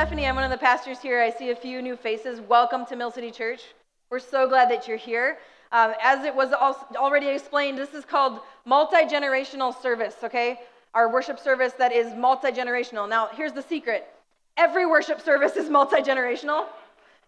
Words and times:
Stephanie. 0.00 0.26
I'm 0.26 0.34
one 0.34 0.44
of 0.44 0.50
the 0.50 0.56
pastors 0.56 0.98
here. 0.98 1.20
I 1.20 1.28
see 1.28 1.50
a 1.50 1.54
few 1.54 1.82
new 1.82 1.94
faces. 1.94 2.40
Welcome 2.40 2.86
to 2.86 2.96
Mill 2.96 3.10
City 3.10 3.30
Church. 3.30 3.64
We're 4.08 4.18
so 4.18 4.48
glad 4.48 4.70
that 4.70 4.88
you're 4.88 4.96
here. 4.96 5.36
Um, 5.72 5.92
as 6.02 6.24
it 6.24 6.34
was 6.34 6.54
already 6.54 7.28
explained, 7.28 7.76
this 7.76 7.92
is 7.92 8.06
called 8.06 8.40
multi 8.64 9.04
generational 9.04 9.78
service, 9.82 10.14
okay? 10.24 10.60
Our 10.94 11.12
worship 11.12 11.38
service 11.38 11.74
that 11.74 11.92
is 11.92 12.14
multi 12.14 12.50
generational. 12.50 13.06
Now, 13.06 13.28
here's 13.34 13.52
the 13.52 13.60
secret 13.60 14.08
every 14.56 14.86
worship 14.86 15.20
service 15.20 15.54
is 15.56 15.68
multi 15.68 15.96
generational 15.96 16.64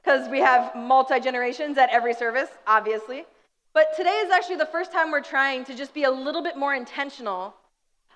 because 0.02 0.30
we 0.30 0.38
have 0.38 0.74
multi 0.74 1.20
generations 1.20 1.76
at 1.76 1.90
every 1.90 2.14
service, 2.14 2.48
obviously. 2.66 3.26
But 3.74 3.94
today 3.98 4.22
is 4.24 4.30
actually 4.30 4.56
the 4.56 4.72
first 4.72 4.92
time 4.92 5.10
we're 5.10 5.20
trying 5.20 5.66
to 5.66 5.74
just 5.74 5.92
be 5.92 6.04
a 6.04 6.10
little 6.10 6.42
bit 6.42 6.56
more 6.56 6.74
intentional 6.74 7.52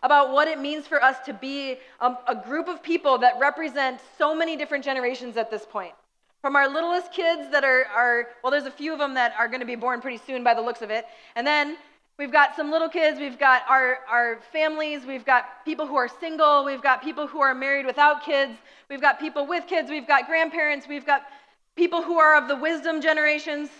about 0.06 0.32
what 0.32 0.46
it 0.46 0.60
means 0.60 0.86
for 0.86 1.02
us 1.02 1.16
to 1.26 1.34
be 1.34 1.78
a, 2.00 2.14
a, 2.28 2.34
group 2.36 2.68
of 2.68 2.80
people 2.80 3.18
that 3.18 3.34
represent 3.40 4.00
so 4.16 4.36
many 4.36 4.56
different 4.56 4.84
generations 4.84 5.36
at 5.36 5.50
this 5.50 5.66
point. 5.68 5.92
From 6.40 6.54
our 6.54 6.68
littlest 6.68 7.12
kids 7.12 7.50
that 7.50 7.64
are, 7.64 7.86
are 7.86 8.28
well, 8.40 8.52
there's 8.52 8.66
a 8.66 8.70
few 8.70 8.92
of 8.92 9.00
them 9.00 9.14
that 9.14 9.34
are 9.36 9.48
going 9.48 9.58
to 9.58 9.66
be 9.66 9.74
born 9.74 10.00
pretty 10.00 10.20
soon 10.24 10.44
by 10.44 10.54
the 10.54 10.60
looks 10.60 10.80
of 10.80 10.90
it. 10.90 11.06
And 11.34 11.44
then 11.44 11.76
we've 12.20 12.30
got 12.30 12.54
some 12.54 12.70
little 12.70 12.88
kids, 12.88 13.18
we've 13.18 13.36
got 13.36 13.62
our, 13.68 13.98
our 14.08 14.38
families, 14.52 15.04
we've 15.04 15.26
got 15.26 15.64
people 15.64 15.88
who 15.88 15.96
are 15.96 16.06
single, 16.20 16.64
we've 16.64 16.82
got 16.82 17.02
people 17.02 17.26
who 17.26 17.40
are 17.40 17.52
married 17.52 17.84
without 17.84 18.24
kids, 18.24 18.52
we've 18.88 19.00
got 19.00 19.18
people 19.18 19.44
with 19.44 19.66
kids, 19.66 19.90
we've 19.90 20.06
got 20.06 20.28
grandparents, 20.28 20.86
we've 20.86 21.04
got 21.04 21.26
people 21.74 22.00
who 22.00 22.16
are 22.16 22.40
of 22.40 22.46
the 22.46 22.54
wisdom 22.54 23.00
generations, 23.00 23.70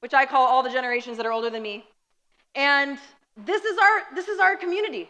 which 0.00 0.12
I 0.12 0.26
call 0.26 0.46
all 0.46 0.62
the 0.62 0.70
generations 0.70 1.16
that 1.16 1.24
are 1.24 1.32
older 1.32 1.48
than 1.48 1.62
me. 1.62 1.86
And 2.54 2.98
this 3.38 3.64
is 3.64 3.78
our, 3.78 4.14
this 4.14 4.28
is 4.28 4.38
our 4.38 4.54
community. 4.54 5.08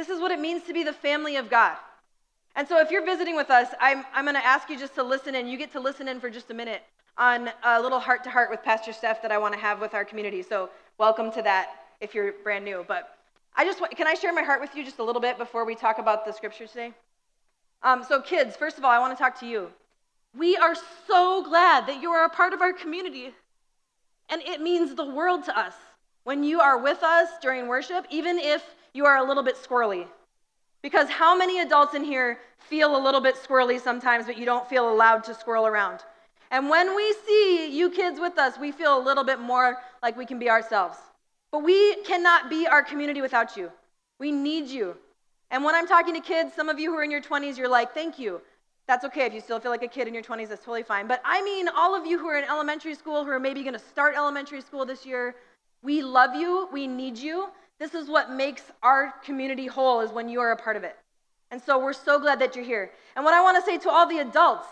This 0.00 0.08
is 0.08 0.18
what 0.18 0.30
it 0.30 0.40
means 0.40 0.62
to 0.62 0.72
be 0.72 0.82
the 0.82 0.94
family 0.94 1.36
of 1.36 1.50
God. 1.50 1.76
And 2.56 2.66
so, 2.66 2.80
if 2.80 2.90
you're 2.90 3.04
visiting 3.04 3.36
with 3.36 3.50
us, 3.50 3.68
I'm, 3.78 4.02
I'm 4.14 4.24
going 4.24 4.34
to 4.34 4.46
ask 4.46 4.70
you 4.70 4.78
just 4.78 4.94
to 4.94 5.02
listen 5.02 5.34
in. 5.34 5.46
You 5.46 5.58
get 5.58 5.72
to 5.72 5.80
listen 5.80 6.08
in 6.08 6.20
for 6.20 6.30
just 6.30 6.50
a 6.50 6.54
minute 6.54 6.82
on 7.18 7.50
a 7.62 7.78
little 7.78 8.00
heart 8.00 8.24
to 8.24 8.30
heart 8.30 8.48
with 8.48 8.62
Pastor 8.62 8.94
Steph 8.94 9.20
that 9.20 9.30
I 9.30 9.36
want 9.36 9.52
to 9.52 9.60
have 9.60 9.78
with 9.78 9.92
our 9.92 10.06
community. 10.06 10.42
So, 10.42 10.70
welcome 10.96 11.30
to 11.32 11.42
that 11.42 11.68
if 12.00 12.14
you're 12.14 12.32
brand 12.32 12.64
new. 12.64 12.82
But 12.88 13.14
I 13.54 13.66
just 13.66 13.78
want, 13.78 13.94
can 13.94 14.06
I 14.06 14.14
share 14.14 14.32
my 14.32 14.40
heart 14.40 14.62
with 14.62 14.74
you 14.74 14.86
just 14.86 15.00
a 15.00 15.04
little 15.04 15.20
bit 15.20 15.36
before 15.36 15.66
we 15.66 15.74
talk 15.74 15.98
about 15.98 16.24
the 16.24 16.32
scripture 16.32 16.66
today? 16.66 16.94
Um, 17.82 18.02
so, 18.02 18.22
kids, 18.22 18.56
first 18.56 18.78
of 18.78 18.86
all, 18.86 18.90
I 18.90 19.00
want 19.00 19.14
to 19.14 19.22
talk 19.22 19.38
to 19.40 19.46
you. 19.46 19.68
We 20.34 20.56
are 20.56 20.76
so 21.08 21.44
glad 21.44 21.86
that 21.88 22.00
you 22.00 22.10
are 22.12 22.24
a 22.24 22.30
part 22.30 22.54
of 22.54 22.62
our 22.62 22.72
community, 22.72 23.34
and 24.30 24.40
it 24.46 24.62
means 24.62 24.94
the 24.94 25.04
world 25.04 25.44
to 25.44 25.58
us 25.58 25.74
when 26.24 26.42
you 26.42 26.62
are 26.62 26.78
with 26.78 27.02
us 27.02 27.28
during 27.42 27.68
worship, 27.68 28.06
even 28.08 28.38
if 28.38 28.64
you 28.92 29.06
are 29.06 29.16
a 29.16 29.24
little 29.24 29.42
bit 29.42 29.56
squirrely. 29.56 30.06
Because 30.82 31.08
how 31.08 31.36
many 31.36 31.60
adults 31.60 31.94
in 31.94 32.04
here 32.04 32.38
feel 32.58 32.96
a 32.96 33.02
little 33.02 33.20
bit 33.20 33.36
squirrely 33.36 33.80
sometimes, 33.80 34.26
but 34.26 34.38
you 34.38 34.46
don't 34.46 34.68
feel 34.68 34.90
allowed 34.90 35.24
to 35.24 35.34
squirrel 35.34 35.66
around? 35.66 36.00
And 36.50 36.68
when 36.68 36.96
we 36.96 37.14
see 37.26 37.70
you 37.76 37.90
kids 37.90 38.18
with 38.18 38.38
us, 38.38 38.58
we 38.58 38.72
feel 38.72 38.98
a 38.98 39.02
little 39.02 39.24
bit 39.24 39.38
more 39.38 39.78
like 40.02 40.16
we 40.16 40.26
can 40.26 40.38
be 40.38 40.50
ourselves. 40.50 40.96
But 41.52 41.62
we 41.62 41.96
cannot 42.02 42.48
be 42.48 42.66
our 42.66 42.82
community 42.82 43.20
without 43.20 43.56
you. 43.56 43.70
We 44.18 44.32
need 44.32 44.68
you. 44.68 44.96
And 45.50 45.64
when 45.64 45.74
I'm 45.74 45.86
talking 45.86 46.14
to 46.14 46.20
kids, 46.20 46.54
some 46.54 46.68
of 46.68 46.78
you 46.78 46.92
who 46.92 46.98
are 46.98 47.04
in 47.04 47.10
your 47.10 47.20
20s, 47.20 47.56
you're 47.56 47.68
like, 47.68 47.92
thank 47.92 48.18
you. 48.18 48.40
That's 48.86 49.04
okay 49.04 49.26
if 49.26 49.34
you 49.34 49.40
still 49.40 49.60
feel 49.60 49.70
like 49.70 49.82
a 49.82 49.88
kid 49.88 50.08
in 50.08 50.14
your 50.14 50.22
20s, 50.22 50.48
that's 50.48 50.64
totally 50.64 50.82
fine. 50.82 51.06
But 51.06 51.20
I 51.24 51.42
mean, 51.42 51.68
all 51.68 51.94
of 51.94 52.06
you 52.06 52.18
who 52.18 52.26
are 52.28 52.38
in 52.38 52.44
elementary 52.44 52.94
school, 52.94 53.24
who 53.24 53.30
are 53.30 53.38
maybe 53.38 53.62
going 53.62 53.74
to 53.74 53.78
start 53.78 54.14
elementary 54.16 54.60
school 54.60 54.84
this 54.84 55.06
year, 55.06 55.36
we 55.82 56.02
love 56.02 56.34
you, 56.34 56.68
we 56.72 56.86
need 56.86 57.16
you, 57.16 57.48
this 57.80 57.94
is 57.94 58.08
what 58.08 58.30
makes 58.30 58.62
our 58.82 59.14
community 59.24 59.66
whole 59.66 60.02
is 60.02 60.12
when 60.12 60.28
you 60.28 60.40
are 60.40 60.52
a 60.52 60.56
part 60.56 60.76
of 60.76 60.84
it. 60.84 60.96
And 61.50 61.60
so 61.60 61.82
we're 61.82 61.94
so 61.94 62.20
glad 62.20 62.38
that 62.38 62.54
you're 62.54 62.64
here. 62.64 62.92
And 63.16 63.24
what 63.24 63.34
I 63.34 63.42
want 63.42 63.56
to 63.56 63.68
say 63.68 63.78
to 63.78 63.90
all 63.90 64.06
the 64.06 64.18
adults 64.18 64.68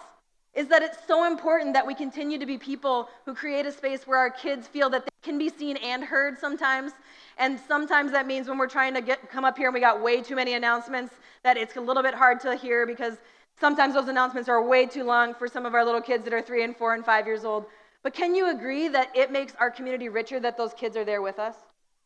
is 0.55 0.69
that 0.69 0.83
it's 0.83 0.99
so 1.06 1.27
important 1.27 1.72
that 1.72 1.87
we 1.87 1.94
continue 1.94 2.38
to 2.38 2.47
be 2.47 2.59
people 2.59 3.09
who 3.25 3.34
create 3.34 3.65
a 3.66 3.72
space 3.72 4.06
where 4.06 4.19
our 4.19 4.31
kids 4.31 4.66
feel 4.66 4.91
that 4.91 5.05
they 5.05 5.10
can 5.22 5.38
be 5.38 5.49
seen 5.49 5.77
and 5.78 6.05
heard 6.05 6.38
sometimes. 6.38 6.93
And 7.38 7.59
sometimes 7.66 8.12
that 8.12 8.27
means 8.27 8.49
when 8.49 8.59
we're 8.59 8.69
trying 8.69 8.94
to 8.94 9.00
get 9.00 9.31
come 9.31 9.44
up 9.44 9.56
here 9.56 9.69
and 9.69 9.75
we 9.75 9.81
got 9.81 10.03
way 10.03 10.21
too 10.21 10.37
many 10.37 10.54
announcements 10.54 11.15
that 11.44 11.56
it's 11.56 11.77
a 11.77 11.81
little 11.81 12.03
bit 12.03 12.15
hard 12.15 12.41
to 12.41 12.56
hear 12.56 12.87
because 12.87 13.15
sometimes 13.59 13.94
those 13.94 14.09
announcements 14.09 14.49
are 14.49 14.62
way 14.62 14.84
too 14.87 15.04
long 15.04 15.34
for 15.34 15.49
some 15.49 15.65
of 15.65 15.75
our 15.75 15.84
little 15.84 16.00
kids 16.00 16.25
that 16.25 16.33
are 16.33 16.43
3 16.43 16.65
and 16.65 16.77
4 16.77 16.94
and 16.94 17.04
5 17.04 17.27
years 17.27 17.44
old. 17.44 17.66
But 18.03 18.15
can 18.15 18.34
you 18.34 18.50
agree 18.50 18.88
that 18.88 19.16
it 19.16 19.33
makes 19.33 19.54
our 19.59 19.71
community 19.71 20.09
richer 20.09 20.41
that 20.41 20.56
those 20.56 20.75
kids 20.75 20.97
are 20.97 21.04
there 21.04 21.22
with 21.22 21.38
us? 21.38 21.56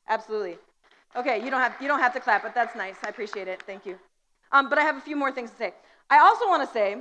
Absolutely. 0.09 0.59
Okay, 1.15 1.45
you 1.45 1.51
don't 1.51 1.61
have 1.61 1.75
you 1.81 1.89
don't 1.89 2.01
have 2.01 2.15
to 2.15 2.21
clap, 2.21 2.43
but 2.43 2.55
that's 2.55 2.75
nice. 2.75 2.97
I 3.05 3.09
appreciate 3.09 3.49
it. 3.49 3.63
Thank 3.67 3.85
you. 3.85 3.99
Um, 4.51 4.69
but 4.69 4.79
I 4.79 4.83
have 4.83 4.97
a 4.97 5.01
few 5.01 5.17
more 5.17 5.33
things 5.33 5.51
to 5.51 5.57
say. 5.57 5.75
I 6.11 6.19
also 6.19 6.47
want 6.49 6.67
to 6.67 6.73
say 6.73 6.97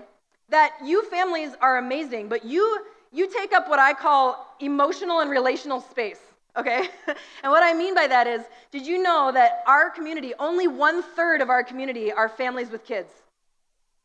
that 0.49 0.73
you 0.83 1.03
families 1.05 1.51
are 1.61 1.77
amazing, 1.77 2.27
but 2.27 2.43
you 2.43 2.85
you 3.13 3.31
take 3.31 3.53
up 3.53 3.69
what 3.69 3.79
I 3.79 3.93
call 3.93 4.55
emotional 4.59 5.19
and 5.19 5.29
relational 5.29 5.81
space. 5.81 6.19
Okay, 6.57 6.89
and 7.07 7.51
what 7.51 7.63
I 7.63 7.73
mean 7.73 7.95
by 7.95 8.07
that 8.07 8.27
is, 8.27 8.41
did 8.71 8.85
you 8.85 9.01
know 9.01 9.31
that 9.33 9.63
our 9.65 9.89
community, 9.89 10.33
only 10.37 10.67
one 10.67 11.01
third 11.01 11.39
of 11.39 11.49
our 11.49 11.63
community, 11.63 12.11
are 12.11 12.27
families 12.27 12.69
with 12.69 12.85
kids? 12.85 13.09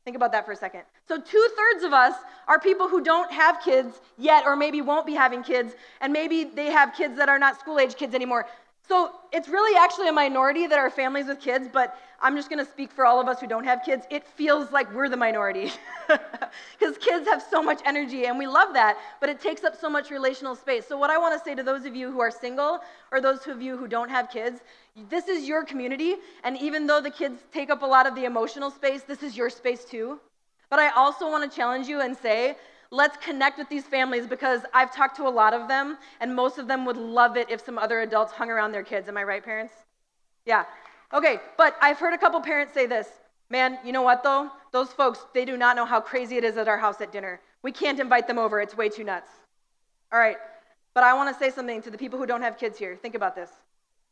Think 0.04 0.14
about 0.16 0.30
that 0.30 0.46
for 0.46 0.52
a 0.52 0.56
second. 0.56 0.82
So, 1.08 1.20
two 1.20 1.48
thirds 1.56 1.82
of 1.82 1.92
us 1.92 2.14
are 2.46 2.60
people 2.60 2.86
who 2.86 3.02
don't 3.02 3.30
have 3.32 3.60
kids 3.60 4.00
yet, 4.16 4.46
or 4.46 4.54
maybe 4.54 4.80
won't 4.80 5.04
be 5.04 5.14
having 5.14 5.42
kids, 5.42 5.74
and 6.00 6.12
maybe 6.12 6.44
they 6.44 6.66
have 6.66 6.94
kids 6.94 7.16
that 7.16 7.28
are 7.28 7.40
not 7.40 7.58
school 7.58 7.80
age 7.80 7.96
kids 7.96 8.14
anymore. 8.14 8.46
So 8.88 9.12
it's 9.32 9.48
really 9.48 9.76
actually 9.76 10.08
a 10.08 10.12
minority 10.12 10.66
that 10.68 10.78
are 10.78 10.90
families 10.90 11.26
with 11.26 11.40
kids, 11.40 11.68
but 11.72 11.98
I'm 12.20 12.36
just 12.36 12.48
going 12.48 12.64
to 12.64 12.70
speak 12.70 12.92
for 12.92 13.04
all 13.04 13.20
of 13.20 13.28
us 13.28 13.40
who 13.40 13.46
don't 13.46 13.64
have 13.64 13.82
kids. 13.84 14.06
It 14.10 14.24
feels 14.24 14.70
like 14.70 14.92
we're 14.94 15.08
the 15.08 15.16
minority 15.16 15.72
because 16.78 16.96
kids 16.98 17.28
have 17.28 17.42
so 17.42 17.62
much 17.62 17.80
energy 17.84 18.26
and 18.26 18.38
we 18.38 18.46
love 18.46 18.72
that, 18.74 18.96
but 19.20 19.28
it 19.28 19.40
takes 19.40 19.64
up 19.64 19.78
so 19.78 19.90
much 19.90 20.10
relational 20.10 20.54
space. 20.54 20.86
So, 20.86 20.96
what 20.96 21.10
I 21.10 21.18
want 21.18 21.36
to 21.36 21.44
say 21.44 21.54
to 21.54 21.62
those 21.62 21.84
of 21.84 21.96
you 21.96 22.10
who 22.12 22.20
are 22.20 22.30
single 22.30 22.80
or 23.10 23.20
those 23.20 23.46
of 23.48 23.60
you 23.60 23.76
who 23.76 23.88
don't 23.88 24.08
have 24.08 24.30
kids, 24.30 24.60
this 25.10 25.28
is 25.28 25.48
your 25.48 25.64
community. 25.64 26.14
And 26.44 26.56
even 26.56 26.86
though 26.86 27.00
the 27.00 27.10
kids 27.10 27.42
take 27.52 27.70
up 27.70 27.82
a 27.82 27.86
lot 27.86 28.06
of 28.06 28.14
the 28.14 28.24
emotional 28.24 28.70
space, 28.70 29.02
this 29.02 29.22
is 29.22 29.36
your 29.36 29.50
space 29.50 29.84
too. 29.84 30.20
But 30.70 30.78
I 30.78 30.90
also 30.90 31.28
want 31.28 31.50
to 31.50 31.54
challenge 31.54 31.86
you 31.86 32.00
and 32.00 32.16
say 32.16 32.56
let's 32.90 33.16
connect 33.16 33.58
with 33.58 33.68
these 33.68 33.84
families 33.84 34.26
because 34.26 34.62
I've 34.72 34.94
talked 34.94 35.16
to 35.16 35.26
a 35.26 35.30
lot 35.30 35.54
of 35.54 35.68
them, 35.68 35.98
and 36.20 36.34
most 36.34 36.58
of 36.58 36.68
them 36.68 36.84
would 36.84 36.96
love 36.96 37.36
it 37.36 37.50
if 37.50 37.64
some 37.64 37.78
other 37.78 38.00
adults 38.00 38.32
hung 38.32 38.50
around 38.50 38.72
their 38.72 38.82
kids. 38.82 39.08
Am 39.08 39.16
I 39.16 39.24
right, 39.24 39.44
parents? 39.44 39.72
Yeah. 40.44 40.64
Okay, 41.12 41.40
but 41.56 41.76
I've 41.80 41.98
heard 41.98 42.14
a 42.14 42.18
couple 42.18 42.40
parents 42.40 42.74
say 42.74 42.86
this 42.86 43.08
man, 43.48 43.78
you 43.84 43.92
know 43.92 44.02
what 44.02 44.22
though? 44.22 44.50
Those 44.72 44.92
folks, 44.92 45.24
they 45.32 45.44
do 45.44 45.56
not 45.56 45.76
know 45.76 45.84
how 45.84 46.00
crazy 46.00 46.36
it 46.36 46.44
is 46.44 46.56
at 46.56 46.68
our 46.68 46.78
house 46.78 47.00
at 47.00 47.12
dinner. 47.12 47.40
We 47.62 47.72
can't 47.72 48.00
invite 48.00 48.26
them 48.26 48.38
over, 48.38 48.60
it's 48.60 48.76
way 48.76 48.88
too 48.88 49.04
nuts. 49.04 49.30
All 50.12 50.18
right, 50.18 50.36
but 50.94 51.04
I 51.04 51.14
want 51.14 51.32
to 51.32 51.38
say 51.38 51.50
something 51.50 51.82
to 51.82 51.90
the 51.90 51.98
people 51.98 52.18
who 52.18 52.26
don't 52.26 52.42
have 52.42 52.58
kids 52.58 52.78
here. 52.78 52.96
Think 52.96 53.14
about 53.14 53.34
this. 53.34 53.50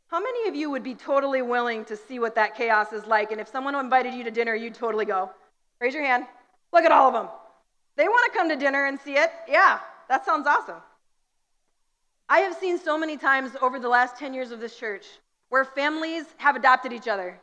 How 0.08 0.20
many 0.20 0.48
of 0.48 0.54
you 0.54 0.70
would 0.70 0.84
be 0.84 0.94
totally 0.94 1.42
willing 1.42 1.84
to 1.86 1.96
see 1.96 2.18
what 2.18 2.34
that 2.36 2.56
chaos 2.56 2.92
is 2.92 3.06
like? 3.06 3.32
And 3.32 3.40
if 3.40 3.48
someone 3.48 3.74
invited 3.74 4.14
you 4.14 4.22
to 4.24 4.30
dinner, 4.30 4.54
you'd 4.54 4.74
totally 4.74 5.04
go? 5.04 5.30
Raise 5.80 5.94
your 5.94 6.04
hand. 6.04 6.26
Look 6.72 6.84
at 6.84 6.92
all 6.92 7.08
of 7.08 7.14
them. 7.14 7.28
They 7.96 8.08
want 8.08 8.32
to 8.32 8.38
come 8.38 8.48
to 8.48 8.56
dinner 8.56 8.86
and 8.86 8.98
see 8.98 9.14
it. 9.14 9.30
Yeah, 9.48 9.78
that 10.08 10.24
sounds 10.24 10.46
awesome. 10.46 10.82
I 12.28 12.40
have 12.40 12.56
seen 12.56 12.78
so 12.78 12.98
many 12.98 13.16
times 13.16 13.52
over 13.60 13.78
the 13.78 13.88
last 13.88 14.16
10 14.16 14.34
years 14.34 14.50
of 14.50 14.60
this 14.60 14.76
church 14.76 15.06
where 15.50 15.64
families 15.64 16.24
have 16.38 16.56
adopted 16.56 16.92
each 16.92 17.06
other, 17.06 17.38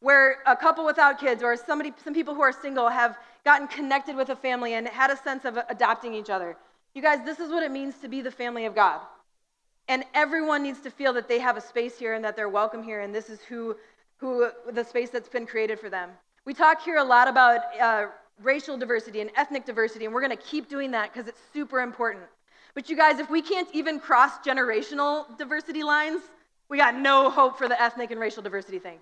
where 0.00 0.38
a 0.46 0.56
couple 0.56 0.84
without 0.84 1.18
kids 1.18 1.42
or 1.42 1.56
somebody, 1.56 1.92
some 2.04 2.14
people 2.14 2.34
who 2.34 2.42
are 2.42 2.52
single 2.52 2.88
have 2.88 3.16
gotten 3.44 3.66
connected 3.66 4.14
with 4.14 4.28
a 4.28 4.36
family 4.36 4.74
and 4.74 4.86
had 4.86 5.10
a 5.10 5.16
sense 5.16 5.44
of 5.44 5.58
adopting 5.68 6.14
each 6.14 6.30
other. 6.30 6.56
You 6.94 7.02
guys, 7.02 7.24
this 7.24 7.40
is 7.40 7.50
what 7.50 7.62
it 7.62 7.70
means 7.70 7.96
to 8.02 8.08
be 8.08 8.20
the 8.20 8.30
family 8.30 8.66
of 8.66 8.74
God. 8.74 9.00
And 9.88 10.04
everyone 10.14 10.62
needs 10.62 10.80
to 10.82 10.90
feel 10.90 11.12
that 11.14 11.26
they 11.26 11.38
have 11.38 11.56
a 11.56 11.60
space 11.60 11.98
here 11.98 12.14
and 12.14 12.24
that 12.24 12.36
they're 12.36 12.48
welcome 12.48 12.82
here, 12.82 13.00
and 13.00 13.14
this 13.14 13.30
is 13.30 13.40
who, 13.40 13.76
who 14.18 14.50
the 14.70 14.84
space 14.84 15.10
that's 15.10 15.28
been 15.28 15.46
created 15.46 15.80
for 15.80 15.90
them. 15.90 16.10
We 16.44 16.54
talk 16.54 16.82
here 16.82 16.98
a 16.98 17.04
lot 17.04 17.26
about 17.26 17.60
uh, 17.80 18.06
racial 18.42 18.76
diversity 18.76 19.20
and 19.20 19.30
ethnic 19.36 19.64
diversity, 19.64 20.04
and 20.04 20.14
we're 20.14 20.20
going 20.20 20.36
to 20.36 20.42
keep 20.42 20.68
doing 20.68 20.90
that 20.92 21.12
because 21.12 21.28
it's 21.28 21.40
super 21.52 21.80
important. 21.80 22.24
But 22.74 22.88
you 22.88 22.96
guys, 22.96 23.18
if 23.18 23.30
we 23.30 23.42
can't 23.42 23.68
even 23.72 23.98
cross 23.98 24.38
generational 24.38 25.36
diversity 25.38 25.82
lines, 25.82 26.22
we 26.68 26.78
got 26.78 26.94
no 26.94 27.30
hope 27.30 27.58
for 27.58 27.68
the 27.68 27.80
ethnic 27.80 28.10
and 28.10 28.20
racial 28.20 28.42
diversity 28.42 28.78
thing. 28.78 28.98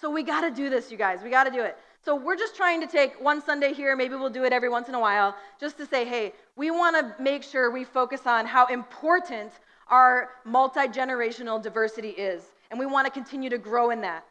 So 0.00 0.10
we 0.10 0.22
got 0.22 0.40
to 0.40 0.50
do 0.50 0.70
this, 0.70 0.90
you 0.90 0.96
guys. 0.96 1.20
We 1.22 1.28
got 1.28 1.44
to 1.44 1.50
do 1.50 1.62
it. 1.62 1.76
So 2.02 2.16
we're 2.16 2.36
just 2.36 2.56
trying 2.56 2.80
to 2.80 2.86
take 2.86 3.20
one 3.22 3.42
Sunday 3.42 3.74
here, 3.74 3.94
maybe 3.94 4.14
we'll 4.14 4.30
do 4.30 4.44
it 4.44 4.52
every 4.54 4.70
once 4.70 4.88
in 4.88 4.94
a 4.94 5.00
while, 5.00 5.36
just 5.60 5.76
to 5.76 5.84
say, 5.84 6.06
hey, 6.06 6.32
we 6.56 6.70
want 6.70 6.96
to 6.96 7.22
make 7.22 7.42
sure 7.42 7.70
we 7.70 7.84
focus 7.84 8.26
on 8.26 8.46
how 8.46 8.66
important 8.68 9.52
our 9.88 10.30
multi 10.46 10.86
generational 10.88 11.62
diversity 11.62 12.10
is. 12.10 12.42
And 12.70 12.80
we 12.80 12.86
want 12.86 13.06
to 13.06 13.12
continue 13.12 13.50
to 13.50 13.58
grow 13.58 13.90
in 13.90 14.00
that. 14.00 14.24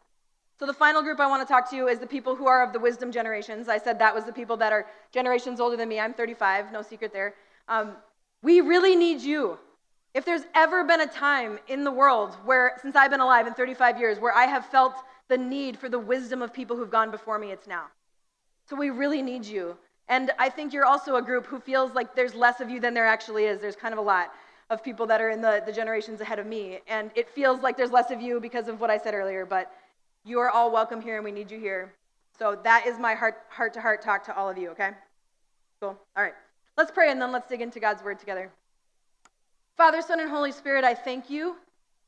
So, 0.60 0.66
the 0.66 0.74
final 0.74 1.00
group 1.00 1.20
I 1.20 1.26
want 1.26 1.40
to 1.40 1.50
talk 1.50 1.70
to 1.70 1.76
you 1.76 1.88
is 1.88 2.00
the 2.00 2.06
people 2.06 2.36
who 2.36 2.46
are 2.46 2.62
of 2.62 2.74
the 2.74 2.78
wisdom 2.78 3.10
generations. 3.10 3.66
I 3.66 3.78
said 3.78 3.98
that 3.98 4.14
was 4.14 4.26
the 4.26 4.32
people 4.32 4.58
that 4.58 4.74
are 4.74 4.84
generations 5.10 5.58
older 5.58 5.74
than 5.74 5.88
me. 5.88 5.98
I'm 5.98 6.12
35, 6.12 6.70
no 6.70 6.82
secret 6.82 7.14
there. 7.14 7.32
Um, 7.66 7.92
we 8.42 8.60
really 8.60 8.94
need 8.94 9.22
you. 9.22 9.58
If 10.12 10.26
there's 10.26 10.42
ever 10.54 10.84
been 10.84 11.00
a 11.00 11.06
time 11.06 11.58
in 11.68 11.82
the 11.82 11.90
world 11.90 12.34
where, 12.44 12.76
since 12.82 12.94
I've 12.94 13.10
been 13.10 13.20
alive 13.20 13.46
in 13.46 13.54
35 13.54 13.98
years, 13.98 14.18
where 14.18 14.34
I 14.34 14.44
have 14.44 14.66
felt 14.66 14.96
the 15.28 15.38
need 15.38 15.78
for 15.78 15.88
the 15.88 15.98
wisdom 15.98 16.42
of 16.42 16.52
people 16.52 16.76
who've 16.76 16.90
gone 16.90 17.10
before 17.10 17.38
me, 17.38 17.52
it's 17.52 17.66
now. 17.66 17.86
So, 18.68 18.76
we 18.76 18.90
really 18.90 19.22
need 19.22 19.46
you. 19.46 19.78
And 20.10 20.30
I 20.38 20.50
think 20.50 20.74
you're 20.74 20.84
also 20.84 21.16
a 21.16 21.22
group 21.22 21.46
who 21.46 21.58
feels 21.58 21.94
like 21.94 22.14
there's 22.14 22.34
less 22.34 22.60
of 22.60 22.68
you 22.68 22.80
than 22.80 22.92
there 22.92 23.06
actually 23.06 23.46
is. 23.46 23.62
There's 23.62 23.76
kind 23.76 23.94
of 23.94 23.98
a 23.98 24.02
lot 24.02 24.30
of 24.68 24.84
people 24.84 25.06
that 25.06 25.22
are 25.22 25.30
in 25.30 25.40
the, 25.40 25.62
the 25.64 25.72
generations 25.72 26.20
ahead 26.20 26.38
of 26.38 26.46
me. 26.46 26.80
And 26.86 27.10
it 27.14 27.30
feels 27.30 27.62
like 27.62 27.78
there's 27.78 27.90
less 27.92 28.10
of 28.10 28.20
you 28.20 28.40
because 28.40 28.68
of 28.68 28.78
what 28.78 28.90
I 28.90 28.98
said 28.98 29.14
earlier, 29.14 29.46
but 29.46 29.72
you 30.24 30.38
are 30.38 30.50
all 30.50 30.70
welcome 30.70 31.00
here 31.00 31.16
and 31.16 31.24
we 31.24 31.32
need 31.32 31.50
you 31.50 31.58
here. 31.58 31.92
So 32.38 32.58
that 32.64 32.86
is 32.86 32.98
my 32.98 33.14
heart 33.14 33.36
heart 33.48 33.74
to 33.74 33.80
heart 33.80 34.02
talk 34.02 34.24
to 34.26 34.36
all 34.36 34.48
of 34.48 34.58
you, 34.58 34.70
okay? 34.70 34.90
Cool. 35.80 35.98
All 36.16 36.22
right. 36.22 36.34
Let's 36.76 36.90
pray 36.90 37.10
and 37.10 37.20
then 37.20 37.32
let's 37.32 37.48
dig 37.48 37.60
into 37.60 37.80
God's 37.80 38.02
word 38.02 38.18
together. 38.18 38.50
Father, 39.76 40.02
Son, 40.02 40.20
and 40.20 40.30
Holy 40.30 40.52
Spirit, 40.52 40.84
I 40.84 40.94
thank 40.94 41.30
you 41.30 41.56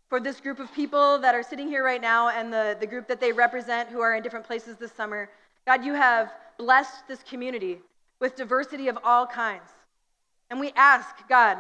for 0.09 0.21
this 0.21 0.41
group 0.41 0.61
of 0.61 0.73
people 0.75 1.19
that 1.21 1.35
are 1.35 1.43
sitting 1.43 1.69
here 1.69 1.83
right 1.83 2.01
now 2.01 2.29
and 2.29 2.53
the, 2.53 2.77
the 2.79 2.87
group 2.87 3.09
that 3.09 3.19
they 3.19 3.33
represent 3.33 3.89
who 3.89 4.01
are 4.01 4.15
in 4.15 4.23
different 4.23 4.47
places 4.47 4.77
this 4.77 4.93
summer. 4.93 5.31
God, 5.67 5.85
you 5.85 5.95
have 5.95 6.33
blessed 6.59 7.09
this 7.09 7.23
community 7.23 7.79
with 8.21 8.37
diversity 8.37 8.89
of 8.89 8.99
all 9.05 9.27
kinds. 9.27 9.71
And 10.51 10.61
we 10.61 10.73
ask, 10.77 11.09
God, 11.29 11.59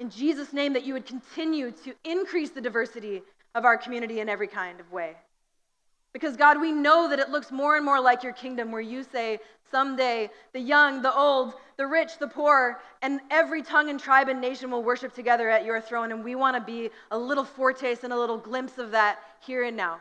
in 0.00 0.10
Jesus' 0.10 0.52
name, 0.52 0.72
that 0.72 0.84
you 0.84 0.92
would 0.94 1.06
continue 1.06 1.70
to 1.84 1.94
increase 2.04 2.50
the 2.50 2.60
diversity 2.60 3.22
of 3.54 3.64
our 3.64 3.76
community 3.76 4.18
in 4.18 4.28
every 4.28 4.48
kind 4.48 4.80
of 4.80 4.90
way. 4.90 5.14
Because, 6.14 6.36
God, 6.36 6.60
we 6.60 6.72
know 6.72 7.08
that 7.10 7.18
it 7.18 7.28
looks 7.28 7.50
more 7.50 7.76
and 7.76 7.84
more 7.84 8.00
like 8.00 8.22
your 8.22 8.32
kingdom 8.32 8.70
where 8.70 8.80
you 8.80 9.02
say, 9.02 9.40
someday 9.70 10.30
the 10.52 10.60
young, 10.60 11.02
the 11.02 11.12
old, 11.12 11.54
the 11.76 11.86
rich, 11.86 12.18
the 12.20 12.28
poor, 12.28 12.80
and 13.02 13.20
every 13.32 13.62
tongue 13.62 13.90
and 13.90 13.98
tribe 13.98 14.28
and 14.28 14.40
nation 14.40 14.70
will 14.70 14.84
worship 14.84 15.12
together 15.12 15.50
at 15.50 15.64
your 15.64 15.80
throne. 15.80 16.12
And 16.12 16.22
we 16.22 16.36
want 16.36 16.56
to 16.56 16.62
be 16.62 16.90
a 17.10 17.18
little 17.18 17.44
foretaste 17.44 18.04
and 18.04 18.12
a 18.12 18.16
little 18.16 18.38
glimpse 18.38 18.78
of 18.78 18.92
that 18.92 19.18
here 19.40 19.64
and 19.64 19.76
now. 19.76 19.98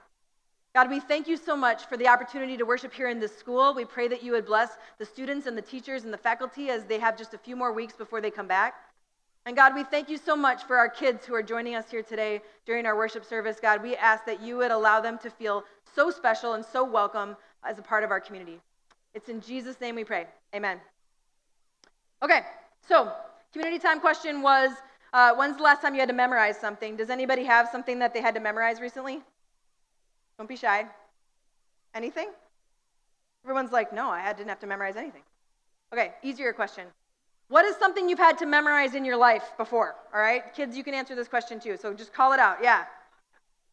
God, 0.76 0.90
we 0.90 1.00
thank 1.00 1.28
you 1.28 1.36
so 1.36 1.56
much 1.56 1.88
for 1.88 1.98
the 1.98 2.08
opportunity 2.08 2.58
to 2.58 2.64
worship 2.64 2.94
here 2.94 3.10
in 3.10 3.20
this 3.20 3.36
school. 3.36 3.74
We 3.74 3.86
pray 3.86 4.08
that 4.08 4.22
you 4.22 4.34
would 4.34 4.46
bless 4.46 4.70
the 5.00 5.06
students 5.06 5.48
and 5.48 5.58
the 5.58 5.62
teachers 5.64 6.04
and 6.04 6.14
the 6.14 6.18
faculty 6.18 6.70
as 6.70 6.86
they 6.86 7.00
have 7.00 7.18
just 7.18 7.34
a 7.34 7.40
few 7.40 7.56
more 7.56 7.74
weeks 7.74 7.96
before 7.96 8.22
they 8.22 8.32
come 8.32 8.48
back. 8.48 8.76
And 9.46 9.58
God, 9.58 9.76
we 9.76 9.84
thank 9.84 10.10
you 10.10 10.18
so 10.18 10.36
much 10.36 10.64
for 10.64 10.78
our 10.78 10.88
kids 10.88 11.26
who 11.26 11.36
are 11.36 11.44
joining 11.44 11.76
us 11.76 11.92
here 11.92 12.02
today 12.02 12.42
during 12.66 12.86
our 12.86 12.96
worship 12.96 13.26
service. 13.26 13.58
God, 13.62 13.84
we 13.84 13.96
ask 13.98 14.26
that 14.26 14.42
you 14.42 14.56
would 14.58 14.72
allow 14.72 15.02
them 15.02 15.18
to 15.20 15.30
feel 15.30 15.66
so 15.96 16.10
special 16.10 16.54
and 16.54 16.64
so 16.64 16.84
welcome 16.84 17.36
as 17.64 17.78
a 17.78 17.82
part 17.82 18.06
of 18.06 18.12
our 18.12 18.22
community. 18.22 18.60
It's 19.14 19.28
in 19.28 19.42
Jesus' 19.42 19.82
name 19.82 19.96
we 19.96 20.06
pray. 20.06 20.28
Amen. 20.56 20.80
Okay, 22.22 22.42
so 22.88 23.12
community 23.52 23.80
time 23.80 24.00
question 24.00 24.42
was 24.42 24.72
uh, 25.12 25.36
when's 25.36 25.58
the 25.58 25.64
last 25.64 25.82
time 25.82 25.94
you 25.94 26.00
had 26.00 26.10
to 26.10 26.16
memorize 26.16 26.58
something? 26.58 26.96
Does 26.96 27.10
anybody 27.10 27.44
have 27.44 27.68
something 27.70 28.00
that 28.00 28.14
they 28.14 28.22
had 28.22 28.34
to 28.36 28.42
memorize 28.42 28.80
recently? 28.80 29.22
Don't 30.38 30.48
be 30.48 30.56
shy. 30.56 30.86
Anything? 31.94 32.30
Everyone's 33.44 33.74
like, 33.74 33.92
no, 33.94 34.10
I 34.10 34.32
didn't 34.32 34.50
have 34.50 34.60
to 34.62 34.68
memorize 34.68 34.96
anything. 34.96 35.22
Okay, 35.92 36.14
easier 36.24 36.54
question. 36.54 36.86
What 37.54 37.66
is 37.66 37.76
something 37.76 38.10
you've 38.10 38.18
had 38.18 38.40
to 38.40 38.48
memorize 38.48 38.96
in 38.96 39.06
your 39.06 39.16
life 39.16 39.44
before? 39.60 39.94
All 40.12 40.20
right, 40.20 40.42
kids, 40.56 40.76
you 40.76 40.84
can 40.84 40.96
answer 40.96 41.14
this 41.14 41.28
question 41.28 41.60
too, 41.60 41.78
so 41.78 41.94
just 41.94 42.12
call 42.12 42.34
it 42.34 42.40
out. 42.40 42.58
Yeah. 42.64 42.86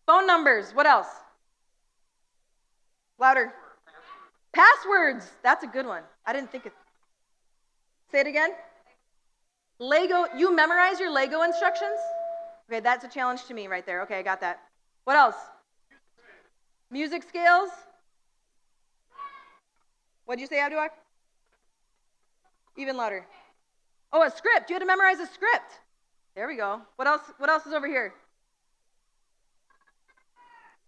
Phone 0.05 0.27
numbers. 0.27 0.73
What 0.75 0.85
else? 0.85 1.07
Louder. 3.19 3.55
Passwords. 4.53 5.31
That's 5.43 5.65
a 5.65 5.67
good 5.67 5.87
one. 5.87 6.03
I 6.27 6.35
didn't 6.35 6.53
think 6.53 6.67
it. 6.67 6.75
Say 8.13 8.21
it 8.21 8.27
again. 8.27 8.51
Lego. 9.79 10.27
You 10.37 10.55
memorize 10.55 11.01
your 11.01 11.11
Lego 11.11 11.41
instructions? 11.41 11.99
Okay, 12.71 12.81
that's 12.81 13.07
a 13.07 13.09
challenge 13.09 13.47
to 13.47 13.55
me 13.55 13.67
right 13.67 13.87
there. 13.87 14.03
Okay, 14.03 14.19
I 14.19 14.23
got 14.23 14.43
that. 14.43 14.61
What 15.05 15.17
else? 15.17 15.37
Music 16.91 17.23
scales? 17.23 17.71
What'd 20.27 20.39
you 20.39 20.47
say, 20.47 20.57
Abduak? 20.57 20.91
Even 22.77 22.99
louder. 22.99 23.25
Oh, 24.13 24.23
a 24.23 24.31
script. 24.31 24.71
You 24.71 24.75
had 24.75 24.81
to 24.81 24.87
memorize 24.87 25.21
a 25.21 25.27
script. 25.27 25.81
There 26.35 26.49
we 26.49 26.57
go. 26.57 26.81
What 26.97 27.07
else? 27.07 27.23
What 27.39 27.49
else 27.51 27.67
is 27.67 27.73
over 27.73 27.87
here? 27.87 28.13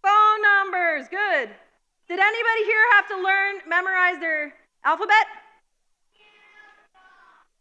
Phone 0.01 0.41
numbers. 0.41 1.07
Good. 1.09 1.49
Did 2.07 2.19
anybody 2.19 2.63
here 2.65 2.83
have 2.91 3.07
to 3.07 3.15
learn, 3.15 3.55
memorize 3.67 4.19
their 4.19 4.53
alphabet? 4.83 5.25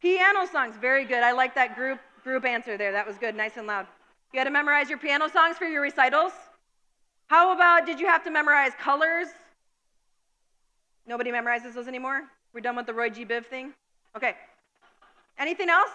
Piano 0.00 0.46
songs. 0.46 0.74
Very 0.80 1.04
good. 1.04 1.22
I 1.22 1.30
like 1.30 1.54
that 1.54 1.76
group 1.76 2.00
group 2.24 2.44
answer 2.44 2.76
there. 2.76 2.92
That 2.92 3.06
was 3.06 3.18
good. 3.18 3.36
Nice 3.36 3.56
and 3.56 3.66
loud. 3.66 3.86
You 4.32 4.40
had 4.40 4.44
to 4.44 4.50
memorize 4.50 4.88
your 4.88 4.98
piano 4.98 5.28
songs 5.28 5.58
for 5.58 5.66
your 5.66 5.82
recitals? 5.82 6.32
How 7.26 7.52
about 7.54 7.86
did 7.86 8.00
you 8.00 8.06
have 8.06 8.24
to 8.24 8.30
memorize 8.30 8.72
colors? 8.80 9.28
Nobody 11.06 11.30
memorizes 11.30 11.74
those 11.74 11.88
anymore? 11.88 12.22
We're 12.52 12.60
done 12.60 12.76
with 12.76 12.86
the 12.86 12.94
Roy 12.94 13.10
G. 13.10 13.24
Biv 13.24 13.46
thing? 13.46 13.72
Okay. 14.16 14.34
Anything 15.38 15.69
else? 15.69 15.90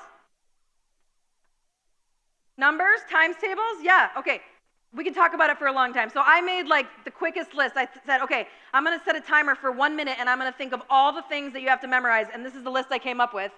Numbers, 2.58 3.00
times 3.10 3.36
tables? 3.40 3.78
Yeah, 3.84 4.10
okay. 4.18 4.42
We 4.96 5.04
can 5.04 5.14
talk 5.14 5.34
about 5.34 5.50
it 5.50 5.58
for 5.58 5.68
a 5.68 5.72
long 5.72 5.94
time. 5.94 6.10
So 6.10 6.22
I 6.26 6.42
made 6.42 6.68
like 6.68 6.88
the 7.06 7.12
quickest 7.12 7.54
list. 7.54 7.76
I 7.78 7.88
said, 8.06 8.22
okay, 8.22 8.48
I'm 8.74 8.84
going 8.84 8.98
to 8.98 9.06
set 9.06 9.16
a 9.16 9.22
timer 9.22 9.54
for 9.54 9.72
one 9.72 9.96
minute 9.96 10.16
and 10.20 10.30
I'm 10.30 10.40
going 10.40 10.52
to 10.52 10.58
think 10.58 10.74
of 10.74 10.82
all 10.90 11.14
the 11.14 11.22
things 11.24 11.54
that 11.54 11.62
you 11.62 11.70
have 11.70 11.82
to 11.82 11.88
memorize. 11.88 12.28
And 12.34 12.46
this 12.46 12.56
is 12.56 12.64
the 12.64 12.72
list 12.72 12.88
I 12.92 12.98
came 12.98 13.22
up 13.22 13.34
with. 13.34 13.52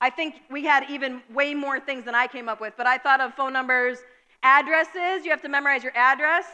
I 0.00 0.10
think 0.10 0.36
we 0.50 0.64
had 0.64 0.88
even 0.88 1.20
way 1.34 1.54
more 1.54 1.80
things 1.80 2.04
than 2.04 2.14
I 2.14 2.26
came 2.26 2.48
up 2.48 2.60
with, 2.60 2.74
but 2.76 2.86
I 2.86 2.98
thought 2.98 3.20
of 3.20 3.34
phone 3.34 3.52
numbers, 3.52 3.98
addresses. 4.44 5.24
You 5.24 5.30
have 5.30 5.42
to 5.42 5.48
memorize 5.48 5.82
your 5.82 5.96
address. 5.96 6.46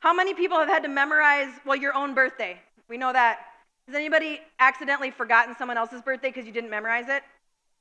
How 0.00 0.12
many 0.12 0.34
people 0.34 0.58
have 0.58 0.68
had 0.68 0.82
to 0.82 0.88
memorize, 0.88 1.48
well, 1.64 1.76
your 1.76 1.94
own 1.94 2.14
birthday? 2.14 2.60
We 2.88 2.98
know 2.98 3.12
that. 3.12 3.38
Has 3.86 3.96
anybody 3.96 4.40
accidentally 4.60 5.10
forgotten 5.10 5.54
someone 5.58 5.78
else's 5.78 6.02
birthday 6.02 6.28
because 6.28 6.46
you 6.46 6.52
didn't 6.52 6.70
memorize 6.70 7.06
it? 7.08 7.22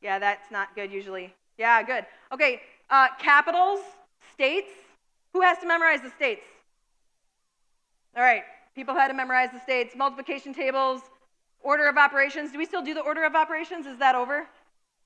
Yeah, 0.03 0.19
that's 0.19 0.51
not 0.51 0.75
good 0.75 0.91
usually. 0.91 1.33
Yeah, 1.57 1.81
good. 1.81 2.05
Okay, 2.31 2.61
uh, 2.89 3.07
capitals, 3.19 3.79
states. 4.33 4.69
Who 5.31 5.41
has 5.41 5.57
to 5.59 5.65
memorize 5.65 6.01
the 6.01 6.11
states? 6.11 6.43
All 8.15 8.21
right, 8.21 8.43
people 8.75 8.93
had 8.93 9.07
to 9.07 9.13
memorize 9.13 9.49
the 9.53 9.61
states. 9.61 9.95
Multiplication 9.95 10.53
tables, 10.53 11.01
order 11.61 11.87
of 11.87 11.97
operations. 11.97 12.51
Do 12.51 12.57
we 12.57 12.65
still 12.65 12.83
do 12.83 12.93
the 12.93 13.01
order 13.01 13.23
of 13.23 13.33
operations? 13.33 13.85
Is 13.85 13.97
that 13.99 14.13
over? 14.13 14.45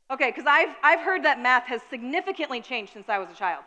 Okay, 0.10 0.32
because 0.32 0.46
I've, 0.48 0.76
I've 0.84 1.02
heard 1.02 1.24
that 1.24 1.40
math 1.42 1.66
has 1.66 1.82
significantly 1.90 2.60
changed 2.60 2.92
since 2.94 3.08
I 3.08 3.20
was 3.20 3.30
a 3.30 3.36
child. 3.36 3.64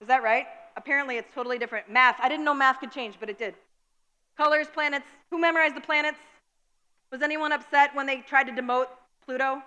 Is 0.00 0.06
that 0.08 0.22
right? 0.22 0.46
Apparently, 0.76 1.16
it's 1.16 1.34
totally 1.34 1.58
different. 1.58 1.90
Math, 1.90 2.16
I 2.22 2.28
didn't 2.28 2.44
know 2.44 2.54
math 2.54 2.80
could 2.80 2.92
change, 2.92 3.16
but 3.18 3.28
it 3.28 3.38
did. 3.38 3.54
Colors, 4.36 4.68
planets. 4.72 5.06
Who 5.30 5.40
memorized 5.40 5.74
the 5.74 5.80
planets? 5.80 6.18
Was 7.10 7.22
anyone 7.22 7.52
upset 7.52 7.94
when 7.94 8.06
they 8.06 8.18
tried 8.18 8.44
to 8.44 8.52
demote 8.52 8.86
Pluto? 9.24 9.62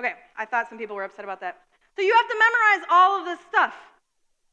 Okay, 0.00 0.14
I 0.34 0.46
thought 0.46 0.66
some 0.70 0.78
people 0.78 0.96
were 0.96 1.04
upset 1.04 1.26
about 1.26 1.42
that. 1.42 1.58
So 1.94 2.00
you 2.00 2.14
have 2.14 2.26
to 2.26 2.34
memorize 2.38 2.88
all 2.90 3.20
of 3.20 3.26
this 3.26 3.38
stuff. 3.46 3.74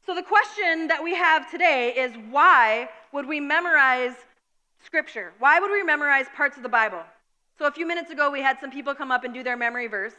So 0.04 0.14
the 0.14 0.22
question 0.22 0.88
that 0.88 1.02
we 1.02 1.14
have 1.14 1.50
today 1.50 1.94
is 1.96 2.12
why 2.30 2.90
would 3.12 3.26
we 3.26 3.40
memorize 3.40 4.12
scripture? 4.84 5.32
Why 5.38 5.58
would 5.58 5.70
we 5.70 5.82
memorize 5.82 6.26
parts 6.36 6.58
of 6.58 6.62
the 6.62 6.68
Bible? 6.68 7.00
So 7.56 7.64
a 7.64 7.70
few 7.70 7.86
minutes 7.86 8.10
ago, 8.10 8.30
we 8.30 8.42
had 8.42 8.58
some 8.60 8.70
people 8.70 8.94
come 8.94 9.10
up 9.10 9.24
and 9.24 9.32
do 9.32 9.42
their 9.42 9.56
memory 9.56 9.86
verse. 9.86 10.12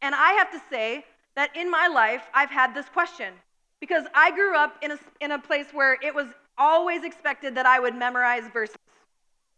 And 0.00 0.16
I 0.16 0.32
have 0.32 0.50
to 0.50 0.60
say 0.68 1.04
that 1.36 1.56
in 1.56 1.70
my 1.70 1.86
life, 1.86 2.24
I've 2.34 2.50
had 2.50 2.74
this 2.74 2.88
question 2.88 3.34
because 3.78 4.06
I 4.16 4.32
grew 4.32 4.56
up 4.56 4.78
in 4.82 4.90
a, 4.90 4.98
in 5.20 5.30
a 5.30 5.38
place 5.38 5.66
where 5.72 5.96
it 6.02 6.12
was 6.12 6.26
always 6.58 7.04
expected 7.04 7.54
that 7.54 7.66
I 7.66 7.78
would 7.78 7.94
memorize 7.94 8.48
verses. 8.52 8.74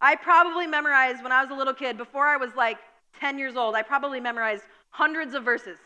I 0.02 0.16
probably 0.16 0.66
memorized 0.66 1.22
when 1.22 1.32
I 1.32 1.40
was 1.40 1.50
a 1.50 1.54
little 1.54 1.72
kid, 1.72 1.96
before 1.96 2.26
I 2.26 2.36
was 2.36 2.50
like 2.54 2.76
10 3.20 3.38
years 3.38 3.56
old, 3.56 3.74
I 3.74 3.80
probably 3.80 4.20
memorized 4.20 4.64
hundreds 4.94 5.34
of 5.34 5.42
verses. 5.42 5.76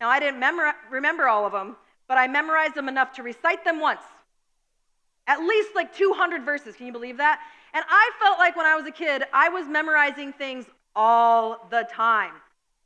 Now, 0.00 0.08
I 0.08 0.18
didn't 0.18 0.42
remember 0.90 1.28
all 1.28 1.46
of 1.46 1.52
them, 1.52 1.76
but 2.08 2.18
I 2.18 2.26
memorized 2.26 2.74
them 2.74 2.88
enough 2.88 3.12
to 3.12 3.22
recite 3.22 3.64
them 3.64 3.78
once. 3.78 4.02
At 5.28 5.40
least 5.40 5.70
like 5.76 5.94
200 5.94 6.44
verses. 6.44 6.74
Can 6.74 6.86
you 6.86 6.92
believe 6.92 7.18
that? 7.18 7.40
And 7.72 7.84
I 7.88 8.10
felt 8.20 8.38
like 8.38 8.56
when 8.56 8.66
I 8.66 8.74
was 8.74 8.84
a 8.86 8.90
kid, 8.90 9.22
I 9.32 9.48
was 9.48 9.68
memorizing 9.68 10.32
things 10.32 10.66
all 10.96 11.68
the 11.70 11.86
time. 11.92 12.32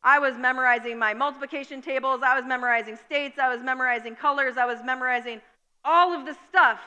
I 0.05 0.19
was 0.19 0.37
memorizing 0.37 0.99
my 0.99 1.15
multiplication 1.15 1.81
tables, 1.81 2.21
I 2.23 2.35
was 2.37 2.45
memorizing 2.45 2.99
states, 3.07 3.39
I 3.39 3.49
was 3.55 3.63
memorizing 3.63 4.15
colors, 4.17 4.57
I 4.59 4.67
was 4.67 4.79
memorizing 4.85 5.41
all 5.85 6.13
of 6.13 6.27
this 6.27 6.37
stuff. 6.51 6.81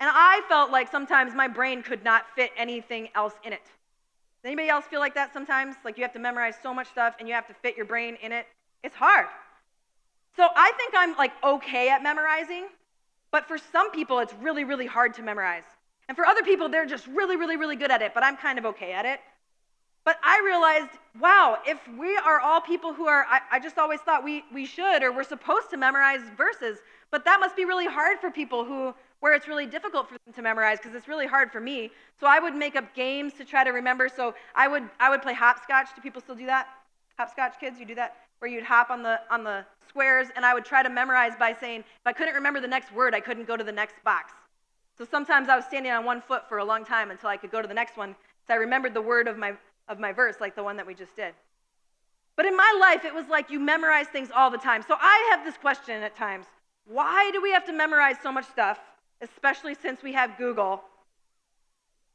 And 0.00 0.08
I 0.12 0.40
felt 0.48 0.70
like 0.70 0.90
sometimes 0.90 1.34
my 1.34 1.48
brain 1.48 1.82
could 1.82 2.04
not 2.04 2.24
fit 2.34 2.52
anything 2.56 3.08
else 3.14 3.34
in 3.44 3.52
it. 3.52 3.66
Does 4.44 4.50
anybody 4.50 4.68
else 4.68 4.84
feel 4.84 5.00
like 5.00 5.14
that 5.14 5.32
sometimes? 5.32 5.74
Like 5.86 5.96
you 5.96 6.02
have 6.02 6.12
to 6.12 6.18
memorize 6.18 6.52
so 6.62 6.74
much 6.74 6.88
stuff 6.88 7.14
and 7.18 7.26
you 7.26 7.32
have 7.32 7.46
to 7.46 7.54
fit 7.54 7.78
your 7.78 7.86
brain 7.86 8.18
in 8.22 8.30
it? 8.30 8.46
It's 8.82 8.94
hard. 8.94 9.24
So 10.36 10.46
I 10.54 10.70
think 10.76 10.92
I'm 10.94 11.16
like 11.16 11.32
okay 11.42 11.88
at 11.88 12.02
memorizing, 12.02 12.66
but 13.30 13.48
for 13.48 13.56
some 13.56 13.90
people 13.90 14.18
it's 14.18 14.34
really, 14.42 14.64
really 14.64 14.84
hard 14.84 15.14
to 15.14 15.22
memorize. 15.22 15.62
And 16.08 16.14
for 16.14 16.26
other 16.26 16.42
people, 16.42 16.68
they're 16.68 16.84
just 16.84 17.06
really, 17.06 17.36
really, 17.36 17.56
really 17.56 17.76
good 17.76 17.90
at 17.90 18.02
it, 18.02 18.12
but 18.12 18.22
I'm 18.22 18.36
kind 18.36 18.58
of 18.58 18.66
okay 18.66 18.92
at 18.92 19.06
it. 19.06 19.20
But 20.04 20.18
I 20.22 20.42
realized, 20.44 20.98
wow, 21.18 21.56
if 21.66 21.78
we 21.98 22.14
are 22.18 22.38
all 22.38 22.60
people 22.60 22.92
who 22.92 23.06
are, 23.06 23.24
I, 23.26 23.40
I, 23.52 23.58
just 23.60 23.78
always 23.78 24.00
thought 24.00 24.22
we, 24.22 24.44
we 24.52 24.66
should 24.66 25.02
or 25.02 25.10
we're 25.10 25.24
supposed 25.24 25.70
to 25.70 25.78
memorize 25.78 26.20
verses, 26.36 26.80
but 27.10 27.24
that 27.24 27.40
must 27.40 27.56
be 27.56 27.64
really 27.64 27.86
hard 27.86 28.18
for 28.18 28.30
people 28.30 28.66
who, 28.66 28.94
where 29.24 29.32
it's 29.32 29.48
really 29.48 29.64
difficult 29.64 30.06
for 30.06 30.18
them 30.26 30.34
to 30.34 30.42
memorize 30.42 30.76
because 30.76 30.94
it's 30.94 31.08
really 31.08 31.26
hard 31.26 31.50
for 31.50 31.58
me. 31.58 31.90
So 32.20 32.26
I 32.26 32.38
would 32.38 32.54
make 32.54 32.76
up 32.76 32.94
games 32.94 33.32
to 33.38 33.44
try 33.46 33.64
to 33.64 33.70
remember. 33.70 34.06
So 34.06 34.34
I 34.54 34.68
would, 34.68 34.82
I 35.00 35.08
would 35.08 35.22
play 35.22 35.32
hopscotch. 35.32 35.88
Do 35.96 36.02
people 36.02 36.20
still 36.20 36.34
do 36.34 36.44
that? 36.44 36.68
Hopscotch 37.18 37.54
kids, 37.58 37.80
you 37.80 37.86
do 37.86 37.94
that? 37.94 38.16
Where 38.40 38.50
you'd 38.50 38.64
hop 38.64 38.90
on 38.90 39.02
the, 39.02 39.18
on 39.30 39.42
the 39.42 39.64
squares, 39.88 40.28
and 40.36 40.44
I 40.44 40.52
would 40.52 40.66
try 40.66 40.82
to 40.82 40.90
memorize 40.90 41.32
by 41.40 41.54
saying, 41.58 41.80
if 41.80 42.04
I 42.04 42.12
couldn't 42.12 42.34
remember 42.34 42.60
the 42.60 42.68
next 42.68 42.92
word, 42.92 43.14
I 43.14 43.20
couldn't 43.20 43.46
go 43.46 43.56
to 43.56 43.64
the 43.64 43.72
next 43.72 43.94
box. 44.04 44.34
So 44.98 45.06
sometimes 45.10 45.48
I 45.48 45.56
was 45.56 45.64
standing 45.64 45.90
on 45.90 46.04
one 46.04 46.20
foot 46.20 46.46
for 46.46 46.58
a 46.58 46.64
long 46.64 46.84
time 46.84 47.10
until 47.10 47.30
I 47.30 47.38
could 47.38 47.50
go 47.50 47.62
to 47.62 47.68
the 47.68 47.72
next 47.72 47.96
one, 47.96 48.14
so 48.46 48.52
I 48.52 48.58
remembered 48.58 48.92
the 48.92 49.00
word 49.00 49.26
of 49.26 49.38
my, 49.38 49.54
of 49.88 49.98
my 49.98 50.12
verse, 50.12 50.36
like 50.38 50.54
the 50.54 50.62
one 50.62 50.76
that 50.76 50.86
we 50.86 50.92
just 50.92 51.16
did. 51.16 51.32
But 52.36 52.44
in 52.44 52.54
my 52.54 52.78
life, 52.78 53.06
it 53.06 53.14
was 53.14 53.28
like 53.28 53.48
you 53.48 53.58
memorize 53.58 54.08
things 54.08 54.28
all 54.36 54.50
the 54.50 54.58
time. 54.58 54.84
So 54.86 54.96
I 55.00 55.28
have 55.30 55.46
this 55.46 55.56
question 55.56 56.02
at 56.02 56.14
times 56.14 56.44
why 56.86 57.30
do 57.32 57.40
we 57.40 57.50
have 57.52 57.64
to 57.64 57.72
memorize 57.72 58.16
so 58.22 58.30
much 58.30 58.44
stuff, 58.44 58.78
especially 59.24 59.74
since 59.74 60.02
we 60.02 60.12
have 60.12 60.36
Google? 60.38 60.82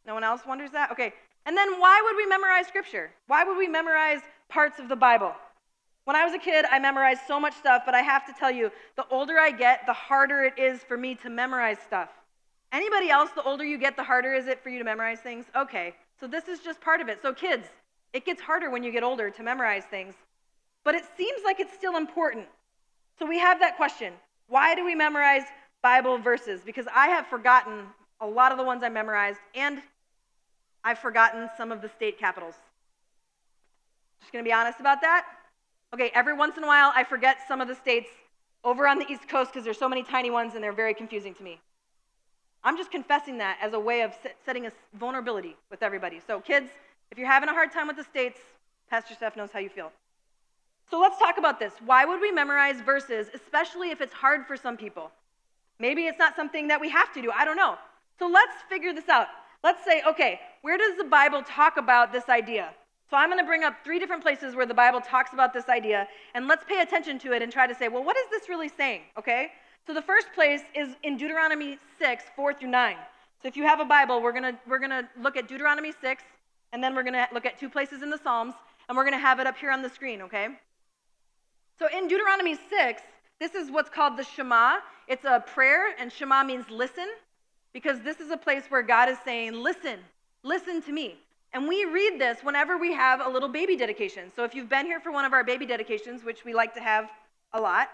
No 0.06 0.14
one 0.14 0.24
else 0.24 0.42
wonders 0.48 0.72
that? 0.72 0.92
Okay. 0.92 1.14
And 1.46 1.58
then 1.58 1.80
why 1.80 2.02
would 2.04 2.16
we 2.16 2.26
memorize 2.26 2.68
scripture? 2.68 3.12
Why 3.28 3.44
would 3.44 3.58
we 3.58 3.68
memorize 3.68 4.22
parts 4.48 4.80
of 4.80 4.88
the 4.88 4.96
Bible? 4.96 5.34
When 6.06 6.16
I 6.16 6.26
was 6.26 6.34
a 6.34 6.40
kid, 6.40 6.66
I 6.72 6.80
memorized 6.80 7.22
so 7.28 7.40
much 7.40 7.54
stuff, 7.56 7.84
but 7.86 7.94
I 7.94 8.02
have 8.02 8.26
to 8.26 8.34
tell 8.34 8.50
you, 8.50 8.72
the 8.96 9.06
older 9.12 9.38
I 9.38 9.52
get, 9.52 9.86
the 9.86 9.94
harder 9.94 10.44
it 10.44 10.58
is 10.58 10.82
for 10.82 10.98
me 10.98 11.16
to 11.16 11.30
memorize 11.30 11.78
stuff. 11.86 12.10
Anybody 12.72 13.10
else, 13.10 13.30
the 13.36 13.44
older 13.44 13.64
you 13.64 13.78
get, 13.78 13.96
the 13.96 14.04
harder 14.04 14.34
is 14.34 14.48
it 14.48 14.62
for 14.64 14.70
you 14.70 14.80
to 14.80 14.86
memorize 14.86 15.20
things? 15.20 15.46
Okay, 15.56 15.94
so 16.20 16.28
this 16.28 16.48
is 16.48 16.60
just 16.60 16.82
part 16.82 17.02
of 17.02 17.10
it. 17.10 17.20
So, 17.22 17.34
kids, 17.34 17.68
it 18.14 18.26
gets 18.26 18.42
harder 18.42 18.70
when 18.70 18.84
you 18.84 18.92
get 18.92 19.04
older 19.04 19.30
to 19.30 19.44
memorize 19.44 19.84
things, 19.86 20.16
but 20.84 20.96
it 20.96 21.04
seems 21.18 21.42
like 21.44 21.60
it's 21.60 21.74
still 21.74 21.98
important. 21.98 22.48
So, 23.18 23.28
we 23.28 23.38
have 23.40 23.60
that 23.60 23.78
question 23.78 24.14
why 24.48 24.74
do 24.74 24.84
we 24.84 24.96
memorize 24.96 25.44
Bible 25.82 26.18
verses? 26.18 26.62
Because 26.66 26.86
I 26.94 27.08
have 27.08 27.28
forgotten 27.28 27.86
a 28.22 28.28
lot 28.28 28.52
of 28.52 28.58
the 28.58 28.64
ones 28.64 28.84
I 28.84 28.90
memorized, 28.90 29.40
and 29.56 29.82
I've 30.84 31.00
forgotten 31.00 31.50
some 31.58 31.72
of 31.72 31.82
the 31.82 31.90
state 31.90 32.20
capitals. 32.20 32.56
Just 34.22 34.32
gonna 34.32 34.44
be 34.44 34.54
honest 34.54 34.80
about 34.80 35.02
that. 35.02 35.26
Okay, 35.94 36.12
every 36.14 36.34
once 36.34 36.58
in 36.58 36.64
a 36.64 36.68
while 36.68 36.92
I 36.96 37.04
forget 37.04 37.38
some 37.48 37.62
of 37.62 37.68
the 37.68 37.76
states 37.76 38.10
over 38.64 38.88
on 38.88 39.00
the 39.00 39.10
East 39.10 39.28
Coast 39.28 39.52
because 39.52 39.64
there's 39.64 39.78
so 39.78 39.90
many 39.90 40.04
tiny 40.04 40.30
ones 40.30 40.54
and 40.56 40.64
they're 40.64 40.74
very 40.74 40.94
confusing 40.94 41.34
to 41.36 41.44
me. 41.44 41.60
I'm 42.64 42.78
just 42.78 42.92
confessing 42.92 43.38
that 43.38 43.58
as 43.62 43.74
a 43.74 43.80
way 43.80 44.02
of 44.02 44.14
setting 44.46 44.66
a 44.66 44.72
vulnerability 44.94 45.56
with 45.72 45.82
everybody. 45.82 46.20
So, 46.26 46.42
kids, 46.42 46.70
if 47.10 47.18
you're 47.18 47.28
having 47.28 47.50
a 47.50 47.54
hard 47.54 47.72
time 47.72 47.88
with 47.88 47.96
the 47.96 48.04
states, 48.04 48.40
Pastor 48.90 49.14
Steph 49.16 49.38
knows 49.38 49.50
how 49.52 49.60
you 49.60 49.70
feel. 49.70 49.92
So, 50.92 51.00
let's 51.00 51.18
talk 51.18 51.38
about 51.38 51.60
this. 51.60 51.74
Why 51.86 52.04
would 52.04 52.20
we 52.20 52.32
memorize 52.32 52.82
verses, 52.82 53.30
especially 53.34 53.92
if 53.92 54.02
it's 54.02 54.14
hard 54.14 54.46
for 54.46 54.58
some 54.58 54.76
people? 54.76 55.12
Maybe 55.80 56.08
it's 56.08 56.20
not 56.20 56.36
something 56.36 56.68
that 56.68 56.82
we 56.82 56.90
have 56.90 57.14
to 57.14 57.22
do. 57.22 57.32
I 57.32 57.46
don't 57.46 57.58
know. 57.58 57.76
So, 58.18 58.28
let's 58.28 58.54
figure 58.70 58.94
this 58.94 59.10
out. 59.10 59.28
Let's 59.64 59.84
say, 59.84 60.02
okay, 60.08 60.40
where 60.62 60.78
does 60.78 60.98
the 60.98 61.04
Bible 61.04 61.42
talk 61.44 61.78
about 61.78 62.12
this 62.12 62.30
idea? 62.30 62.72
So, 63.10 63.18
I'm 63.18 63.30
going 63.30 63.40
to 63.40 63.46
bring 63.46 63.64
up 63.64 63.76
three 63.84 64.00
different 64.00 64.22
places 64.22 64.56
where 64.56 64.66
the 64.66 64.74
Bible 64.74 65.02
talks 65.02 65.34
about 65.34 65.54
this 65.54 65.70
idea, 65.70 66.08
and 66.36 66.48
let's 66.48 66.64
pay 66.66 66.82
attention 66.82 67.18
to 67.20 67.34
it 67.34 67.42
and 67.42 67.52
try 67.52 67.68
to 67.68 67.76
say, 67.76 67.88
well, 67.88 68.04
what 68.04 68.18
is 68.18 68.26
this 68.30 68.50
really 68.50 68.70
saying? 68.70 69.02
Okay? 69.18 69.52
So 69.88 69.94
the 69.94 70.02
first 70.02 70.28
place 70.36 70.62
is 70.76 70.96
in 71.04 71.18
Deuteronomy 71.18 71.80
6, 71.98 72.24
4 72.36 72.54
through 72.54 72.70
9. 72.70 72.96
So 73.42 73.48
if 73.48 73.58
you 73.58 73.64
have 73.64 73.80
a 73.80 73.86
Bible, 73.86 74.22
we're 74.22 74.34
going 74.34 74.44
to 74.44 74.60
we're 74.68 74.80
going 74.80 74.92
to 74.92 75.08
look 75.20 75.38
at 75.38 75.48
Deuteronomy 75.48 75.94
6, 76.00 76.24
and 76.74 76.84
then 76.84 76.94
we're 76.94 77.04
going 77.04 77.14
to 77.14 77.28
look 77.34 77.46
at 77.46 77.58
two 77.60 77.70
places 77.70 78.04
in 78.04 78.10
the 78.10 78.18
Psalms, 78.18 78.54
and 78.88 78.98
we're 78.98 79.04
going 79.04 79.14
to 79.14 79.20
have 79.20 79.40
it 79.40 79.48
up 79.48 79.58
here 79.58 79.72
on 79.72 79.82
the 79.82 79.90
screen, 79.90 80.22
okay? 80.24 80.50
So 81.80 81.88
in 81.96 82.08
Deuteronomy 82.08 82.56
6, 82.70 83.02
this 83.40 83.56
is 83.56 83.72
what's 83.72 83.90
called 83.90 84.18
the 84.18 84.24
Shema. 84.24 84.80
It's 85.10 85.26
a 85.26 85.44
prayer, 85.46 85.96
and 86.00 86.12
Shema 86.12 86.44
means 86.44 86.70
listen, 86.70 87.08
because 87.74 88.00
this 88.02 88.20
is 88.20 88.30
a 88.30 88.38
place 88.38 88.64
where 88.70 88.84
God 88.84 89.10
is 89.10 89.18
saying, 89.26 89.54
Listen, 89.54 89.98
listen 90.44 90.84
to 90.84 90.92
me. 90.92 91.16
And 91.52 91.68
we 91.68 91.84
read 91.86 92.22
this 92.22 92.44
whenever 92.44 92.78
we 92.78 92.94
have 92.94 93.26
a 93.26 93.28
little 93.28 93.50
baby 93.50 93.76
dedication. 93.76 94.32
So 94.36 94.44
if 94.44 94.54
you've 94.54 94.70
been 94.70 94.86
here 94.86 95.00
for 95.00 95.12
one 95.12 95.26
of 95.26 95.34
our 95.34 95.44
baby 95.44 95.66
dedications, 95.66 96.24
which 96.24 96.46
we 96.46 96.54
like 96.54 96.76
to 96.76 96.80
have 96.80 97.10
a 97.54 97.60
lot 97.60 97.90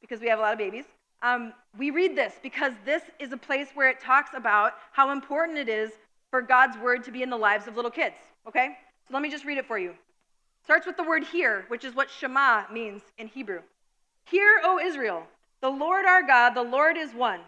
because 0.00 0.20
we 0.20 0.28
have 0.28 0.38
a 0.38 0.42
lot 0.42 0.52
of 0.52 0.58
babies, 0.58 0.84
um, 1.22 1.52
we 1.76 1.90
read 1.90 2.16
this 2.16 2.34
because 2.40 2.72
this 2.84 3.02
is 3.18 3.32
a 3.32 3.36
place 3.36 3.66
where 3.74 3.90
it 3.90 4.00
talks 4.00 4.30
about 4.34 4.74
how 4.92 5.10
important 5.10 5.58
it 5.58 5.68
is 5.68 5.90
for 6.30 6.40
God's 6.40 6.78
word 6.78 7.02
to 7.02 7.10
be 7.10 7.22
in 7.22 7.30
the 7.30 7.36
lives 7.36 7.66
of 7.66 7.74
little 7.74 7.90
kids. 7.90 8.14
Okay? 8.46 8.76
So 9.08 9.14
let 9.14 9.22
me 9.22 9.28
just 9.28 9.44
read 9.44 9.58
it 9.58 9.66
for 9.66 9.76
you. 9.76 9.92
Starts 10.62 10.86
with 10.86 10.96
the 10.96 11.02
word 11.02 11.24
hear, 11.24 11.64
which 11.66 11.84
is 11.84 11.96
what 11.96 12.08
Shema 12.08 12.62
means 12.72 13.02
in 13.18 13.26
Hebrew. 13.26 13.60
Hear, 14.24 14.60
O 14.62 14.78
Israel, 14.78 15.26
the 15.62 15.70
Lord 15.70 16.04
our 16.06 16.22
God, 16.22 16.50
the 16.50 16.62
Lord 16.62 16.96
is 16.96 17.12
one. 17.12 17.40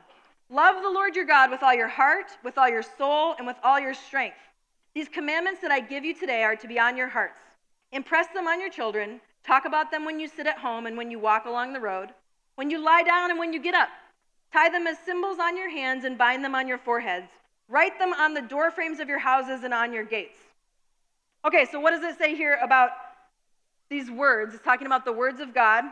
Love 0.50 0.82
the 0.82 0.90
Lord 0.90 1.16
your 1.16 1.24
God 1.24 1.50
with 1.50 1.62
all 1.62 1.74
your 1.74 1.88
heart, 1.88 2.26
with 2.44 2.58
all 2.58 2.68
your 2.68 2.82
soul, 2.82 3.34
and 3.38 3.46
with 3.46 3.56
all 3.62 3.80
your 3.80 3.94
strength. 3.94 4.36
These 4.94 5.08
commandments 5.08 5.62
that 5.62 5.70
I 5.70 5.80
give 5.80 6.04
you 6.04 6.14
today 6.14 6.42
are 6.42 6.56
to 6.56 6.68
be 6.68 6.78
on 6.78 6.96
your 6.96 7.08
hearts. 7.08 7.38
Impress 7.92 8.26
them 8.34 8.46
on 8.46 8.60
your 8.60 8.70
children. 8.70 9.20
Talk 9.44 9.64
about 9.64 9.90
them 9.90 10.04
when 10.04 10.20
you 10.20 10.28
sit 10.28 10.46
at 10.46 10.58
home 10.58 10.86
and 10.86 10.96
when 10.96 11.10
you 11.10 11.18
walk 11.18 11.46
along 11.46 11.72
the 11.72 11.80
road 11.80 12.10
when 12.54 12.70
you 12.70 12.78
lie 12.78 13.02
down 13.02 13.30
and 13.30 13.38
when 13.38 13.52
you 13.52 13.60
get 13.60 13.74
up. 13.74 13.88
Tie 14.52 14.68
them 14.68 14.86
as 14.86 14.98
symbols 14.98 15.38
on 15.40 15.56
your 15.56 15.70
hands 15.70 16.04
and 16.04 16.18
bind 16.18 16.44
them 16.44 16.54
on 16.54 16.68
your 16.68 16.78
foreheads. 16.78 17.30
Write 17.68 17.98
them 17.98 18.12
on 18.12 18.34
the 18.34 18.42
doorframes 18.42 19.00
of 19.00 19.08
your 19.08 19.18
houses 19.18 19.64
and 19.64 19.72
on 19.72 19.92
your 19.92 20.04
gates. 20.04 20.38
Okay, 21.44 21.66
so 21.70 21.80
what 21.80 21.90
does 21.90 22.02
it 22.02 22.18
say 22.18 22.36
here 22.36 22.58
about 22.62 22.90
these 23.88 24.10
words? 24.10 24.54
It's 24.54 24.64
talking 24.64 24.86
about 24.86 25.04
the 25.04 25.12
words 25.12 25.40
of 25.40 25.54
God 25.54 25.84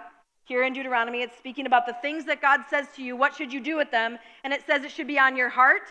here 0.45 0.63
in 0.65 0.73
Deuteronomy. 0.73 1.23
It's 1.23 1.37
speaking 1.37 1.67
about 1.67 1.87
the 1.87 1.95
things 2.03 2.25
that 2.27 2.41
God 2.41 2.61
says 2.69 2.87
to 2.97 3.03
you. 3.03 3.17
What 3.17 3.35
should 3.35 3.53
you 3.53 3.61
do 3.61 3.77
with 3.77 3.91
them? 3.91 4.19
And 4.45 4.53
it 4.53 4.63
says 4.67 4.85
it 4.85 4.91
should 4.91 5.07
be 5.07 5.19
on 5.19 5.37
your 5.37 5.49
heart. 5.49 5.83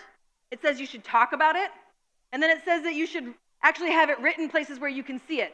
It 0.52 0.62
says 0.62 0.80
you 0.80 0.86
should 0.86 1.04
talk 1.04 1.34
about 1.34 1.56
it. 1.56 1.70
And 2.32 2.42
then 2.42 2.50
it 2.50 2.64
says 2.66 2.84
that 2.84 2.94
you 2.94 3.08
should 3.08 3.34
actually 3.64 3.92
have 3.92 4.10
it 4.10 4.20
written 4.20 4.50
places 4.50 4.80
where 4.80 4.90
you 4.90 5.04
can 5.04 5.20
see 5.28 5.42
it. 5.42 5.54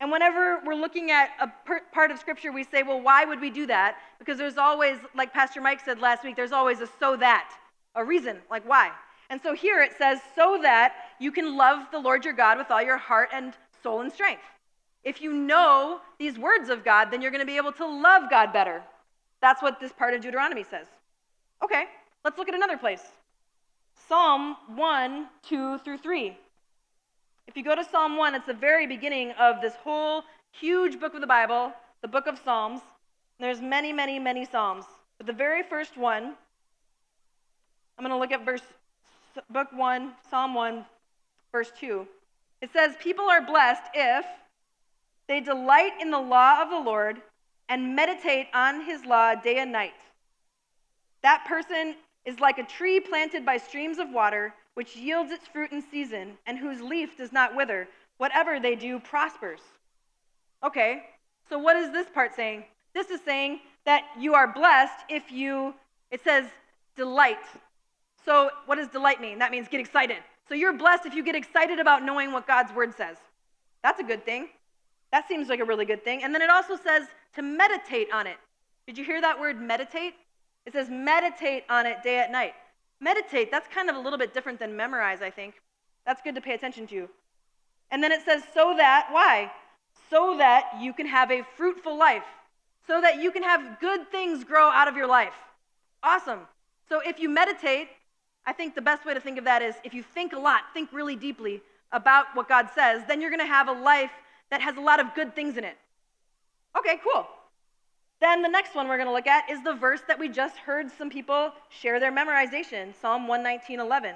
And 0.00 0.10
whenever 0.10 0.60
we're 0.64 0.74
looking 0.74 1.10
at 1.10 1.30
a 1.40 1.52
part 1.92 2.10
of 2.10 2.18
Scripture, 2.18 2.52
we 2.52 2.64
say, 2.64 2.82
well, 2.82 3.00
why 3.00 3.24
would 3.24 3.40
we 3.40 3.50
do 3.50 3.66
that? 3.66 3.98
Because 4.18 4.38
there's 4.38 4.56
always, 4.56 4.98
like 5.14 5.32
Pastor 5.32 5.60
Mike 5.60 5.80
said 5.84 6.00
last 6.00 6.24
week, 6.24 6.36
there's 6.36 6.52
always 6.52 6.80
a 6.80 6.88
so 6.98 7.16
that, 7.16 7.52
a 7.94 8.04
reason, 8.04 8.38
like 8.50 8.66
why. 8.66 8.90
And 9.28 9.40
so 9.42 9.54
here 9.54 9.82
it 9.82 9.92
says, 9.98 10.18
so 10.34 10.58
that 10.62 10.94
you 11.20 11.30
can 11.30 11.56
love 11.56 11.86
the 11.92 11.98
Lord 11.98 12.24
your 12.24 12.32
God 12.32 12.56
with 12.56 12.70
all 12.70 12.82
your 12.82 12.96
heart 12.96 13.28
and 13.32 13.52
soul 13.82 14.00
and 14.00 14.10
strength. 14.10 14.42
If 15.04 15.22
you 15.22 15.32
know 15.32 16.00
these 16.18 16.38
words 16.38 16.68
of 16.68 16.84
God, 16.84 17.10
then 17.10 17.22
you're 17.22 17.30
going 17.30 17.40
to 17.40 17.46
be 17.46 17.56
able 17.56 17.72
to 17.72 17.86
love 17.86 18.28
God 18.28 18.52
better. 18.52 18.82
That's 19.40 19.62
what 19.62 19.80
this 19.80 19.92
part 19.92 20.14
of 20.14 20.20
Deuteronomy 20.20 20.64
says. 20.64 20.86
Okay, 21.64 21.84
let's 22.24 22.38
look 22.38 22.48
at 22.48 22.54
another 22.54 22.76
place 22.76 23.02
Psalm 24.08 24.56
1, 24.74 25.26
2 25.48 25.78
through 25.78 25.98
3. 25.98 26.36
If 27.46 27.56
you 27.56 27.64
go 27.64 27.74
to 27.74 27.84
Psalm 27.84 28.16
1, 28.16 28.34
it's 28.34 28.46
the 28.46 28.54
very 28.54 28.86
beginning 28.86 29.32
of 29.32 29.60
this 29.60 29.74
whole 29.76 30.22
huge 30.52 31.00
book 31.00 31.14
of 31.14 31.20
the 31.20 31.26
Bible, 31.26 31.72
the 32.02 32.08
book 32.08 32.26
of 32.26 32.38
Psalms. 32.44 32.80
There's 33.38 33.60
many, 33.60 33.92
many, 33.92 34.18
many 34.18 34.44
Psalms. 34.44 34.84
But 35.16 35.26
the 35.26 35.32
very 35.32 35.62
first 35.62 35.96
one, 35.96 36.34
I'm 37.98 38.04
going 38.04 38.10
to 38.10 38.18
look 38.18 38.32
at 38.32 38.44
verse 38.44 38.62
book 39.50 39.68
1, 39.72 40.12
Psalm 40.30 40.54
1, 40.54 40.84
verse 41.52 41.72
2. 41.78 42.06
It 42.60 42.70
says, 42.72 42.94
People 43.00 43.24
are 43.24 43.40
blessed 43.40 43.82
if 43.94 44.24
they 45.30 45.38
delight 45.38 45.92
in 46.00 46.10
the 46.10 46.18
law 46.18 46.60
of 46.60 46.70
the 46.70 46.80
Lord 46.80 47.22
and 47.68 47.94
meditate 47.94 48.48
on 48.52 48.84
his 48.84 49.04
law 49.04 49.36
day 49.36 49.58
and 49.58 49.70
night. 49.70 49.94
That 51.22 51.44
person 51.46 51.94
is 52.24 52.40
like 52.40 52.58
a 52.58 52.64
tree 52.64 52.98
planted 52.98 53.46
by 53.46 53.56
streams 53.58 53.98
of 53.98 54.10
water 54.10 54.52
which 54.74 54.96
yields 54.96 55.30
its 55.30 55.46
fruit 55.46 55.70
in 55.70 55.82
season, 55.88 56.32
and 56.46 56.58
whose 56.58 56.80
leaf 56.80 57.16
does 57.16 57.32
not 57.32 57.54
wither. 57.54 57.86
Whatever 58.18 58.58
they 58.58 58.74
do 58.74 58.98
prospers. 58.98 59.60
Okay, 60.64 61.04
so 61.48 61.58
what 61.58 61.76
is 61.76 61.92
this 61.92 62.08
part 62.08 62.34
saying? 62.34 62.64
This 62.92 63.10
is 63.10 63.20
saying 63.24 63.60
that 63.84 64.04
you 64.18 64.34
are 64.34 64.52
blessed 64.52 65.04
if 65.08 65.30
you, 65.30 65.74
it 66.10 66.24
says, 66.24 66.46
delight. 66.96 67.44
So 68.24 68.50
what 68.66 68.76
does 68.76 68.88
delight 68.88 69.20
mean? 69.20 69.38
That 69.38 69.52
means 69.52 69.68
get 69.68 69.80
excited. 69.80 70.18
So 70.48 70.54
you're 70.54 70.72
blessed 70.72 71.06
if 71.06 71.14
you 71.14 71.22
get 71.22 71.36
excited 71.36 71.78
about 71.78 72.02
knowing 72.02 72.32
what 72.32 72.48
God's 72.48 72.72
word 72.72 72.96
says. 72.96 73.16
That's 73.84 74.00
a 74.00 74.04
good 74.04 74.24
thing. 74.24 74.48
That 75.12 75.26
seems 75.28 75.48
like 75.48 75.60
a 75.60 75.64
really 75.64 75.84
good 75.84 76.04
thing. 76.04 76.22
And 76.22 76.34
then 76.34 76.42
it 76.42 76.50
also 76.50 76.76
says 76.76 77.08
to 77.34 77.42
meditate 77.42 78.08
on 78.12 78.26
it. 78.26 78.36
Did 78.86 78.96
you 78.98 79.04
hear 79.04 79.20
that 79.20 79.38
word 79.38 79.60
meditate? 79.60 80.14
It 80.66 80.72
says 80.72 80.88
meditate 80.88 81.64
on 81.68 81.86
it 81.86 82.02
day 82.02 82.22
and 82.22 82.32
night. 82.32 82.54
Meditate, 83.00 83.50
that's 83.50 83.66
kind 83.68 83.88
of 83.88 83.96
a 83.96 83.98
little 83.98 84.18
bit 84.18 84.34
different 84.34 84.58
than 84.58 84.76
memorize, 84.76 85.22
I 85.22 85.30
think. 85.30 85.54
That's 86.04 86.20
good 86.22 86.34
to 86.34 86.40
pay 86.40 86.54
attention 86.54 86.86
to. 86.88 87.08
And 87.90 88.02
then 88.02 88.12
it 88.12 88.24
says, 88.24 88.42
so 88.54 88.74
that, 88.76 89.08
why? 89.10 89.50
So 90.10 90.36
that 90.38 90.72
you 90.80 90.92
can 90.92 91.06
have 91.06 91.30
a 91.30 91.42
fruitful 91.56 91.96
life, 91.96 92.24
so 92.86 93.00
that 93.00 93.20
you 93.20 93.30
can 93.30 93.42
have 93.42 93.80
good 93.80 94.10
things 94.10 94.44
grow 94.44 94.68
out 94.68 94.86
of 94.86 94.96
your 94.96 95.06
life. 95.06 95.34
Awesome. 96.02 96.40
So 96.88 97.00
if 97.00 97.18
you 97.18 97.28
meditate, 97.28 97.88
I 98.46 98.52
think 98.52 98.74
the 98.74 98.82
best 98.82 99.04
way 99.04 99.14
to 99.14 99.20
think 99.20 99.38
of 99.38 99.44
that 99.44 99.62
is 99.62 99.74
if 99.84 99.94
you 99.94 100.02
think 100.02 100.32
a 100.32 100.38
lot, 100.38 100.62
think 100.74 100.92
really 100.92 101.16
deeply 101.16 101.62
about 101.92 102.26
what 102.34 102.48
God 102.48 102.68
says, 102.74 103.02
then 103.08 103.20
you're 103.20 103.30
going 103.30 103.40
to 103.40 103.46
have 103.46 103.68
a 103.68 103.72
life 103.72 104.10
that 104.50 104.60
has 104.60 104.76
a 104.76 104.80
lot 104.80 105.00
of 105.00 105.14
good 105.14 105.34
things 105.34 105.56
in 105.56 105.64
it. 105.64 105.76
Okay, 106.78 107.00
cool. 107.02 107.26
Then 108.20 108.42
the 108.42 108.48
next 108.48 108.74
one 108.74 108.88
we're 108.88 108.96
going 108.96 109.08
to 109.08 109.14
look 109.14 109.26
at 109.26 109.50
is 109.50 109.62
the 109.62 109.74
verse 109.74 110.02
that 110.06 110.18
we 110.18 110.28
just 110.28 110.56
heard 110.56 110.90
some 110.90 111.08
people 111.08 111.52
share 111.70 111.98
their 111.98 112.12
memorization 112.12 112.92
Psalm 113.00 113.26
119.11. 113.26 114.14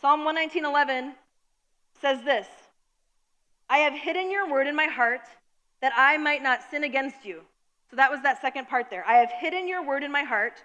Psalm 0.00 0.20
119.11 0.20 1.14
says 2.00 2.22
this 2.24 2.46
I 3.70 3.78
have 3.78 3.94
hidden 3.94 4.30
your 4.30 4.50
word 4.50 4.66
in 4.66 4.76
my 4.76 4.86
heart 4.86 5.22
that 5.80 5.92
I 5.96 6.18
might 6.18 6.42
not 6.42 6.60
sin 6.70 6.84
against 6.84 7.24
you. 7.24 7.42
So 7.90 7.96
that 7.96 8.10
was 8.10 8.22
that 8.22 8.40
second 8.40 8.68
part 8.68 8.90
there. 8.90 9.04
I 9.06 9.14
have 9.14 9.30
hidden 9.30 9.66
your 9.68 9.84
word 9.86 10.02
in 10.02 10.12
my 10.12 10.22
heart 10.22 10.62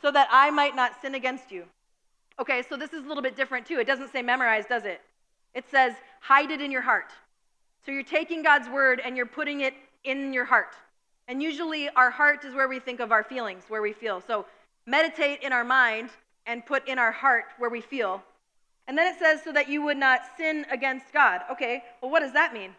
so 0.00 0.10
that 0.10 0.28
I 0.30 0.50
might 0.50 0.76
not 0.76 1.00
sin 1.00 1.14
against 1.14 1.50
you. 1.50 1.64
Okay, 2.40 2.62
so 2.68 2.76
this 2.76 2.92
is 2.92 3.04
a 3.04 3.08
little 3.08 3.22
bit 3.22 3.36
different 3.36 3.66
too. 3.66 3.78
It 3.78 3.86
doesn't 3.86 4.12
say 4.12 4.22
memorize, 4.22 4.66
does 4.66 4.84
it? 4.84 5.00
It 5.54 5.64
says 5.70 5.94
hide 6.20 6.50
it 6.50 6.60
in 6.60 6.70
your 6.70 6.82
heart. 6.82 7.10
So 7.84 7.92
you're 7.92 8.02
taking 8.02 8.42
God's 8.42 8.68
word 8.68 9.00
and 9.04 9.16
you're 9.16 9.26
putting 9.26 9.62
it 9.62 9.74
in 10.04 10.32
your 10.32 10.44
heart. 10.44 10.74
And 11.26 11.42
usually 11.42 11.88
our 11.90 12.10
heart 12.10 12.44
is 12.44 12.54
where 12.54 12.68
we 12.68 12.78
think 12.78 13.00
of 13.00 13.12
our 13.12 13.22
feelings, 13.22 13.64
where 13.68 13.82
we 13.82 13.92
feel. 13.92 14.22
So 14.26 14.46
meditate 14.86 15.42
in 15.42 15.52
our 15.52 15.64
mind 15.64 16.10
and 16.46 16.64
put 16.64 16.88
in 16.88 16.98
our 16.98 17.12
heart 17.12 17.44
where 17.58 17.70
we 17.70 17.80
feel. 17.80 18.22
And 18.86 18.96
then 18.96 19.12
it 19.12 19.18
says 19.18 19.42
so 19.44 19.52
that 19.52 19.68
you 19.68 19.82
would 19.82 19.98
not 19.98 20.22
sin 20.38 20.64
against 20.70 21.12
God. 21.12 21.42
Okay, 21.52 21.84
well, 22.00 22.10
what 22.10 22.20
does 22.20 22.32
that 22.32 22.54
mean? 22.54 22.70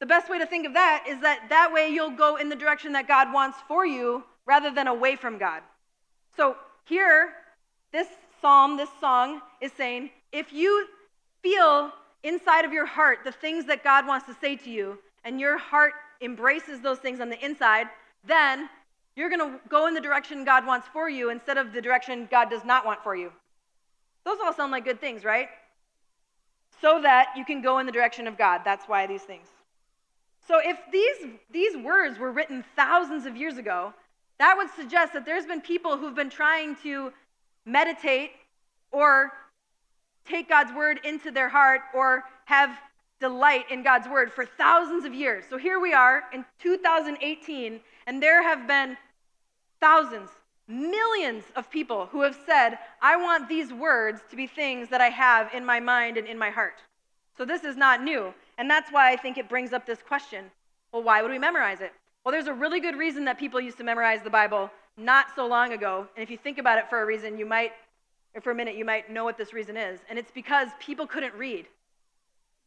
The 0.00 0.06
best 0.06 0.28
way 0.28 0.38
to 0.38 0.46
think 0.46 0.66
of 0.66 0.72
that 0.72 1.04
is 1.08 1.20
that 1.20 1.48
that 1.50 1.72
way 1.72 1.88
you'll 1.88 2.10
go 2.10 2.36
in 2.36 2.48
the 2.48 2.56
direction 2.56 2.92
that 2.92 3.06
God 3.06 3.32
wants 3.32 3.58
for 3.68 3.86
you 3.86 4.24
rather 4.46 4.70
than 4.70 4.88
away 4.88 5.14
from 5.14 5.38
God. 5.38 5.62
So 6.36 6.56
here, 6.86 7.34
this 7.92 8.08
psalm, 8.40 8.76
this 8.76 8.88
song 9.00 9.40
is 9.60 9.70
saying 9.72 10.10
if 10.32 10.52
you 10.52 10.86
feel 11.42 11.92
inside 12.22 12.64
of 12.64 12.72
your 12.72 12.86
heart 12.86 13.18
the 13.24 13.32
things 13.32 13.66
that 13.66 13.84
God 13.84 14.06
wants 14.06 14.26
to 14.26 14.34
say 14.40 14.56
to 14.56 14.70
you, 14.70 14.98
and 15.24 15.40
your 15.40 15.58
heart 15.58 15.92
embraces 16.20 16.80
those 16.80 16.98
things 16.98 17.20
on 17.20 17.28
the 17.28 17.44
inside, 17.44 17.88
then 18.26 18.68
you're 19.16 19.28
going 19.28 19.40
to 19.40 19.60
go 19.68 19.86
in 19.86 19.94
the 19.94 20.00
direction 20.00 20.44
God 20.44 20.66
wants 20.66 20.86
for 20.92 21.08
you 21.08 21.30
instead 21.30 21.58
of 21.58 21.72
the 21.72 21.80
direction 21.80 22.28
God 22.30 22.50
does 22.50 22.64
not 22.64 22.86
want 22.86 23.02
for 23.02 23.16
you. 23.16 23.32
Those 24.24 24.38
all 24.42 24.52
sound 24.52 24.72
like 24.72 24.84
good 24.84 25.00
things, 25.00 25.24
right? 25.24 25.48
So 26.80 27.00
that 27.02 27.28
you 27.36 27.44
can 27.44 27.60
go 27.62 27.78
in 27.78 27.86
the 27.86 27.92
direction 27.92 28.26
of 28.26 28.38
God. 28.38 28.62
That's 28.64 28.86
why 28.86 29.06
these 29.06 29.22
things. 29.22 29.48
So 30.46 30.60
if 30.62 30.78
these, 30.92 31.32
these 31.50 31.76
words 31.76 32.18
were 32.18 32.32
written 32.32 32.64
thousands 32.76 33.26
of 33.26 33.36
years 33.36 33.56
ago, 33.58 33.92
that 34.38 34.56
would 34.56 34.70
suggest 34.74 35.12
that 35.12 35.26
there's 35.26 35.46
been 35.46 35.60
people 35.60 35.96
who've 35.98 36.14
been 36.14 36.30
trying 36.30 36.76
to 36.82 37.12
meditate 37.66 38.30
or 38.90 39.32
take 40.30 40.48
God's 40.48 40.72
word 40.72 41.00
into 41.04 41.30
their 41.30 41.48
heart 41.48 41.80
or 41.92 42.24
have 42.46 42.70
delight 43.18 43.66
in 43.70 43.82
God's 43.82 44.08
word 44.08 44.32
for 44.32 44.46
thousands 44.46 45.04
of 45.04 45.12
years. 45.12 45.44
So 45.50 45.58
here 45.58 45.78
we 45.78 45.92
are 45.92 46.24
in 46.32 46.44
2018, 46.62 47.80
and 48.06 48.22
there 48.22 48.42
have 48.42 48.66
been 48.66 48.96
thousands, 49.80 50.30
millions 50.68 51.44
of 51.56 51.70
people 51.70 52.06
who 52.06 52.22
have 52.22 52.36
said, 52.46 52.78
I 53.02 53.16
want 53.16 53.48
these 53.48 53.72
words 53.72 54.20
to 54.30 54.36
be 54.36 54.46
things 54.46 54.88
that 54.88 55.00
I 55.00 55.08
have 55.08 55.52
in 55.52 55.64
my 55.64 55.80
mind 55.80 56.16
and 56.16 56.26
in 56.26 56.38
my 56.38 56.50
heart. 56.50 56.76
So 57.36 57.44
this 57.44 57.64
is 57.64 57.76
not 57.76 58.02
new. 58.02 58.32
And 58.58 58.70
that's 58.70 58.90
why 58.90 59.10
I 59.12 59.16
think 59.16 59.38
it 59.38 59.48
brings 59.48 59.72
up 59.72 59.86
this 59.86 60.00
question 60.06 60.44
well, 60.92 61.02
why 61.04 61.22
would 61.22 61.30
we 61.30 61.38
memorize 61.38 61.80
it? 61.80 61.92
Well, 62.24 62.32
there's 62.32 62.48
a 62.48 62.52
really 62.52 62.80
good 62.80 62.96
reason 62.96 63.24
that 63.26 63.38
people 63.38 63.60
used 63.60 63.78
to 63.78 63.84
memorize 63.84 64.22
the 64.22 64.30
Bible 64.30 64.70
not 64.96 65.26
so 65.36 65.46
long 65.46 65.72
ago. 65.72 66.06
And 66.16 66.22
if 66.22 66.30
you 66.30 66.36
think 66.36 66.58
about 66.58 66.78
it 66.78 66.90
for 66.90 67.00
a 67.00 67.06
reason, 67.06 67.38
you 67.38 67.46
might, 67.46 67.72
or 68.34 68.40
for 68.40 68.50
a 68.50 68.54
minute, 68.54 68.76
you 68.76 68.84
might 68.84 69.10
know 69.10 69.24
what 69.24 69.36
this 69.36 69.52
reason 69.52 69.76
is. 69.76 70.00
And 70.08 70.18
it's 70.18 70.30
because 70.30 70.68
people 70.78 71.06
couldn't 71.06 71.34
read. 71.34 71.66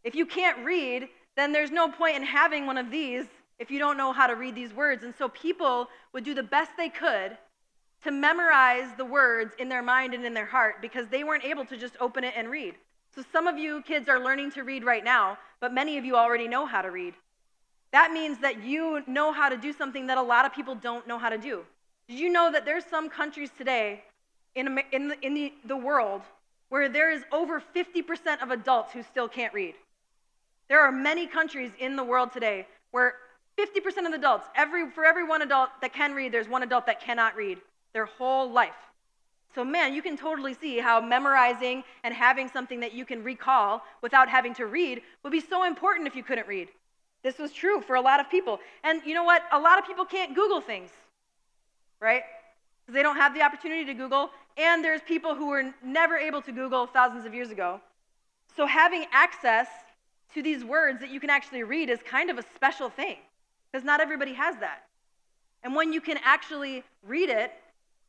If 0.03 0.15
you 0.15 0.25
can't 0.25 0.65
read, 0.65 1.08
then 1.36 1.51
there's 1.51 1.72
no 1.72 1.89
point 1.89 2.17
in 2.17 2.24
having 2.24 2.65
one 2.65 2.77
of 2.77 2.91
these 2.91 3.25
if 3.60 3.72
you 3.72 3.79
don't 3.79 3.98
know 3.98 4.12
how 4.12 4.27
to 4.27 4.36
read 4.36 4.55
these 4.55 4.74
words. 4.74 5.03
And 5.03 5.13
so 5.17 5.29
people 5.29 5.88
would 6.12 6.24
do 6.24 6.34
the 6.34 6.43
best 6.43 6.72
they 6.77 6.89
could 6.89 7.38
to 8.03 8.12
memorize 8.12 8.89
the 8.98 9.05
words 9.05 9.53
in 9.58 9.70
their 9.70 9.82
mind 9.82 10.13
and 10.13 10.25
in 10.25 10.34
their 10.34 10.45
heart 10.45 10.82
because 10.82 11.08
they 11.08 11.23
weren't 11.23 11.45
able 11.45 11.65
to 11.65 11.78
just 11.78 11.95
open 12.02 12.23
it 12.23 12.34
and 12.36 12.49
read. 12.49 12.76
So 13.15 13.23
some 13.32 13.47
of 13.47 13.58
you 13.58 13.82
kids 13.84 14.10
are 14.10 14.19
learning 14.19 14.52
to 14.52 14.63
read 14.63 14.84
right 14.84 15.04
now, 15.04 15.38
but 15.62 15.73
many 15.73 15.97
of 15.97 16.04
you 16.04 16.15
already 16.15 16.47
know 16.47 16.65
how 16.65 16.82
to 16.82 16.91
read. 16.91 17.13
That 17.91 18.12
means 18.12 18.39
that 18.39 18.63
you 18.63 19.04
know 19.08 19.32
how 19.32 19.49
to 19.49 19.56
do 19.56 19.71
something 19.71 20.08
that 20.08 20.17
a 20.17 20.21
lot 20.21 20.45
of 20.45 20.54
people 20.54 20.76
don't 20.76 21.08
know 21.08 21.19
how 21.19 21.30
to 21.30 21.38
do. 21.38 21.63
Did 22.10 22.19
you 22.19 22.30
know 22.30 22.52
that 22.52 22.65
there's 22.65 22.86
some 22.86 23.10
countries 23.10 23.52
today 23.58 24.04
in, 24.55 24.79
in, 24.91 25.07
the, 25.09 25.25
in 25.25 25.33
the, 25.33 25.53
the 25.65 25.77
world 25.77 26.21
where 26.69 26.89
there 26.89 27.11
is 27.11 27.23
over 27.31 27.61
50% 27.75 28.41
of 28.41 28.51
adults 28.51 28.93
who 28.93 29.03
still 29.03 29.27
can't 29.27 29.53
read? 29.53 29.75
There 30.69 30.81
are 30.81 30.91
many 30.91 31.27
countries 31.27 31.71
in 31.79 31.95
the 31.95 32.03
world 32.03 32.31
today 32.31 32.67
where 32.91 33.15
50% 33.57 34.07
of 34.07 34.13
adults, 34.13 34.47
every, 34.55 34.89
for 34.89 35.05
every 35.05 35.23
one 35.23 35.41
adult 35.41 35.69
that 35.81 35.93
can 35.93 36.13
read, 36.13 36.31
there's 36.31 36.49
one 36.49 36.63
adult 36.63 36.85
that 36.87 37.01
cannot 37.01 37.35
read 37.35 37.59
their 37.93 38.05
whole 38.05 38.49
life. 38.49 38.71
So, 39.53 39.63
man, 39.63 39.93
you 39.93 40.01
can 40.01 40.17
totally 40.17 40.55
see 40.55 40.79
how 40.79 40.99
memorizing 40.99 41.83
and 42.03 42.13
having 42.13 42.49
something 42.49 42.79
that 42.79 42.93
you 42.93 43.05
can 43.05 43.23
recall 43.23 43.83
without 44.01 44.27
having 44.27 44.55
to 44.55 44.65
read 44.65 45.01
would 45.21 45.31
be 45.31 45.39
so 45.39 45.63
important 45.63 46.07
if 46.07 46.15
you 46.15 46.23
couldn't 46.23 46.47
read. 46.47 46.69
This 47.21 47.37
was 47.37 47.51
true 47.53 47.81
for 47.81 47.95
a 47.95 48.01
lot 48.01 48.19
of 48.19 48.29
people. 48.29 48.59
And 48.83 49.01
you 49.05 49.13
know 49.13 49.23
what? 49.23 49.43
A 49.51 49.59
lot 49.59 49.77
of 49.77 49.85
people 49.85 50.05
can't 50.05 50.33
Google 50.33 50.59
things, 50.59 50.89
right? 51.99 52.23
Because 52.81 52.95
they 52.95 53.03
don't 53.03 53.15
have 53.15 53.35
the 53.35 53.43
opportunity 53.43 53.85
to 53.85 53.93
Google. 53.93 54.31
And 54.57 54.83
there's 54.83 55.01
people 55.01 55.35
who 55.35 55.47
were 55.47 55.73
never 55.83 56.17
able 56.17 56.41
to 56.43 56.51
Google 56.51 56.85
thousands 56.85 57.25
of 57.25 57.33
years 57.33 57.49
ago. 57.49 57.81
So, 58.55 58.67
having 58.67 59.05
access 59.11 59.67
to 60.35 60.43
these 60.43 60.63
words 60.63 60.99
that 60.99 61.09
you 61.09 61.19
can 61.19 61.29
actually 61.29 61.63
read 61.63 61.89
is 61.89 61.99
kind 62.05 62.29
of 62.29 62.37
a 62.37 62.43
special 62.55 62.89
thing 62.89 63.17
because 63.71 63.85
not 63.85 63.99
everybody 63.99 64.33
has 64.33 64.55
that. 64.57 64.83
And 65.63 65.75
when 65.75 65.93
you 65.93 66.01
can 66.01 66.19
actually 66.23 66.83
read 67.05 67.29
it 67.29 67.51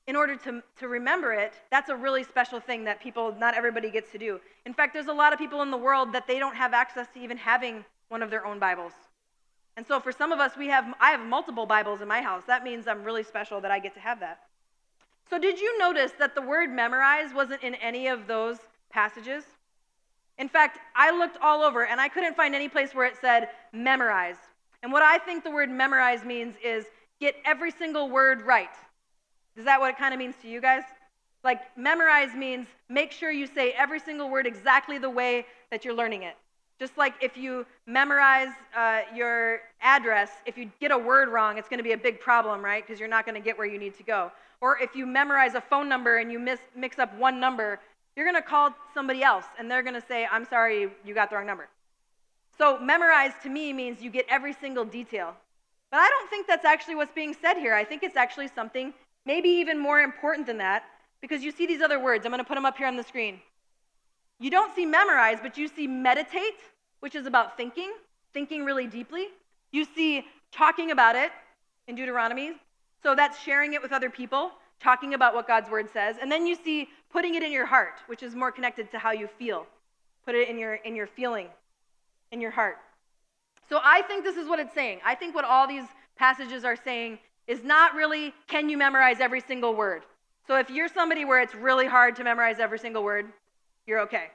in 0.07 0.17
order 0.17 0.37
to, 0.37 0.63
to 0.81 0.89
remember 0.89 1.33
it, 1.33 1.55
that's 1.71 1.89
a 1.89 1.97
really 1.97 2.25
special 2.25 2.61
thing 2.61 2.85
that 2.85 3.01
people, 3.01 3.35
not 3.39 3.55
everybody 3.55 3.91
gets 3.91 4.11
to 4.13 4.19
do. 4.19 4.41
In 4.67 4.75
fact, 4.75 4.93
there's 4.93 5.07
a 5.07 5.13
lot 5.13 5.33
of 5.33 5.39
people 5.39 5.63
in 5.63 5.71
the 5.71 5.79
world 5.79 6.13
that 6.13 6.27
they 6.27 6.39
don't 6.39 6.57
have 6.57 6.75
access 6.75 7.07
to 7.15 7.21
even 7.21 7.39
having 7.39 7.85
one 8.09 8.23
of 8.23 8.31
their 8.31 8.45
own 8.45 8.59
Bibles. 8.59 8.93
And 9.77 9.87
so 9.87 9.99
for 9.99 10.13
some 10.13 10.31
of 10.31 10.41
us, 10.41 10.57
we 10.57 10.69
have, 10.69 10.85
I 11.01 11.11
have 11.11 11.21
multiple 11.21 11.65
Bibles 11.67 12.01
in 12.01 12.09
my 12.09 12.21
house. 12.21 12.43
That 12.47 12.65
means 12.65 12.87
I'm 12.87 13.03
really 13.03 13.25
special 13.25 13.61
that 13.63 13.71
I 13.71 13.79
get 13.79 13.95
to 13.95 14.01
have 14.01 14.21
that. 14.21 14.41
So 15.29 15.39
did 15.39 15.59
you 15.61 15.79
notice 15.79 16.13
that 16.19 16.35
the 16.35 16.43
word 16.43 16.71
memorize 16.71 17.33
wasn't 17.35 17.63
in 17.63 17.75
any 17.77 18.09
of 18.09 18.27
those 18.27 18.59
passages? 18.91 19.45
In 20.39 20.49
fact, 20.49 20.79
I 20.95 21.17
looked 21.17 21.39
all 21.41 21.63
over 21.63 21.87
and 21.87 22.01
I 22.01 22.09
couldn't 22.09 22.37
find 22.37 22.55
any 22.55 22.69
place 22.69 22.95
where 22.95 23.07
it 23.07 23.17
said 23.21 23.49
memorize. 23.73 24.37
And 24.83 24.93
what 24.93 25.03
I 25.03 25.19
think 25.19 25.45
the 25.45 25.51
word 25.51 25.71
memorize 25.71 26.25
means 26.25 26.55
is 26.63 26.85
get 27.21 27.37
every 27.45 27.71
single 27.71 28.11
word 28.11 28.43
right. 28.43 28.75
Is 29.57 29.65
that 29.65 29.81
what 29.81 29.91
it 29.91 29.97
kind 29.97 30.13
of 30.13 30.19
means 30.19 30.35
to 30.43 30.49
you 30.49 30.61
guys? 30.61 30.83
Like, 31.45 31.61
memorize 31.77 32.35
means 32.35 32.67
make 32.89 33.13
sure 33.13 33.31
you 33.31 33.47
say 33.47 33.73
every 33.73 34.01
single 34.01 34.29
word 34.31 34.47
exactly 34.47 34.99
the 34.99 35.11
way 35.11 35.47
that 35.71 35.85
you're 35.85 35.95
learning 35.95 36.23
it. 36.23 36.35
Just 36.79 36.99
like 36.99 37.15
if 37.23 37.37
you 37.37 37.65
memorize 37.87 38.49
uh, 38.77 39.03
your 39.15 39.61
address, 39.81 40.31
if 40.45 40.59
you 40.59 40.71
get 40.81 40.91
a 40.91 40.99
word 40.99 41.29
wrong, 41.29 41.57
it's 41.57 41.69
going 41.69 41.79
to 41.79 41.85
be 41.85 41.93
a 41.93 41.99
big 41.99 42.19
problem, 42.19 42.65
right? 42.65 42.85
Because 42.85 42.99
you're 42.99 43.09
not 43.09 43.25
going 43.25 43.37
to 43.37 43.41
get 43.41 43.57
where 43.57 43.67
you 43.67 43.79
need 43.79 43.97
to 43.97 44.03
go. 44.03 44.33
Or 44.61 44.79
if 44.79 44.95
you 44.95 45.07
memorize 45.07 45.55
a 45.55 45.61
phone 45.61 45.89
number 45.89 46.19
and 46.19 46.31
you 46.33 46.39
mix 46.75 46.99
up 46.99 47.17
one 47.19 47.41
number, 47.41 47.81
you're 48.17 48.25
going 48.25 48.41
to 48.41 48.49
call 48.49 48.71
somebody 48.93 49.23
else 49.23 49.45
and 49.59 49.71
they're 49.71 49.83
going 49.83 50.01
to 50.01 50.07
say, 50.07 50.27
I'm 50.31 50.45
sorry, 50.45 50.91
you 51.05 51.15
got 51.15 51.31
the 51.31 51.37
wrong 51.37 51.47
number. 51.47 51.69
So, 52.57 52.79
memorize 52.79 53.33
to 53.43 53.49
me 53.49 53.73
means 53.73 54.01
you 54.01 54.11
get 54.11 54.27
every 54.29 54.53
single 54.53 54.85
detail. 54.85 55.35
But 55.91 55.99
I 55.99 56.09
don't 56.09 56.31
think 56.31 56.47
that's 56.47 56.65
actually 56.65 56.95
what's 56.95 57.13
being 57.13 57.35
said 57.41 57.57
here. 57.57 57.75
I 57.75 57.85
think 57.85 58.03
it's 58.03 58.17
actually 58.17 58.49
something 58.49 58.95
maybe 59.27 59.49
even 59.49 59.79
more 59.79 60.01
important 60.01 60.47
than 60.47 60.59
that 60.59 60.85
because 61.21 61.43
you 61.43 61.51
see 61.51 61.67
these 61.67 61.81
other 61.81 61.99
words. 61.99 62.25
I'm 62.25 62.31
going 62.31 62.43
to 62.43 62.47
put 62.47 62.55
them 62.55 62.67
up 62.67 62.77
here 62.77 62.87
on 62.87 62.97
the 62.97 63.03
screen. 63.03 63.41
You 64.39 64.51
don't 64.51 64.75
see 64.75 64.87
memorize, 64.87 65.39
but 65.43 65.57
you 65.57 65.69
see 65.69 65.87
meditate, 65.87 66.59
which 67.01 67.15
is 67.15 67.27
about 67.27 67.57
thinking, 67.57 67.93
thinking 68.33 68.65
really 68.65 68.87
deeply. 68.87 69.29
You 69.73 69.85
see 69.85 70.27
talking 70.53 70.91
about 70.91 71.17
it 71.17 71.33
in 71.89 71.95
Deuteronomy. 71.95 72.53
So 73.05 73.15
that's 73.15 73.39
sharing 73.39 73.75
it 73.75 73.83
with 73.83 73.93
other 73.93 74.09
people 74.09 74.51
talking 74.81 75.13
about 75.13 75.35
what 75.35 75.47
God's 75.47 75.71
word 75.71 75.91
says. 75.93 76.17
And 76.21 76.33
then 76.33 76.47
you 76.47 76.57
see 76.57 76.89
putting 77.13 77.35
it 77.35 77.43
in 77.43 77.53
your 77.53 77.67
heart, 77.67 78.01
which 78.07 78.23
is 78.23 78.35
more 78.35 78.51
connected 78.51 78.91
to 78.93 78.99
how 78.99 79.13
you 79.13 79.29
feel. 79.29 79.67
Put 80.25 80.35
it 80.35 80.49
in 80.49 80.59
your 80.59 80.75
in 80.75 80.97
your 80.97 81.07
feeling, 81.07 81.49
in 82.33 82.41
your 82.41 82.51
heart. 82.51 82.79
So 83.69 83.79
I 83.85 84.01
think 84.03 84.25
this 84.25 84.37
is 84.37 84.49
what 84.49 84.59
it's 84.59 84.75
saying. 84.75 85.01
I 85.05 85.15
think 85.15 85.35
what 85.35 85.45
all 85.45 85.69
these 85.69 85.85
passages 86.17 86.65
are 86.65 86.77
saying 86.77 87.19
is 87.47 87.63
not 87.63 87.95
really 87.95 88.33
can 88.47 88.71
you 88.71 88.79
memorize 88.79 89.21
every 89.21 89.41
single 89.41 89.75
word. 89.75 90.03
So 90.47 90.57
if 90.57 90.71
you're 90.71 90.89
somebody 90.89 91.27
where 91.27 91.41
it's 91.41 91.55
really 91.55 91.87
hard 91.87 92.17
to 92.17 92.25
memorize 92.25 92.59
every 92.59 92.79
single 92.79 93.05
word, 93.05 93.27
you're 93.87 94.01
okay. 94.01 94.29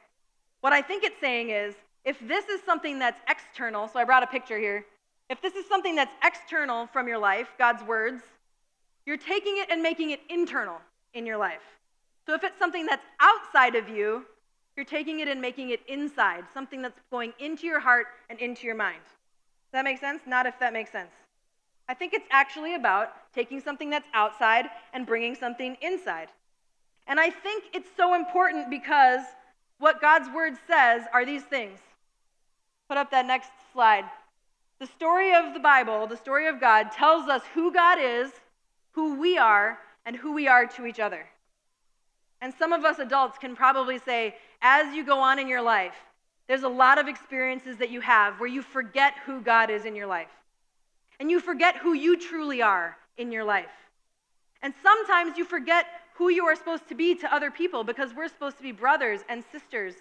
What 0.61 0.73
I 0.73 0.81
think 0.83 1.03
it's 1.03 1.19
saying 1.19 1.49
is 1.49 1.73
if 2.05 2.19
this 2.27 2.45
is 2.49 2.61
something 2.63 2.99
that's 2.99 3.19
external, 3.27 3.87
so 3.87 3.99
I 3.99 4.03
brought 4.03 4.21
a 4.21 4.27
picture 4.27 4.59
here. 4.59 4.85
If 5.27 5.41
this 5.41 5.53
is 5.53 5.67
something 5.67 5.95
that's 5.95 6.13
external 6.23 6.87
from 6.87 7.07
your 7.07 7.19
life, 7.19 7.49
God's 7.57 7.83
words, 7.83 8.23
you're 9.09 9.17
taking 9.17 9.57
it 9.57 9.71
and 9.71 9.81
making 9.81 10.11
it 10.11 10.19
internal 10.29 10.77
in 11.15 11.25
your 11.25 11.37
life. 11.37 11.63
So 12.27 12.35
if 12.35 12.43
it's 12.43 12.59
something 12.59 12.85
that's 12.85 13.03
outside 13.19 13.73
of 13.73 13.89
you, 13.89 14.23
you're 14.75 14.85
taking 14.85 15.19
it 15.19 15.27
and 15.27 15.41
making 15.41 15.71
it 15.71 15.79
inside, 15.87 16.43
something 16.53 16.83
that's 16.83 17.01
going 17.09 17.33
into 17.39 17.65
your 17.65 17.79
heart 17.79 18.05
and 18.29 18.37
into 18.37 18.67
your 18.67 18.75
mind. 18.75 19.01
Does 19.01 19.71
that 19.71 19.83
make 19.83 19.99
sense? 19.99 20.21
Not 20.27 20.45
if 20.45 20.59
that 20.59 20.73
makes 20.73 20.91
sense. 20.91 21.09
I 21.87 21.95
think 21.95 22.13
it's 22.13 22.27
actually 22.29 22.75
about 22.75 23.13
taking 23.33 23.59
something 23.59 23.89
that's 23.89 24.05
outside 24.13 24.65
and 24.93 25.07
bringing 25.07 25.33
something 25.33 25.75
inside. 25.81 26.27
And 27.07 27.19
I 27.19 27.31
think 27.31 27.63
it's 27.73 27.89
so 27.97 28.13
important 28.13 28.69
because 28.69 29.21
what 29.79 29.99
God's 30.01 30.29
word 30.29 30.53
says 30.67 31.01
are 31.11 31.25
these 31.25 31.43
things 31.43 31.79
Put 32.87 32.97
up 32.97 33.09
that 33.09 33.25
next 33.25 33.49
slide. 33.73 34.05
The 34.79 34.85
story 34.85 35.33
of 35.33 35.55
the 35.55 35.59
Bible, 35.59 36.05
the 36.05 36.17
story 36.17 36.47
of 36.47 36.59
God, 36.59 36.91
tells 36.91 37.27
us 37.27 37.41
who 37.55 37.73
God 37.73 37.97
is, 37.99 38.31
who 38.91 39.19
we 39.19 39.37
are, 39.37 39.77
and 40.05 40.15
who 40.15 40.33
we 40.33 40.47
are 40.47 40.65
to 40.65 40.85
each 40.85 40.99
other. 40.99 41.25
And 42.41 42.53
some 42.57 42.73
of 42.73 42.85
us 42.85 42.99
adults 42.99 43.37
can 43.37 43.55
probably 43.55 43.99
say, 43.99 44.35
as 44.61 44.95
you 44.95 45.05
go 45.05 45.19
on 45.19 45.39
in 45.39 45.47
your 45.47 45.61
life, 45.61 45.95
there's 46.47 46.63
a 46.63 46.69
lot 46.69 46.97
of 46.97 47.07
experiences 47.07 47.77
that 47.77 47.91
you 47.91 48.01
have 48.01 48.39
where 48.39 48.49
you 48.49 48.61
forget 48.61 49.13
who 49.25 49.41
God 49.41 49.69
is 49.69 49.85
in 49.85 49.95
your 49.95 50.07
life. 50.07 50.31
And 51.19 51.29
you 51.29 51.39
forget 51.39 51.75
who 51.77 51.93
you 51.93 52.17
truly 52.17 52.61
are 52.61 52.97
in 53.17 53.31
your 53.31 53.43
life. 53.43 53.65
And 54.61 54.73
sometimes 54.81 55.37
you 55.37 55.45
forget 55.45 55.85
who 56.15 56.29
you 56.29 56.45
are 56.45 56.55
supposed 56.55 56.87
to 56.89 56.95
be 56.95 57.15
to 57.15 57.33
other 57.33 57.51
people 57.51 57.83
because 57.83 58.13
we're 58.13 58.27
supposed 58.27 58.57
to 58.57 58.63
be 58.63 58.71
brothers 58.71 59.21
and 59.29 59.43
sisters. 59.51 59.93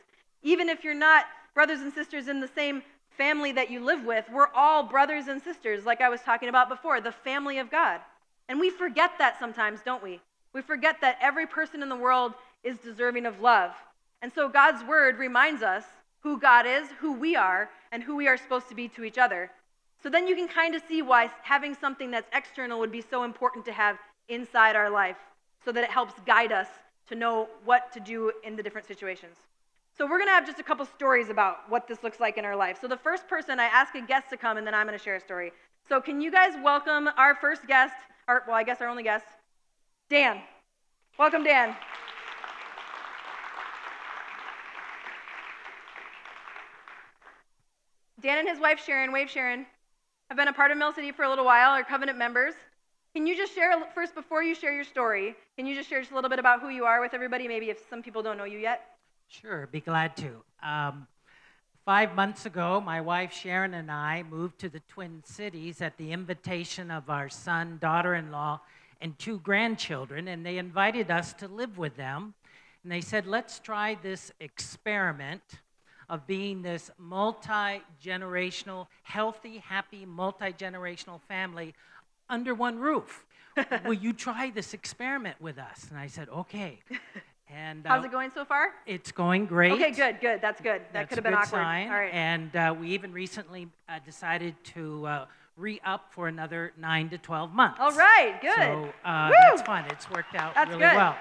Even 0.43 0.69
if 0.69 0.85
you're 0.85 0.95
not 0.95 1.27
brothers 1.55 1.81
and 1.81 1.93
sisters 1.93 2.29
in 2.29 2.41
the 2.41 2.49
same 2.49 2.83
family 3.17 3.53
that 3.53 3.71
you 3.71 3.85
live 3.85 4.05
with, 4.05 4.25
we're 4.33 4.49
all 4.55 4.85
brothers 4.85 5.27
and 5.29 5.43
sisters, 5.43 5.85
like 5.85 6.01
I 6.01 6.09
was 6.09 6.21
talking 6.23 6.49
about 6.49 6.69
before, 6.69 7.01
the 7.01 7.13
family 7.13 7.59
of 7.59 7.71
God. 7.71 8.01
And 8.49 8.59
we 8.59 8.71
forget 8.71 9.13
that 9.19 9.39
sometimes, 9.39 9.81
don't 9.85 10.03
we? 10.03 10.21
We 10.53 10.63
forget 10.63 11.01
that 11.01 11.19
every 11.21 11.47
person 11.47 11.83
in 11.83 11.89
the 11.89 11.97
world 11.97 12.35
is 12.65 12.79
deserving 12.79 13.27
of 13.27 13.41
love. 13.41 13.73
And 14.23 14.33
so 14.33 14.49
God's 14.49 14.83
word 14.85 15.19
reminds 15.19 15.63
us 15.63 15.85
who 16.21 16.41
God 16.41 16.67
is, 16.67 16.89
who 16.99 17.13
we 17.13 17.37
are, 17.37 17.69
and 17.93 18.03
who 18.03 18.17
we 18.17 18.27
are 18.27 18.37
supposed 18.37 18.69
to 18.69 18.75
be 18.75 18.89
to 18.89 19.05
each 19.05 19.19
other. 19.19 19.51
So 20.03 20.09
then 20.09 20.27
you 20.27 20.35
can 20.35 20.49
kind 20.49 20.75
of 20.75 20.83
see 20.89 21.03
why 21.03 21.31
having 21.43 21.75
something 21.75 22.11
that's 22.11 22.29
external 22.33 22.79
would 22.81 22.93
be 22.93 23.03
so 23.03 23.25
important 23.25 23.65
to 23.67 23.73
have 23.73 23.99
inside 24.29 24.77
our 24.77 24.91
life 24.91 25.17
so 25.65 25.73
that 25.73 25.85
it 25.85 25.91
helps 25.91 26.15
guide 26.27 26.53
us 26.53 26.69
to 27.09 27.15
know 27.15 27.49
what 27.65 27.93
to 27.93 28.01
do 28.01 28.33
in 28.45 28.57
the 28.57 28.63
different 28.63 28.87
situations. 28.87 29.37
So 29.97 30.05
we're 30.05 30.19
going 30.19 30.29
to 30.29 30.33
have 30.33 30.47
just 30.47 30.61
a 30.61 30.63
couple 30.63 30.87
stories 30.87 31.29
about 31.29 31.69
what 31.69 31.89
this 31.89 32.03
looks 32.05 32.21
like 32.21 32.39
in 32.39 32.45
our 32.45 32.55
life. 32.55 32.79
So 32.81 32.87
the 32.87 32.97
first 32.97 33.27
person, 33.27 33.59
I 33.59 33.65
ask 33.65 33.95
a 33.97 34.01
guest 34.01 34.31
to 34.31 34.37
come, 34.37 34.57
and 34.57 34.67
then 34.67 34.75
I'm 34.75 34.87
going 34.87 34.97
to 34.97 35.03
share 35.03 35.17
a 35.17 35.21
story. 35.21 35.53
So 35.89 36.01
can 36.01 36.21
you 36.21 36.31
guys 36.31 36.55
welcome 36.63 37.09
our 37.17 37.35
first 37.35 37.67
guest, 37.67 37.95
our, 38.29 38.45
well, 38.47 38.57
I 38.57 38.63
guess 38.63 38.81
our 38.81 38.89
only 38.89 39.03
guest, 39.03 39.25
Dan. 40.11 40.41
Welcome, 41.19 41.43
Dan. 41.43 41.75
Dan 48.21 48.39
and 48.39 48.49
his 48.49 48.61
wife 48.61 48.85
Sharon, 48.85 49.13
wave 49.13 49.31
Sharon, 49.31 49.65
have 50.29 50.37
been 50.37 50.49
a 50.49 50.53
part 50.53 50.71
of 50.71 50.79
Mill 50.79 50.93
City 50.93 51.11
for 51.11 51.25
a 51.25 51.29
little 51.29 51.45
while, 51.45 51.71
are 51.71 51.83
covenant 51.83 52.19
members. 52.19 52.55
Can 53.15 53.27
you 53.27 53.37
just 53.37 53.55
share, 53.55 53.73
first, 53.95 54.15
before 54.15 54.43
you 54.43 54.55
share 54.55 54.75
your 54.75 54.85
story, 54.85 55.35
can 55.57 55.67
you 55.67 55.75
just 55.75 55.89
share 55.89 56.01
just 56.01 56.13
a 56.13 56.15
little 56.15 56.29
bit 56.29 56.39
about 56.39 56.61
who 56.61 56.69
you 56.69 56.85
are 56.85 57.01
with 57.01 57.15
everybody, 57.15 57.49
maybe 57.49 57.71
if 57.71 57.79
some 57.89 58.03
people 58.03 58.23
don't 58.23 58.37
know 58.37 58.45
you 58.45 58.59
yet? 58.59 58.83
Sure, 59.29 59.67
be 59.69 59.81
glad 59.81 60.17
to. 60.17 60.43
Um, 60.63 61.07
five 61.89 62.15
months 62.15 62.45
ago, 62.45 62.83
my 62.83 63.01
wife 63.01 63.33
Sharon 63.33 63.73
and 63.73 63.91
I 63.91 64.23
moved 64.23 64.59
to 64.59 64.69
the 64.69 64.81
Twin 64.91 65.23
Cities 65.25 65.81
at 65.81 65.97
the 65.97 66.13
invitation 66.13 66.91
of 66.91 67.09
our 67.09 67.31
son, 67.31 67.79
daughter 67.81 68.15
in 68.15 68.31
law, 68.31 68.61
and 69.01 69.19
two 69.19 69.39
grandchildren, 69.39 70.29
and 70.29 70.45
they 70.45 70.59
invited 70.59 71.11
us 71.11 71.33
to 71.33 71.49
live 71.49 71.79
with 71.79 71.97
them. 71.97 72.35
And 72.83 72.93
they 72.93 73.01
said, 73.01 73.27
let's 73.27 73.59
try 73.59 73.97
this 74.03 74.31
experiment 74.39 75.41
of 76.11 76.27
being 76.27 76.61
this 76.61 76.91
multi 76.99 77.81
generational, 78.05 78.89
healthy, 79.03 79.57
happy, 79.57 80.05
multi 80.05 80.53
generational 80.53 81.23
family 81.23 81.73
under 82.29 82.55
one 82.55 82.79
roof. 82.79 83.25
Will 83.87 83.95
you 83.95 84.13
try 84.13 84.51
this 84.51 84.75
experiment 84.75 85.41
with 85.41 85.57
us? 85.57 85.87
And 85.89 85.99
I 85.99 86.09
said, 86.09 86.29
okay. 86.29 86.81
And 87.55 87.87
uh, 87.87 87.91
how's 87.91 88.05
it 88.05 88.11
going 88.11 88.31
so 88.31 88.45
far? 88.45 88.73
It's 88.87 89.11
going 89.11 89.47
great. 89.47 89.73
Okay, 89.73 89.91
good, 89.91 90.21
good. 90.21 90.41
That's 90.41 90.61
good. 90.61 90.83
That 90.93 91.09
could 91.09 91.17
have 91.17 91.25
been 91.25 91.35
awkward. 91.35 91.63
Sign. 91.63 91.89
All 91.89 91.95
right. 91.95 92.13
And 92.13 92.55
uh, 92.55 92.75
we 92.79 92.91
even 92.91 93.13
recently 93.13 93.69
uh, 93.89 93.99
decided 94.05 94.55
to 94.75 95.07
uh, 95.07 95.27
re-up 95.57 96.13
for 96.13 96.29
another 96.29 96.73
nine 96.77 97.09
to 97.11 97.19
twelve 97.19 97.53
months. 97.53 97.79
All 97.81 97.93
right, 97.93 98.39
good. 98.41 98.55
So 98.57 98.93
uh, 99.05 99.31
that's 99.31 99.63
fun. 99.63 99.85
It's 99.91 100.11
worked 100.11 100.35
out 100.35 100.55
that's 100.55 100.69
really 100.69 100.83
good. 100.83 100.97
well. 100.97 101.17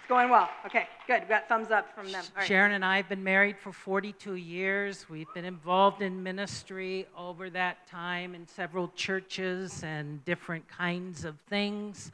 It's 0.00 0.08
going 0.08 0.30
well. 0.30 0.48
Okay, 0.66 0.88
good. 1.06 1.22
We 1.22 1.28
got 1.28 1.48
thumbs 1.48 1.70
up 1.70 1.94
from 1.94 2.10
them. 2.10 2.24
Sharon 2.44 2.72
and 2.72 2.84
I 2.84 2.96
have 2.96 3.08
been 3.08 3.22
married 3.22 3.56
for 3.58 3.72
42 3.72 4.34
years. 4.34 5.06
We've 5.08 5.32
been 5.34 5.44
involved 5.44 6.02
in 6.02 6.22
ministry 6.22 7.06
over 7.16 7.50
that 7.50 7.86
time 7.86 8.34
in 8.34 8.46
several 8.48 8.90
churches 8.96 9.82
and 9.84 10.24
different 10.24 10.66
kinds 10.66 11.24
of 11.24 11.36
things. 11.48 12.10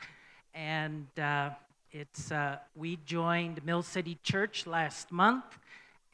And 0.54 1.06
uh, 1.18 1.50
it's 1.94 2.32
uh, 2.32 2.58
we 2.74 2.98
joined 3.06 3.64
Mill 3.64 3.82
City 3.82 4.18
Church 4.24 4.66
last 4.66 5.12
month, 5.12 5.44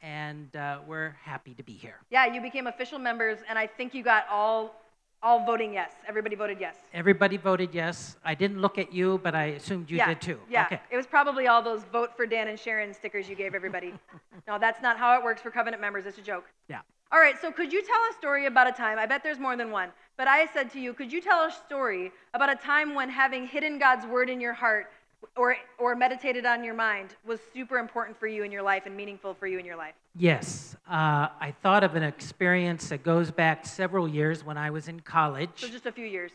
and 0.03 0.55
uh, 0.55 0.77
we're 0.87 1.15
happy 1.23 1.55
to 1.55 1.63
be 1.63 1.73
here. 1.73 1.95
Yeah, 2.11 2.27
you 2.27 2.39
became 2.39 2.67
official 2.67 2.99
members, 2.99 3.39
and 3.49 3.57
I 3.57 3.65
think 3.65 3.95
you 3.95 4.03
got 4.03 4.25
all 4.29 4.75
all 5.23 5.43
voting 5.45 5.73
yes. 5.73 5.91
Everybody 6.07 6.35
voted 6.35 6.59
yes. 6.59 6.77
Everybody 6.93 7.37
voted 7.37 7.73
yes. 7.73 8.17
I 8.23 8.33
didn't 8.35 8.59
look 8.59 8.77
at 8.77 8.91
you, 8.93 9.19
but 9.23 9.35
I 9.35 9.45
assumed 9.59 9.89
you 9.89 9.97
yeah, 9.97 10.07
did 10.07 10.21
too. 10.21 10.39
Yeah. 10.49 10.65
Okay. 10.65 10.81
It 10.89 10.97
was 10.97 11.05
probably 11.05 11.47
all 11.47 11.61
those 11.61 11.83
vote 11.91 12.15
for 12.15 12.25
Dan 12.25 12.47
and 12.47 12.59
Sharon 12.59 12.91
stickers 12.93 13.29
you 13.29 13.35
gave 13.35 13.53
everybody. 13.53 13.93
no, 14.47 14.57
that's 14.57 14.81
not 14.81 14.97
how 14.97 15.15
it 15.17 15.23
works 15.23 15.41
for 15.41 15.51
covenant 15.51 15.79
members. 15.79 16.07
It's 16.07 16.17
a 16.17 16.23
joke. 16.23 16.45
Yeah. 16.67 16.79
All 17.11 17.19
right, 17.19 17.35
so 17.39 17.51
could 17.51 17.73
you 17.73 17.83
tell 17.83 17.99
a 18.09 18.13
story 18.17 18.45
about 18.45 18.67
a 18.67 18.71
time? 18.71 18.97
I 18.97 19.05
bet 19.05 19.21
there's 19.21 19.37
more 19.37 19.57
than 19.57 19.69
one. 19.69 19.89
But 20.17 20.27
I 20.27 20.45
said 20.53 20.71
to 20.71 20.79
you, 20.79 20.93
could 20.93 21.11
you 21.11 21.21
tell 21.21 21.41
a 21.41 21.51
story 21.51 22.11
about 22.33 22.49
a 22.49 22.55
time 22.55 22.95
when 22.95 23.09
having 23.09 23.45
hidden 23.45 23.77
God's 23.77 24.05
word 24.05 24.29
in 24.29 24.39
your 24.39 24.53
heart 24.53 24.91
or, 25.35 25.55
or 25.77 25.95
meditated 25.95 26.45
on 26.45 26.63
your 26.63 26.73
mind 26.73 27.15
was 27.25 27.39
super 27.53 27.77
important 27.77 28.17
for 28.19 28.27
you 28.27 28.43
in 28.43 28.51
your 28.51 28.61
life 28.61 28.85
and 28.85 28.95
meaningful 28.95 29.33
for 29.33 29.47
you 29.47 29.59
in 29.59 29.65
your 29.65 29.75
life? 29.75 29.93
Yes. 30.15 30.75
Uh, 30.89 31.29
I 31.39 31.53
thought 31.61 31.83
of 31.83 31.95
an 31.95 32.03
experience 32.03 32.89
that 32.89 33.03
goes 33.03 33.31
back 33.31 33.65
several 33.65 34.07
years 34.07 34.43
when 34.43 34.57
I 34.57 34.69
was 34.71 34.87
in 34.87 34.99
college. 34.99 35.49
So 35.55 35.67
just 35.67 35.85
a 35.85 35.91
few 35.91 36.05
years. 36.05 36.31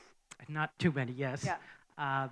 Not 0.48 0.78
too 0.78 0.92
many, 0.92 1.12
yes. 1.12 1.44
Yeah. 1.44 1.56
Uh, 1.98 2.28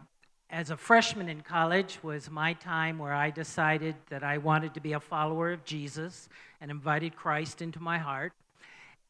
as 0.50 0.70
a 0.70 0.76
freshman 0.76 1.28
in 1.28 1.40
college 1.40 1.98
was 2.02 2.30
my 2.30 2.52
time 2.52 2.98
where 2.98 3.12
I 3.12 3.30
decided 3.30 3.96
that 4.08 4.22
I 4.22 4.38
wanted 4.38 4.74
to 4.74 4.80
be 4.80 4.92
a 4.92 5.00
follower 5.00 5.52
of 5.52 5.64
Jesus 5.64 6.28
and 6.60 6.70
invited 6.70 7.16
Christ 7.16 7.60
into 7.60 7.80
my 7.80 7.98
heart. 7.98 8.32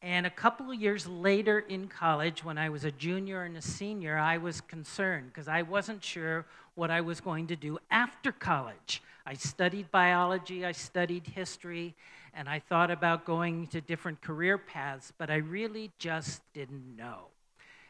And 0.01 0.25
a 0.25 0.29
couple 0.29 0.71
of 0.71 0.79
years 0.79 1.07
later 1.07 1.59
in 1.59 1.87
college, 1.87 2.43
when 2.43 2.57
I 2.57 2.69
was 2.69 2.83
a 2.83 2.91
junior 2.91 3.43
and 3.43 3.57
a 3.57 3.61
senior, 3.61 4.17
I 4.17 4.37
was 4.37 4.61
concerned 4.61 5.31
because 5.33 5.47
I 5.47 5.61
wasn't 5.61 6.03
sure 6.03 6.45
what 6.75 6.91
I 6.91 7.01
was 7.01 7.21
going 7.21 7.47
to 7.47 7.55
do 7.55 7.79
after 7.89 8.31
college. 8.31 9.01
I 9.25 9.33
studied 9.33 9.89
biology, 9.91 10.65
I 10.65 10.71
studied 10.73 11.25
history, 11.25 11.95
and 12.33 12.47
I 12.47 12.59
thought 12.59 12.91
about 12.91 13.25
going 13.25 13.67
to 13.67 13.81
different 13.81 14.21
career 14.21 14.57
paths, 14.57 15.11
but 15.17 15.29
I 15.29 15.37
really 15.37 15.91
just 15.97 16.41
didn't 16.53 16.95
know. 16.95 17.27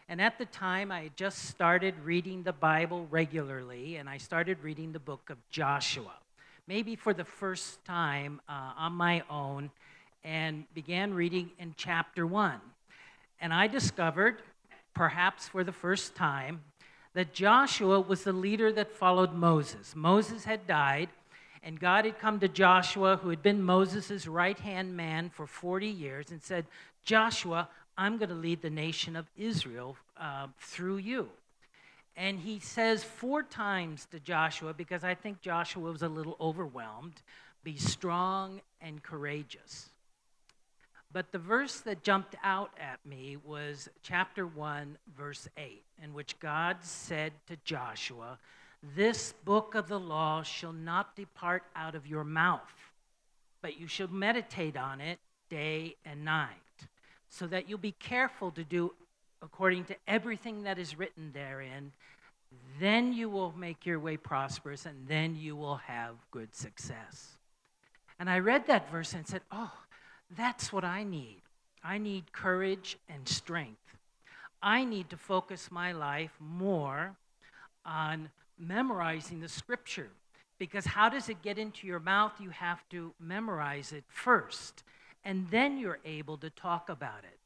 And 0.08 0.22
at 0.22 0.38
the 0.38 0.46
time, 0.46 0.92
I 0.92 1.02
had 1.04 1.18
just 1.18 1.46
started 1.46 1.96
reading 2.04 2.44
the 2.44 2.54
Bible 2.54 3.08
regularly, 3.10 3.96
and 3.96 4.08
I 4.08 4.18
started 4.18 4.60
reading 4.62 4.92
the 4.92 5.00
book 5.00 5.32
of 5.32 5.38
Joshua, 5.50 6.14
maybe 6.68 6.96
for 6.96 7.12
the 7.14 7.26
first 7.26 7.84
time 7.86 8.40
uh, 8.48 8.74
on 8.78 8.94
my 8.94 9.24
own, 9.30 9.72
and 10.24 10.64
began 10.76 11.14
reading 11.14 11.50
in 11.58 11.74
chapter 11.76 12.28
one. 12.28 12.62
And 13.42 13.52
I 13.52 13.66
discovered, 13.68 14.44
perhaps 14.94 15.48
for 15.48 15.64
the 15.64 15.72
first 15.72 16.16
time, 16.16 16.62
that 17.16 17.34
Joshua 17.34 18.00
was 18.00 18.24
the 18.24 18.34
leader 18.34 18.72
that 18.74 18.92
followed 18.92 19.34
Moses. 19.34 19.96
Moses 19.96 20.44
had 20.44 20.68
died, 20.68 21.10
and 21.64 21.80
God 21.80 22.06
had 22.06 22.20
come 22.20 22.40
to 22.42 22.48
Joshua, 22.48 23.18
who 23.18 23.30
had 23.30 23.42
been 23.42 23.64
Moses' 23.64 24.28
right 24.28 24.60
hand 24.60 24.96
man 24.96 25.30
for 25.30 25.48
40 25.48 25.88
years, 25.88 26.30
and 26.30 26.44
said, 26.44 26.66
Joshua, 27.04 27.70
I'm 27.98 28.18
going 28.18 28.30
to 28.30 28.36
lead 28.36 28.62
the 28.62 28.70
nation 28.70 29.16
of 29.16 29.26
Israel 29.38 29.96
uh, 30.20 30.48
through 30.60 30.98
you. 30.98 31.30
And 32.18 32.40
he 32.40 32.60
says 32.60 33.04
four 33.04 33.44
times 33.44 34.08
to 34.12 34.20
Joshua, 34.20 34.74
because 34.74 35.06
I 35.06 35.16
think 35.16 35.42
Joshua 35.42 35.92
was 35.92 36.04
a 36.04 36.10
little 36.10 36.36
overwhelmed 36.40 37.22
be 37.64 37.78
strong 37.78 38.62
and 38.80 39.02
courageous. 39.02 39.90
But 41.16 41.32
the 41.32 41.40
verse 41.40 41.80
that 41.80 42.04
jumped 42.04 42.36
out 42.44 42.72
at 42.78 43.00
me 43.06 43.38
was 43.42 43.88
chapter 44.04 44.46
1, 44.46 44.98
verse 45.18 45.48
8, 45.56 45.82
in 46.04 46.14
which 46.14 46.38
God 46.42 46.80
said 46.82 47.32
to 47.48 47.56
Joshua, 47.64 48.38
This 48.98 49.32
book 49.46 49.76
of 49.76 49.88
the 49.88 49.98
law 49.98 50.44
shall 50.44 50.74
not 50.74 51.16
depart 51.16 51.64
out 51.74 51.96
of 51.96 52.06
your 52.06 52.26
mouth, 52.26 52.92
but 53.62 53.80
you 53.80 53.88
shall 53.88 54.10
meditate 54.10 54.76
on 54.76 55.00
it 55.00 55.20
day 55.50 55.96
and 56.04 56.26
night, 56.26 56.50
so 57.30 57.48
that 57.48 57.70
you'll 57.70 57.78
be 57.78 57.94
careful 57.94 58.52
to 58.52 58.66
do 58.66 58.92
according 59.42 59.86
to 59.86 59.96
everything 60.10 60.64
that 60.64 60.78
is 60.78 61.00
written 61.00 61.32
therein. 61.32 61.94
Then 62.78 63.14
you 63.14 63.30
will 63.30 63.54
make 63.58 63.86
your 63.86 64.02
way 64.02 64.18
prosperous, 64.18 64.86
and 64.86 65.08
then 65.08 65.38
you 65.38 65.56
will 65.56 65.78
have 65.78 66.16
good 66.32 66.54
success. 66.54 67.38
And 68.20 68.30
I 68.30 68.40
read 68.40 68.68
that 68.68 68.92
verse 68.92 69.14
and 69.14 69.26
said, 69.26 69.44
Oh, 69.50 69.72
that's 70.36 70.72
what 70.72 70.84
I 70.84 71.04
need. 71.04 71.42
I 71.84 71.98
need 71.98 72.32
courage 72.32 72.98
and 73.10 73.28
strength. 73.28 73.98
I 74.62 74.86
need 74.86 75.10
to 75.10 75.18
focus 75.18 75.70
my 75.72 75.92
life 75.92 76.32
more 76.40 77.16
on 77.86 78.30
memorizing 78.58 79.40
the 79.42 79.50
scripture. 79.50 80.10
Because 80.58 80.86
how 80.86 81.10
does 81.10 81.30
it 81.30 81.42
get 81.42 81.58
into 81.58 81.86
your 81.86 82.00
mouth? 82.00 82.32
You 82.40 82.50
have 82.50 82.88
to 82.90 83.14
memorize 83.20 83.92
it 83.92 84.06
first. 84.08 84.84
and 85.26 85.50
then 85.50 85.78
you're 85.80 86.00
able 86.06 86.38
to 86.38 86.50
talk 86.52 86.88
about 86.90 87.24
it. 87.24 87.40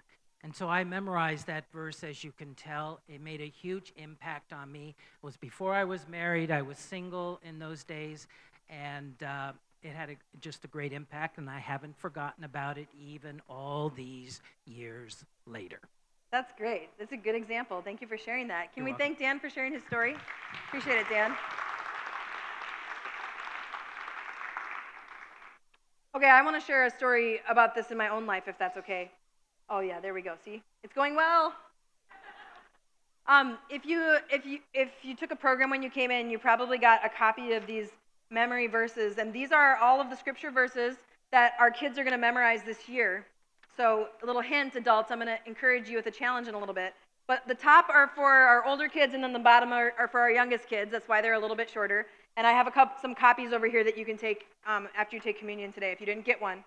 And 0.43 0.55
so 0.55 0.69
I 0.69 0.83
memorized 0.83 1.47
that 1.47 1.65
verse, 1.71 2.03
as 2.03 2.23
you 2.23 2.31
can 2.31 2.53
tell. 2.53 2.99
It 3.07 3.21
made 3.21 3.41
a 3.41 3.49
huge 3.49 3.93
impact 3.97 4.53
on 4.53 4.71
me. 4.71 4.95
It 5.21 5.25
was 5.25 5.37
before 5.37 5.73
I 5.73 5.85
was 5.85 6.07
married, 6.07 6.51
I 6.51 6.61
was 6.61 6.77
single 6.77 7.39
in 7.43 7.59
those 7.59 7.83
days, 7.83 8.27
and 8.69 9.15
uh, 9.23 9.53
it 9.81 9.93
had 9.95 10.09
a, 10.09 10.15
just 10.41 10.63
a 10.65 10.67
great 10.67 10.93
impact, 10.93 11.37
and 11.37 11.49
I 11.49 11.59
haven't 11.59 11.97
forgotten 11.97 12.43
about 12.43 12.77
it 12.77 12.87
even 12.99 13.41
all 13.49 13.89
these 13.89 14.41
years 14.65 15.23
later. 15.45 15.79
That's 16.31 16.51
great. 16.57 16.89
That's 16.99 17.11
a 17.11 17.17
good 17.17 17.35
example. 17.35 17.81
Thank 17.83 18.01
you 18.01 18.07
for 18.07 18.17
sharing 18.17 18.47
that. 18.49 18.73
Can 18.73 18.81
You're 18.81 18.85
we 18.85 18.91
welcome. 18.91 19.07
thank 19.07 19.19
Dan 19.19 19.39
for 19.39 19.49
sharing 19.49 19.73
his 19.73 19.83
story? 19.83 20.15
Appreciate 20.67 20.99
it, 20.99 21.09
Dan. 21.09 21.35
Okay, 26.15 26.29
I 26.29 26.41
want 26.41 26.59
to 26.59 26.65
share 26.65 26.85
a 26.85 26.91
story 26.91 27.39
about 27.49 27.73
this 27.73 27.91
in 27.91 27.97
my 27.97 28.09
own 28.09 28.25
life, 28.25 28.43
if 28.47 28.57
that's 28.57 28.77
okay. 28.77 29.11
Oh 29.69 29.79
yeah, 29.79 29.99
there 29.99 30.13
we 30.13 30.21
go. 30.21 30.33
See, 30.43 30.61
it's 30.83 30.93
going 30.93 31.15
well. 31.15 31.53
Um, 33.27 33.59
if 33.69 33.85
you 33.85 34.17
if 34.31 34.43
you 34.43 34.59
if 34.73 34.89
you 35.03 35.15
took 35.15 35.29
a 35.29 35.35
program 35.35 35.69
when 35.69 35.83
you 35.83 35.89
came 35.91 36.09
in, 36.09 36.31
you 36.31 36.39
probably 36.39 36.79
got 36.79 37.05
a 37.05 37.09
copy 37.09 37.53
of 37.53 37.67
these 37.67 37.89
memory 38.31 38.67
verses, 38.67 39.17
and 39.17 39.33
these 39.33 39.51
are 39.51 39.77
all 39.77 39.99
of 39.99 40.09
the 40.09 40.15
scripture 40.15 40.51
verses 40.51 40.97
that 41.31 41.53
our 41.59 41.71
kids 41.71 41.97
are 41.97 42.03
going 42.03 42.13
to 42.13 42.19
memorize 42.19 42.63
this 42.63 42.87
year. 42.87 43.25
So, 43.75 44.07
a 44.21 44.25
little 44.25 44.41
hint, 44.41 44.75
adults, 44.75 45.11
I'm 45.11 45.19
going 45.19 45.27
to 45.27 45.39
encourage 45.45 45.89
you 45.89 45.95
with 45.95 46.07
a 46.07 46.11
challenge 46.11 46.47
in 46.47 46.53
a 46.53 46.59
little 46.59 46.75
bit. 46.75 46.93
But 47.27 47.47
the 47.47 47.55
top 47.55 47.89
are 47.89 48.07
for 48.15 48.31
our 48.31 48.65
older 48.65 48.87
kids, 48.87 49.13
and 49.13 49.23
then 49.23 49.33
the 49.33 49.39
bottom 49.39 49.71
are, 49.71 49.93
are 49.97 50.07
for 50.07 50.19
our 50.19 50.31
youngest 50.31 50.67
kids. 50.67 50.91
That's 50.91 51.07
why 51.07 51.21
they're 51.21 51.33
a 51.33 51.39
little 51.39 51.55
bit 51.55 51.69
shorter. 51.69 52.07
And 52.37 52.45
I 52.47 52.51
have 52.51 52.67
a 52.67 52.71
couple, 52.71 52.95
some 53.01 53.13
copies 53.13 53.53
over 53.53 53.67
here 53.67 53.83
that 53.83 53.97
you 53.97 54.05
can 54.05 54.17
take 54.17 54.47
um, 54.65 54.87
after 54.97 55.15
you 55.15 55.21
take 55.21 55.39
communion 55.39 55.71
today 55.71 55.91
if 55.91 55.99
you 55.99 56.05
didn't 56.05 56.25
get 56.25 56.41
one. 56.41 56.63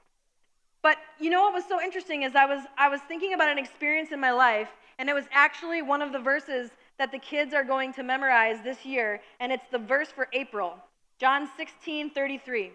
But 0.82 0.98
you 1.20 1.30
know 1.30 1.42
what 1.42 1.54
was 1.54 1.64
so 1.68 1.80
interesting 1.80 2.22
is 2.22 2.34
I 2.34 2.44
was 2.44 2.64
I 2.76 2.88
was 2.88 3.00
thinking 3.02 3.34
about 3.34 3.50
an 3.50 3.58
experience 3.58 4.10
in 4.10 4.20
my 4.20 4.32
life, 4.32 4.68
and 4.98 5.08
it 5.08 5.14
was 5.14 5.24
actually 5.32 5.80
one 5.80 6.02
of 6.02 6.12
the 6.12 6.18
verses 6.18 6.70
that 6.98 7.12
the 7.12 7.18
kids 7.18 7.54
are 7.54 7.64
going 7.64 7.92
to 7.94 8.02
memorize 8.02 8.62
this 8.62 8.84
year, 8.84 9.20
and 9.40 9.52
it's 9.52 9.66
the 9.70 9.78
verse 9.78 10.08
for 10.08 10.28
April, 10.32 10.76
John 11.22 11.48
16, 11.56 12.10
33. 12.10 12.72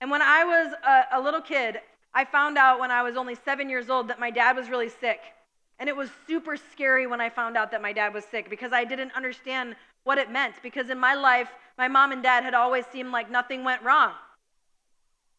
And 0.00 0.10
when 0.10 0.20
I 0.20 0.42
was 0.42 0.74
a, 0.84 1.16
a 1.16 1.20
little 1.20 1.40
kid, 1.40 1.78
I 2.12 2.24
found 2.24 2.58
out 2.58 2.80
when 2.80 2.90
I 2.90 3.04
was 3.04 3.16
only 3.16 3.36
seven 3.44 3.70
years 3.70 3.88
old 3.88 4.08
that 4.08 4.18
my 4.18 4.32
dad 4.32 4.56
was 4.56 4.68
really 4.68 4.88
sick. 4.88 5.20
And 5.78 5.88
it 5.88 5.94
was 5.94 6.10
super 6.26 6.56
scary 6.56 7.06
when 7.06 7.20
I 7.20 7.30
found 7.30 7.56
out 7.56 7.70
that 7.70 7.80
my 7.80 7.92
dad 7.92 8.12
was 8.12 8.24
sick 8.24 8.50
because 8.50 8.72
I 8.72 8.82
didn't 8.82 9.12
understand 9.14 9.76
what 10.02 10.18
it 10.18 10.28
meant. 10.28 10.56
Because 10.60 10.90
in 10.90 10.98
my 10.98 11.14
life, 11.14 11.50
my 11.78 11.86
mom 11.86 12.10
and 12.10 12.20
dad 12.20 12.42
had 12.42 12.52
always 12.52 12.84
seemed 12.86 13.12
like 13.12 13.30
nothing 13.30 13.62
went 13.62 13.80
wrong. 13.84 14.10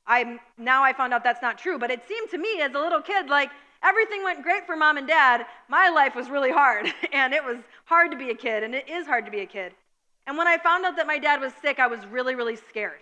I 0.08 0.40
now 0.58 0.82
I 0.82 0.94
found 0.94 1.14
out 1.14 1.26
that's 1.26 1.42
not 1.42 1.58
true, 1.58 1.78
but 1.78 1.92
it 1.92 2.08
seemed 2.08 2.30
to 2.30 2.38
me 2.38 2.62
as 2.62 2.74
a 2.74 2.80
little 2.80 3.02
kid 3.02 3.28
like 3.28 3.50
everything 3.84 4.24
went 4.24 4.44
great 4.44 4.66
for 4.66 4.78
mom 4.78 4.96
and 4.96 5.10
dad. 5.10 5.46
My 5.68 5.90
life 5.90 6.16
was 6.16 6.30
really 6.30 6.52
hard, 6.52 6.88
and 7.12 7.34
it 7.34 7.44
was 7.44 7.58
hard 7.84 8.12
to 8.12 8.18
be 8.18 8.30
a 8.30 8.36
kid, 8.36 8.64
and 8.64 8.74
it 8.74 8.88
is 8.88 9.06
hard 9.06 9.26
to 9.26 9.32
be 9.32 9.42
a 9.42 9.46
kid. 9.46 9.74
And 10.30 10.38
when 10.38 10.48
I 10.48 10.60
found 10.60 10.86
out 10.86 10.96
that 10.98 11.08
my 11.08 11.18
dad 11.18 11.42
was 11.42 11.54
sick, 11.60 11.80
I 11.80 11.88
was 11.88 12.06
really, 12.06 12.36
really 12.36 12.56
scared. 12.56 13.00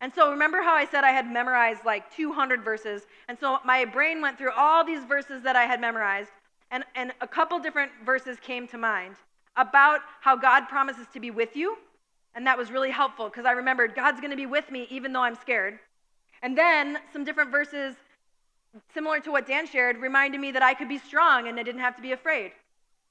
And 0.00 0.14
so 0.14 0.30
remember 0.30 0.62
how 0.62 0.74
I 0.76 0.86
said 0.86 1.02
I 1.02 1.10
had 1.10 1.28
memorized 1.28 1.84
like 1.84 2.14
200 2.14 2.62
verses, 2.62 3.02
and 3.26 3.36
so 3.36 3.58
my 3.64 3.84
brain 3.84 4.22
went 4.22 4.38
through 4.38 4.52
all 4.56 4.84
these 4.84 5.02
verses 5.02 5.42
that 5.42 5.56
I 5.56 5.64
had 5.64 5.80
memorized, 5.80 6.30
and, 6.70 6.84
and 6.94 7.12
a 7.20 7.26
couple 7.26 7.58
different 7.58 7.90
verses 8.06 8.38
came 8.38 8.68
to 8.68 8.78
mind 8.78 9.16
about 9.56 10.02
how 10.20 10.36
God 10.36 10.68
promises 10.68 11.08
to 11.14 11.18
be 11.18 11.32
with 11.32 11.56
you, 11.56 11.78
and 12.36 12.46
that 12.46 12.56
was 12.56 12.70
really 12.70 12.92
helpful 12.92 13.28
because 13.28 13.44
I 13.44 13.50
remembered 13.50 13.96
God's 13.96 14.20
going 14.20 14.30
to 14.30 14.36
be 14.36 14.46
with 14.46 14.70
me 14.70 14.86
even 14.88 15.12
though 15.12 15.22
I'm 15.22 15.34
scared. 15.34 15.80
And 16.42 16.56
then 16.56 16.98
some 17.12 17.24
different 17.24 17.50
verses, 17.50 17.96
similar 18.94 19.18
to 19.18 19.32
what 19.32 19.48
Dan 19.48 19.66
shared, 19.66 19.96
reminded 19.96 20.40
me 20.40 20.52
that 20.52 20.62
I 20.62 20.74
could 20.74 20.88
be 20.88 20.98
strong 20.98 21.48
and 21.48 21.58
I 21.58 21.64
didn't 21.64 21.80
have 21.80 21.96
to 21.96 22.02
be 22.02 22.12
afraid. 22.12 22.52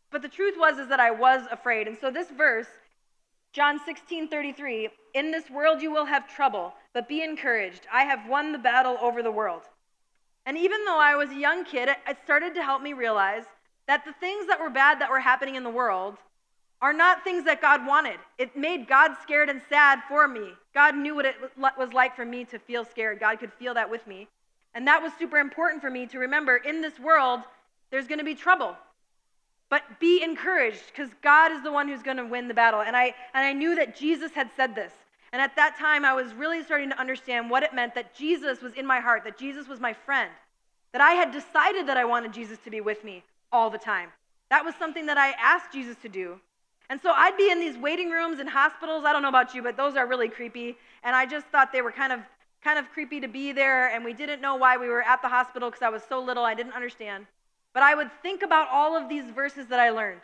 But 0.09 0.21
the 0.21 0.29
truth 0.29 0.55
was 0.57 0.77
is 0.77 0.87
that 0.87 1.01
I 1.01 1.11
was 1.11 1.41
afraid. 1.51 1.89
And 1.89 1.97
so 1.99 2.11
this 2.11 2.29
verse, 2.31 2.67
John 3.53 3.81
16, 3.85 4.29
33, 4.29 4.89
in 5.13 5.29
this 5.31 5.49
world 5.49 5.81
you 5.81 5.91
will 5.91 6.05
have 6.05 6.33
trouble, 6.33 6.73
but 6.93 7.09
be 7.09 7.21
encouraged. 7.21 7.85
I 7.91 8.03
have 8.03 8.29
won 8.29 8.53
the 8.53 8.57
battle 8.57 8.97
over 9.01 9.21
the 9.21 9.31
world. 9.31 9.63
And 10.45 10.57
even 10.57 10.85
though 10.85 10.99
I 10.99 11.15
was 11.15 11.31
a 11.31 11.35
young 11.35 11.65
kid, 11.65 11.89
it 11.89 12.17
started 12.23 12.55
to 12.55 12.63
help 12.63 12.81
me 12.81 12.93
realize 12.93 13.43
that 13.87 14.05
the 14.05 14.13
things 14.13 14.47
that 14.47 14.59
were 14.59 14.69
bad 14.69 15.01
that 15.01 15.09
were 15.09 15.19
happening 15.19 15.55
in 15.55 15.63
the 15.63 15.69
world 15.69 16.17
are 16.81 16.93
not 16.93 17.25
things 17.25 17.43
that 17.43 17.61
God 17.61 17.85
wanted. 17.85 18.19
It 18.37 18.55
made 18.55 18.87
God 18.87 19.11
scared 19.21 19.49
and 19.49 19.61
sad 19.67 19.99
for 20.07 20.29
me. 20.29 20.53
God 20.73 20.95
knew 20.95 21.13
what 21.13 21.25
it 21.25 21.35
was 21.77 21.91
like 21.93 22.15
for 22.15 22.25
me 22.25 22.45
to 22.45 22.57
feel 22.57 22.85
scared. 22.85 23.19
God 23.19 23.39
could 23.39 23.51
feel 23.53 23.73
that 23.73 23.89
with 23.89 24.07
me. 24.07 24.29
And 24.73 24.87
that 24.87 25.03
was 25.03 25.11
super 25.19 25.37
important 25.37 25.81
for 25.81 25.89
me 25.89 26.07
to 26.07 26.19
remember 26.19 26.55
in 26.55 26.81
this 26.81 26.97
world, 26.99 27.41
there's 27.91 28.07
going 28.07 28.19
to 28.19 28.25
be 28.25 28.33
trouble. 28.33 28.77
But 29.71 29.99
be 29.99 30.21
encouraged 30.21 30.83
because 30.87 31.09
God 31.23 31.51
is 31.51 31.63
the 31.63 31.71
one 31.71 31.87
who's 31.87 32.03
going 32.03 32.17
to 32.17 32.25
win 32.25 32.47
the 32.47 32.53
battle. 32.53 32.81
And 32.81 32.95
I, 32.95 33.15
and 33.33 33.43
I 33.45 33.53
knew 33.53 33.73
that 33.75 33.95
Jesus 33.95 34.33
had 34.33 34.49
said 34.55 34.75
this. 34.75 34.91
And 35.31 35.41
at 35.41 35.55
that 35.55 35.77
time, 35.79 36.03
I 36.03 36.13
was 36.13 36.33
really 36.33 36.61
starting 36.61 36.89
to 36.89 36.99
understand 36.99 37.49
what 37.49 37.63
it 37.63 37.73
meant 37.73 37.95
that 37.95 38.13
Jesus 38.13 38.61
was 38.61 38.73
in 38.73 38.85
my 38.85 38.99
heart, 38.99 39.23
that 39.23 39.39
Jesus 39.39 39.69
was 39.69 39.79
my 39.79 39.93
friend, 39.93 40.29
that 40.91 41.01
I 41.01 41.13
had 41.13 41.31
decided 41.31 41.87
that 41.87 41.95
I 41.95 42.03
wanted 42.03 42.33
Jesus 42.33 42.59
to 42.65 42.69
be 42.69 42.81
with 42.81 43.05
me 43.05 43.23
all 43.51 43.69
the 43.69 43.77
time. 43.77 44.09
That 44.49 44.65
was 44.65 44.75
something 44.75 45.05
that 45.05 45.17
I 45.17 45.31
asked 45.41 45.71
Jesus 45.71 45.95
to 46.01 46.09
do. 46.09 46.37
And 46.89 46.99
so 46.99 47.11
I'd 47.11 47.37
be 47.37 47.49
in 47.49 47.61
these 47.61 47.77
waiting 47.77 48.09
rooms 48.09 48.41
in 48.41 48.47
hospitals. 48.47 49.05
I 49.05 49.13
don't 49.13 49.21
know 49.21 49.29
about 49.29 49.55
you, 49.55 49.63
but 49.63 49.77
those 49.77 49.95
are 49.95 50.05
really 50.05 50.27
creepy. 50.27 50.75
And 51.03 51.15
I 51.15 51.25
just 51.25 51.47
thought 51.47 51.71
they 51.71 51.81
were 51.81 51.93
kind 51.93 52.11
of 52.11 52.19
kind 52.61 52.77
of 52.77 52.89
creepy 52.91 53.19
to 53.19 53.27
be 53.27 53.51
there 53.51 53.87
and 53.89 54.05
we 54.05 54.13
didn't 54.13 54.39
know 54.39 54.55
why 54.55 54.77
we 54.77 54.87
were 54.87 55.01
at 55.01 55.19
the 55.23 55.27
hospital 55.27 55.69
because 55.69 55.81
I 55.81 55.89
was 55.89 56.03
so 56.07 56.21
little, 56.21 56.43
I 56.43 56.53
didn't 56.53 56.73
understand. 56.73 57.25
But 57.73 57.83
I 57.83 57.95
would 57.95 58.11
think 58.21 58.43
about 58.43 58.67
all 58.69 58.97
of 58.97 59.07
these 59.07 59.29
verses 59.31 59.67
that 59.67 59.79
I 59.79 59.89
learned 59.89 60.21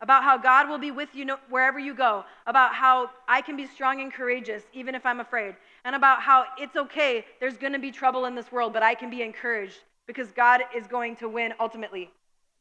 about 0.00 0.24
how 0.24 0.38
God 0.38 0.68
will 0.68 0.78
be 0.78 0.90
with 0.90 1.14
you 1.14 1.26
wherever 1.48 1.78
you 1.78 1.94
go, 1.94 2.24
about 2.46 2.74
how 2.74 3.10
I 3.28 3.42
can 3.42 3.56
be 3.56 3.66
strong 3.66 4.00
and 4.00 4.12
courageous 4.12 4.62
even 4.72 4.94
if 4.94 5.04
I'm 5.04 5.20
afraid, 5.20 5.54
and 5.84 5.94
about 5.94 6.22
how 6.22 6.46
it's 6.58 6.76
okay, 6.76 7.24
there's 7.38 7.58
going 7.58 7.74
to 7.74 7.78
be 7.78 7.90
trouble 7.90 8.24
in 8.24 8.34
this 8.34 8.50
world, 8.50 8.72
but 8.72 8.82
I 8.82 8.94
can 8.94 9.10
be 9.10 9.22
encouraged 9.22 9.78
because 10.06 10.32
God 10.32 10.62
is 10.74 10.86
going 10.86 11.16
to 11.16 11.28
win 11.28 11.52
ultimately. 11.60 12.10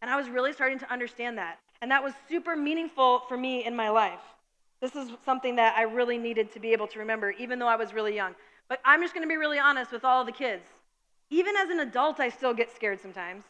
And 0.01 0.11
I 0.11 0.15
was 0.15 0.29
really 0.29 0.53
starting 0.53 0.79
to 0.79 0.91
understand 0.91 1.37
that. 1.37 1.59
And 1.81 1.91
that 1.91 2.03
was 2.03 2.13
super 2.27 2.55
meaningful 2.55 3.23
for 3.27 3.37
me 3.37 3.65
in 3.65 3.75
my 3.75 3.89
life. 3.89 4.19
This 4.81 4.95
is 4.95 5.09
something 5.25 5.55
that 5.55 5.75
I 5.77 5.83
really 5.83 6.17
needed 6.17 6.51
to 6.53 6.59
be 6.59 6.71
able 6.73 6.87
to 6.87 6.99
remember, 6.99 7.31
even 7.31 7.59
though 7.59 7.67
I 7.67 7.75
was 7.75 7.93
really 7.93 8.15
young. 8.15 8.35
But 8.67 8.79
I'm 8.85 9.01
just 9.01 9.13
going 9.13 9.23
to 9.23 9.29
be 9.29 9.37
really 9.37 9.59
honest 9.59 9.91
with 9.91 10.05
all 10.05 10.23
the 10.23 10.31
kids. 10.31 10.65
Even 11.29 11.55
as 11.55 11.69
an 11.69 11.79
adult, 11.79 12.19
I 12.19 12.29
still 12.29 12.53
get 12.53 12.73
scared 12.73 13.01
sometimes. 13.01 13.43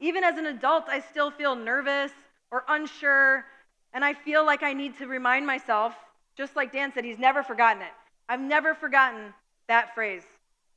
Even 0.00 0.24
as 0.24 0.36
an 0.38 0.46
adult, 0.46 0.84
I 0.88 1.00
still 1.00 1.30
feel 1.30 1.56
nervous 1.56 2.12
or 2.50 2.64
unsure. 2.68 3.44
And 3.92 4.04
I 4.04 4.12
feel 4.12 4.44
like 4.44 4.62
I 4.62 4.72
need 4.72 4.98
to 4.98 5.06
remind 5.06 5.46
myself, 5.46 5.94
just 6.36 6.54
like 6.54 6.72
Dan 6.72 6.92
said, 6.92 7.04
he's 7.04 7.18
never 7.18 7.42
forgotten 7.42 7.82
it. 7.82 7.92
I've 8.28 8.40
never 8.40 8.74
forgotten 8.74 9.32
that 9.68 9.94
phrase 9.94 10.22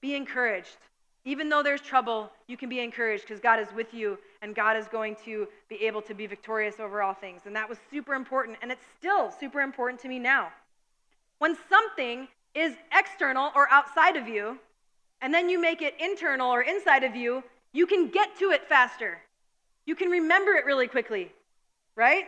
be 0.02 0.16
encouraged. 0.16 0.78
Even 1.26 1.50
though 1.50 1.62
there's 1.62 1.82
trouble, 1.82 2.32
you 2.48 2.56
can 2.56 2.70
be 2.70 2.80
encouraged 2.80 3.24
because 3.24 3.42
God 3.42 3.60
is 3.60 3.68
with 3.76 3.94
you 3.94 4.18
and 4.42 4.56
God 4.56 4.78
is 4.78 4.88
going 4.88 5.18
to 5.26 5.48
be 5.68 5.86
able 5.86 6.02
to 6.04 6.14
be 6.14 6.26
victorious 6.26 6.80
over 6.80 7.02
all 7.02 7.14
things. 7.14 7.42
And 7.46 7.56
that 7.56 7.68
was 7.68 7.78
super 7.92 8.14
important, 8.14 8.58
and 8.62 8.72
it's 8.72 8.86
still 8.98 9.32
super 9.38 9.60
important 9.60 10.02
to 10.02 10.08
me 10.08 10.18
now. 10.18 10.50
When 11.40 11.58
something 11.70 12.28
is 12.56 12.74
external 12.98 13.52
or 13.56 13.70
outside 13.70 14.16
of 14.16 14.28
you, 14.28 14.58
and 15.22 15.34
then 15.34 15.50
you 15.50 15.60
make 15.60 15.82
it 15.82 15.96
internal 16.00 16.50
or 16.50 16.62
inside 16.62 17.04
of 17.04 17.16
you, 17.16 17.44
you 17.74 17.86
can 17.86 18.08
get 18.08 18.38
to 18.40 18.52
it 18.52 18.68
faster. 18.68 19.20
You 19.86 19.96
can 19.96 20.10
remember 20.10 20.54
it 20.54 20.66
really 20.66 20.88
quickly, 20.88 21.32
right? 21.96 22.26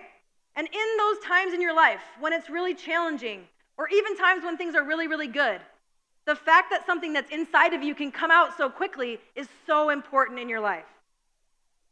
And 0.55 0.67
in 0.67 0.97
those 0.97 1.19
times 1.23 1.53
in 1.53 1.61
your 1.61 1.75
life 1.75 2.01
when 2.19 2.33
it's 2.33 2.49
really 2.49 2.73
challenging, 2.73 3.41
or 3.77 3.87
even 3.89 4.17
times 4.17 4.43
when 4.43 4.57
things 4.57 4.75
are 4.75 4.83
really, 4.83 5.07
really 5.07 5.27
good, 5.27 5.61
the 6.25 6.35
fact 6.35 6.69
that 6.69 6.85
something 6.85 7.13
that's 7.13 7.31
inside 7.31 7.73
of 7.73 7.81
you 7.81 7.95
can 7.95 8.11
come 8.11 8.31
out 8.31 8.55
so 8.57 8.69
quickly 8.69 9.19
is 9.35 9.47
so 9.65 9.89
important 9.89 10.39
in 10.39 10.49
your 10.49 10.59
life. 10.59 10.85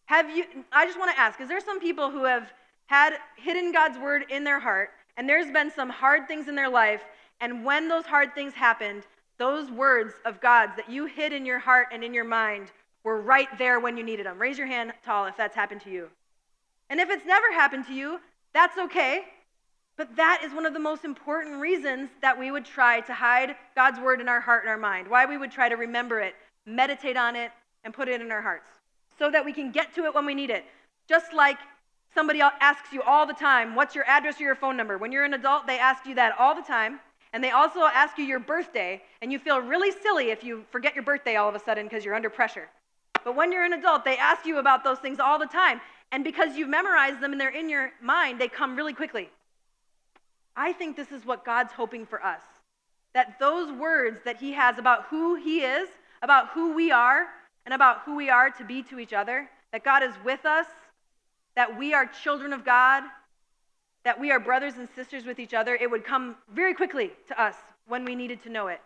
Have 0.05 0.29
you 0.35 0.45
I 0.71 0.85
just 0.85 0.99
want 0.99 1.11
to 1.11 1.19
ask, 1.19 1.39
is 1.41 1.47
there 1.47 1.59
some 1.59 1.79
people 1.79 2.09
who 2.09 2.23
have 2.25 2.51
had 2.87 3.13
hidden 3.37 3.71
God's 3.71 3.97
word 3.97 4.25
in 4.29 4.43
their 4.43 4.59
heart 4.59 4.89
and 5.17 5.27
there's 5.27 5.51
been 5.51 5.71
some 5.71 5.89
hard 5.89 6.27
things 6.27 6.47
in 6.47 6.55
their 6.55 6.69
life 6.69 7.01
and 7.41 7.63
when 7.63 7.87
those 7.87 8.05
hard 8.05 8.35
things 8.35 8.53
happened, 8.53 9.03
those 9.37 9.71
words 9.71 10.13
of 10.25 10.41
God's 10.41 10.75
that 10.75 10.89
you 10.89 11.05
hid 11.05 11.31
in 11.31 11.45
your 11.45 11.59
heart 11.59 11.87
and 11.91 12.03
in 12.03 12.13
your 12.13 12.23
mind 12.23 12.71
were 13.09 13.19
right 13.19 13.49
there 13.57 13.79
when 13.79 13.97
you 13.97 14.03
needed 14.03 14.25
them. 14.27 14.37
Raise 14.39 14.57
your 14.57 14.67
hand 14.67 14.93
tall 15.03 15.25
if 15.25 15.35
that's 15.35 15.55
happened 15.55 15.81
to 15.81 15.89
you. 15.89 16.09
And 16.89 16.99
if 16.99 17.09
it's 17.09 17.25
never 17.25 17.51
happened 17.51 17.87
to 17.87 17.93
you, 17.93 18.19
that's 18.53 18.77
okay. 18.77 19.23
But 19.97 20.15
that 20.15 20.41
is 20.45 20.53
one 20.53 20.65
of 20.65 20.73
the 20.73 20.79
most 20.79 21.03
important 21.03 21.59
reasons 21.59 22.09
that 22.21 22.37
we 22.37 22.51
would 22.51 22.65
try 22.65 23.01
to 23.01 23.13
hide 23.13 23.55
God's 23.75 23.99
word 23.99 24.21
in 24.21 24.29
our 24.29 24.39
heart 24.39 24.63
and 24.63 24.69
our 24.69 24.77
mind. 24.77 25.07
Why 25.07 25.25
we 25.25 25.37
would 25.37 25.51
try 25.51 25.69
to 25.69 25.75
remember 25.75 26.19
it, 26.19 26.35
meditate 26.65 27.17
on 27.17 27.35
it, 27.35 27.51
and 27.83 27.93
put 27.93 28.07
it 28.07 28.21
in 28.21 28.31
our 28.31 28.41
hearts 28.41 28.69
so 29.17 29.31
that 29.31 29.43
we 29.43 29.53
can 29.53 29.71
get 29.71 29.93
to 29.95 30.05
it 30.05 30.13
when 30.13 30.25
we 30.25 30.35
need 30.35 30.51
it. 30.51 30.63
Just 31.07 31.33
like 31.33 31.57
somebody 32.13 32.41
asks 32.41 32.93
you 32.93 33.01
all 33.01 33.25
the 33.25 33.33
time, 33.33 33.75
what's 33.75 33.95
your 33.95 34.05
address 34.05 34.39
or 34.39 34.43
your 34.43 34.55
phone 34.55 34.77
number? 34.77 34.97
When 34.97 35.11
you're 35.11 35.25
an 35.25 35.33
adult, 35.33 35.65
they 35.67 35.79
ask 35.79 36.05
you 36.05 36.15
that 36.15 36.35
all 36.39 36.55
the 36.55 36.61
time. 36.61 36.99
And 37.33 37.43
they 37.43 37.51
also 37.51 37.81
ask 37.81 38.17
you 38.17 38.23
your 38.23 38.39
birthday, 38.39 39.03
and 39.21 39.31
you 39.31 39.37
feel 39.37 39.59
really 39.59 39.91
silly 39.91 40.31
if 40.31 40.43
you 40.43 40.65
forget 40.71 40.95
your 40.95 41.03
birthday 41.03 41.35
all 41.35 41.47
of 41.47 41.55
a 41.55 41.59
sudden 41.59 41.85
because 41.85 42.03
you're 42.03 42.15
under 42.15 42.29
pressure. 42.29 42.69
But 43.23 43.35
when 43.35 43.51
you're 43.51 43.63
an 43.63 43.73
adult, 43.73 44.05
they 44.05 44.17
ask 44.17 44.45
you 44.45 44.57
about 44.57 44.83
those 44.83 44.99
things 44.99 45.19
all 45.19 45.39
the 45.39 45.45
time. 45.45 45.81
And 46.11 46.23
because 46.23 46.55
you've 46.55 46.69
memorized 46.69 47.21
them 47.21 47.31
and 47.31 47.39
they're 47.39 47.49
in 47.49 47.69
your 47.69 47.91
mind, 48.01 48.39
they 48.39 48.47
come 48.47 48.75
really 48.75 48.93
quickly. 48.93 49.29
I 50.55 50.73
think 50.73 50.95
this 50.95 51.11
is 51.11 51.25
what 51.25 51.45
God's 51.45 51.73
hoping 51.73 52.05
for 52.05 52.23
us 52.23 52.41
that 53.13 53.39
those 53.39 53.71
words 53.71 54.19
that 54.23 54.37
He 54.37 54.53
has 54.53 54.77
about 54.77 55.05
who 55.05 55.35
He 55.35 55.61
is, 55.61 55.89
about 56.21 56.49
who 56.49 56.75
we 56.75 56.91
are, 56.91 57.25
and 57.65 57.73
about 57.73 58.01
who 58.05 58.15
we 58.15 58.29
are 58.29 58.51
to 58.51 58.63
be 58.63 58.83
to 58.83 58.99
each 58.99 59.13
other, 59.13 59.49
that 59.71 59.83
God 59.83 60.03
is 60.03 60.13
with 60.23 60.45
us, 60.45 60.67
that 61.55 61.77
we 61.77 61.93
are 61.93 62.05
children 62.05 62.53
of 62.53 62.63
God, 62.63 63.03
that 64.03 64.19
we 64.19 64.31
are 64.31 64.39
brothers 64.39 64.75
and 64.75 64.87
sisters 64.95 65.25
with 65.25 65.39
each 65.39 65.53
other, 65.53 65.75
it 65.75 65.89
would 65.89 66.05
come 66.05 66.35
very 66.53 66.73
quickly 66.73 67.11
to 67.27 67.41
us 67.41 67.55
when 67.87 68.05
we 68.05 68.15
needed 68.15 68.41
to 68.43 68.49
know 68.49 68.67
it. 68.67 68.79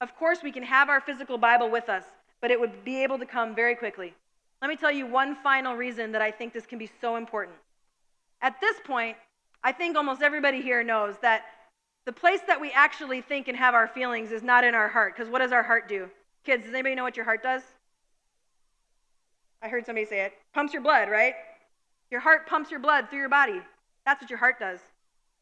Of 0.00 0.16
course, 0.16 0.42
we 0.42 0.50
can 0.50 0.62
have 0.62 0.88
our 0.88 1.00
physical 1.00 1.38
Bible 1.38 1.70
with 1.70 1.88
us, 1.88 2.04
but 2.42 2.50
it 2.50 2.60
would 2.60 2.84
be 2.84 3.02
able 3.02 3.18
to 3.18 3.24
come 3.24 3.54
very 3.54 3.74
quickly. 3.74 4.12
Let 4.60 4.68
me 4.68 4.76
tell 4.76 4.92
you 4.92 5.06
one 5.06 5.36
final 5.36 5.74
reason 5.74 6.12
that 6.12 6.20
I 6.20 6.30
think 6.30 6.52
this 6.52 6.66
can 6.66 6.78
be 6.78 6.90
so 7.00 7.16
important. 7.16 7.56
At 8.42 8.60
this 8.60 8.76
point, 8.84 9.16
I 9.64 9.72
think 9.72 9.96
almost 9.96 10.20
everybody 10.20 10.60
here 10.60 10.84
knows 10.84 11.14
that 11.22 11.44
the 12.04 12.12
place 12.12 12.40
that 12.48 12.60
we 12.60 12.72
actually 12.72 13.20
think 13.20 13.46
and 13.48 13.56
have 13.56 13.74
our 13.74 13.86
feelings 13.86 14.32
is 14.32 14.42
not 14.42 14.64
in 14.64 14.74
our 14.74 14.88
heart, 14.88 15.14
because 15.16 15.30
what 15.30 15.38
does 15.38 15.52
our 15.52 15.62
heart 15.62 15.88
do? 15.88 16.10
Kids, 16.44 16.64
does 16.64 16.74
anybody 16.74 16.96
know 16.96 17.04
what 17.04 17.16
your 17.16 17.24
heart 17.24 17.42
does? 17.42 17.62
I 19.62 19.68
heard 19.68 19.86
somebody 19.86 20.06
say 20.06 20.22
it. 20.22 20.32
Pumps 20.52 20.72
your 20.72 20.82
blood, 20.82 21.08
right? 21.08 21.34
Your 22.10 22.20
heart 22.20 22.48
pumps 22.48 22.72
your 22.72 22.80
blood 22.80 23.08
through 23.08 23.20
your 23.20 23.28
body. 23.28 23.60
That's 24.04 24.20
what 24.20 24.30
your 24.30 24.40
heart 24.40 24.58
does. 24.58 24.80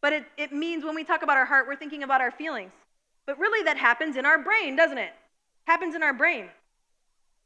But 0.02 0.12
it, 0.12 0.24
it 0.36 0.52
means 0.52 0.84
when 0.84 0.94
we 0.94 1.04
talk 1.04 1.22
about 1.22 1.38
our 1.38 1.46
heart, 1.46 1.66
we're 1.66 1.76
thinking 1.76 2.02
about 2.02 2.20
our 2.20 2.30
feelings. 2.30 2.72
But 3.26 3.38
really, 3.38 3.64
that 3.64 3.78
happens 3.78 4.16
in 4.16 4.26
our 4.26 4.38
brain, 4.38 4.76
doesn't 4.76 4.98
it? 4.98 5.12
Happens 5.66 5.94
in 5.94 6.02
our 6.02 6.12
brain. 6.12 6.50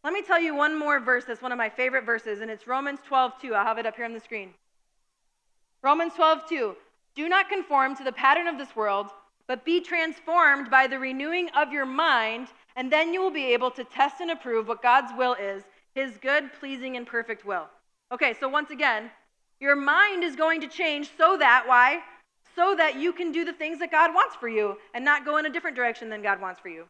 Let 0.04 0.12
me 0.12 0.20
tell 0.20 0.38
you 0.38 0.54
one 0.54 0.78
more 0.78 1.00
verse 1.00 1.24
that's 1.24 1.40
one 1.40 1.50
of 1.50 1.56
my 1.56 1.70
favorite 1.70 2.04
verses, 2.04 2.42
and 2.42 2.50
it's 2.50 2.66
Romans 2.66 3.00
12, 3.06 3.40
2. 3.40 3.54
I'll 3.54 3.64
have 3.64 3.78
it 3.78 3.86
up 3.86 3.96
here 3.96 4.04
on 4.04 4.12
the 4.12 4.20
screen. 4.20 4.52
Romans 5.82 6.12
12, 6.12 6.46
2. 6.46 6.76
Do 7.14 7.28
not 7.30 7.48
conform 7.48 7.96
to 7.96 8.04
the 8.04 8.12
pattern 8.12 8.46
of 8.46 8.58
this 8.58 8.76
world, 8.76 9.06
but 9.46 9.64
be 9.64 9.80
transformed 9.80 10.70
by 10.70 10.86
the 10.86 10.98
renewing 10.98 11.48
of 11.56 11.72
your 11.72 11.86
mind, 11.86 12.48
and 12.76 12.92
then 12.92 13.14
you 13.14 13.22
will 13.22 13.30
be 13.30 13.54
able 13.54 13.70
to 13.70 13.84
test 13.84 14.20
and 14.20 14.30
approve 14.30 14.68
what 14.68 14.82
God's 14.82 15.10
will 15.16 15.34
is, 15.34 15.62
his 15.94 16.18
good, 16.18 16.52
pleasing, 16.60 16.98
and 16.98 17.06
perfect 17.06 17.46
will. 17.46 17.66
Okay, 18.12 18.34
so 18.38 18.46
once 18.46 18.70
again, 18.70 19.10
your 19.58 19.74
mind 19.74 20.22
is 20.22 20.36
going 20.36 20.60
to 20.60 20.68
change 20.68 21.08
so 21.16 21.38
that, 21.38 21.64
why? 21.66 22.00
So 22.54 22.74
that 22.76 22.96
you 22.96 23.14
can 23.14 23.32
do 23.32 23.46
the 23.46 23.54
things 23.54 23.78
that 23.78 23.90
God 23.90 24.12
wants 24.12 24.36
for 24.36 24.48
you 24.48 24.76
and 24.92 25.02
not 25.02 25.24
go 25.24 25.38
in 25.38 25.46
a 25.46 25.50
different 25.50 25.76
direction 25.76 26.10
than 26.10 26.20
God 26.20 26.42
wants 26.42 26.60
for 26.60 26.68
you. 26.68 26.84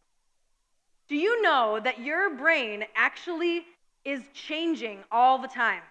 Do 1.08 1.16
you 1.16 1.42
know 1.42 1.80
that 1.82 2.00
your 2.00 2.30
brain 2.30 2.84
actually 2.96 3.66
is 4.04 4.22
changing 4.32 5.04
all 5.10 5.38
the 5.38 5.48
time? 5.48 5.82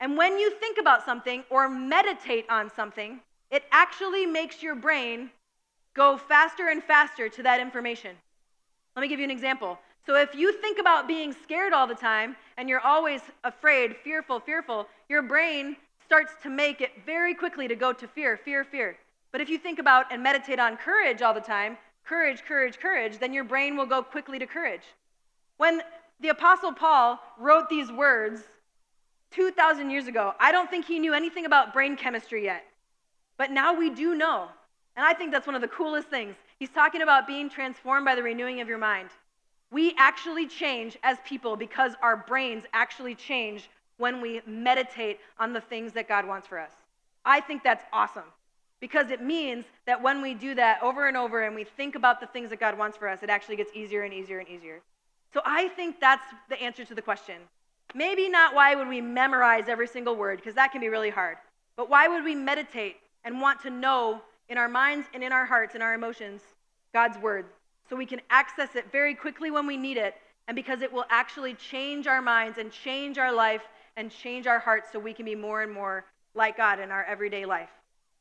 And 0.00 0.18
when 0.18 0.38
you 0.38 0.50
think 0.50 0.78
about 0.78 1.04
something 1.04 1.44
or 1.50 1.68
meditate 1.68 2.46
on 2.50 2.70
something, 2.74 3.20
it 3.50 3.64
actually 3.72 4.26
makes 4.26 4.62
your 4.62 4.74
brain 4.74 5.30
go 5.94 6.18
faster 6.18 6.68
and 6.68 6.82
faster 6.82 7.28
to 7.28 7.42
that 7.42 7.60
information. 7.60 8.16
Let 8.96 9.02
me 9.02 9.08
give 9.08 9.18
you 9.18 9.24
an 9.24 9.30
example. 9.30 9.78
So 10.06 10.16
if 10.16 10.34
you 10.34 10.52
think 10.60 10.78
about 10.78 11.08
being 11.08 11.32
scared 11.32 11.72
all 11.72 11.86
the 11.86 11.94
time 11.94 12.36
and 12.58 12.68
you're 12.68 12.80
always 12.80 13.22
afraid, 13.44 13.96
fearful, 14.04 14.40
fearful, 14.40 14.86
your 15.08 15.22
brain 15.22 15.76
starts 16.04 16.32
to 16.42 16.50
make 16.50 16.80
it 16.82 16.90
very 17.06 17.34
quickly 17.34 17.66
to 17.68 17.74
go 17.74 17.92
to 17.92 18.06
fear, 18.06 18.36
fear, 18.36 18.64
fear. 18.64 18.96
But 19.32 19.40
if 19.40 19.48
you 19.48 19.56
think 19.56 19.78
about 19.78 20.12
and 20.12 20.22
meditate 20.22 20.58
on 20.58 20.76
courage 20.76 21.22
all 21.22 21.32
the 21.32 21.40
time, 21.40 21.78
courage, 22.04 22.44
courage, 22.44 22.78
courage, 22.78 23.18
then 23.18 23.32
your 23.32 23.44
brain 23.44 23.76
will 23.76 23.86
go 23.86 24.02
quickly 24.02 24.38
to 24.38 24.46
courage. 24.46 24.82
When 25.56 25.80
the 26.20 26.28
Apostle 26.28 26.72
Paul 26.72 27.20
wrote 27.38 27.68
these 27.68 27.90
words 27.90 28.42
2,000 29.32 29.90
years 29.90 30.06
ago, 30.06 30.32
I 30.38 30.52
don't 30.52 30.70
think 30.70 30.86
he 30.86 30.98
knew 30.98 31.14
anything 31.14 31.46
about 31.46 31.72
brain 31.72 31.96
chemistry 31.96 32.44
yet. 32.44 32.64
But 33.36 33.50
now 33.50 33.74
we 33.74 33.90
do 33.90 34.14
know. 34.14 34.48
And 34.96 35.04
I 35.04 35.12
think 35.12 35.32
that's 35.32 35.46
one 35.46 35.56
of 35.56 35.62
the 35.62 35.68
coolest 35.68 36.08
things. 36.08 36.36
He's 36.58 36.70
talking 36.70 37.02
about 37.02 37.26
being 37.26 37.50
transformed 37.50 38.04
by 38.04 38.14
the 38.14 38.22
renewing 38.22 38.60
of 38.60 38.68
your 38.68 38.78
mind. 38.78 39.08
We 39.72 39.94
actually 39.98 40.46
change 40.46 40.96
as 41.02 41.18
people 41.26 41.56
because 41.56 41.94
our 42.00 42.16
brains 42.16 42.64
actually 42.72 43.16
change 43.16 43.68
when 43.96 44.20
we 44.20 44.40
meditate 44.46 45.18
on 45.38 45.52
the 45.52 45.60
things 45.60 45.92
that 45.94 46.06
God 46.06 46.26
wants 46.26 46.46
for 46.46 46.60
us. 46.60 46.70
I 47.24 47.40
think 47.40 47.64
that's 47.64 47.84
awesome 47.92 48.24
because 48.84 49.10
it 49.10 49.22
means 49.22 49.64
that 49.86 50.02
when 50.02 50.20
we 50.20 50.34
do 50.34 50.54
that 50.54 50.82
over 50.82 51.08
and 51.08 51.16
over 51.16 51.40
and 51.40 51.54
we 51.54 51.64
think 51.64 51.94
about 51.94 52.20
the 52.20 52.26
things 52.26 52.50
that 52.50 52.60
God 52.60 52.76
wants 52.76 52.98
for 52.98 53.08
us, 53.08 53.22
it 53.22 53.30
actually 53.30 53.56
gets 53.56 53.70
easier 53.74 54.02
and 54.02 54.12
easier 54.12 54.40
and 54.40 54.46
easier. 54.46 54.82
So 55.32 55.40
I 55.42 55.68
think 55.68 56.00
that's 56.00 56.26
the 56.50 56.60
answer 56.60 56.84
to 56.84 56.94
the 56.94 57.00
question. 57.00 57.36
Maybe 57.94 58.28
not 58.28 58.54
why 58.54 58.74
would 58.74 58.86
we 58.86 59.00
memorize 59.00 59.68
every 59.68 59.86
single 59.86 60.16
word, 60.16 60.36
because 60.36 60.54
that 60.56 60.70
can 60.70 60.82
be 60.82 60.90
really 60.90 61.08
hard, 61.08 61.38
but 61.78 61.88
why 61.88 62.08
would 62.08 62.24
we 62.24 62.34
meditate 62.34 62.96
and 63.24 63.40
want 63.40 63.62
to 63.62 63.70
know 63.70 64.20
in 64.50 64.58
our 64.58 64.68
minds 64.68 65.06
and 65.14 65.24
in 65.24 65.32
our 65.32 65.46
hearts 65.46 65.72
and 65.72 65.82
our 65.82 65.94
emotions 65.94 66.42
God's 66.92 67.16
word 67.16 67.46
so 67.88 67.96
we 67.96 68.04
can 68.04 68.20
access 68.28 68.76
it 68.76 68.92
very 68.92 69.14
quickly 69.14 69.50
when 69.50 69.66
we 69.66 69.78
need 69.78 69.96
it, 69.96 70.14
and 70.46 70.54
because 70.54 70.82
it 70.82 70.92
will 70.92 71.06
actually 71.08 71.54
change 71.54 72.06
our 72.06 72.20
minds 72.20 72.58
and 72.58 72.70
change 72.70 73.16
our 73.16 73.32
life 73.32 73.62
and 73.96 74.10
change 74.10 74.46
our 74.46 74.58
hearts 74.58 74.92
so 74.92 74.98
we 74.98 75.14
can 75.14 75.24
be 75.24 75.34
more 75.34 75.62
and 75.62 75.72
more 75.72 76.04
like 76.34 76.58
God 76.58 76.80
in 76.80 76.90
our 76.90 77.04
everyday 77.04 77.46
life. 77.46 77.70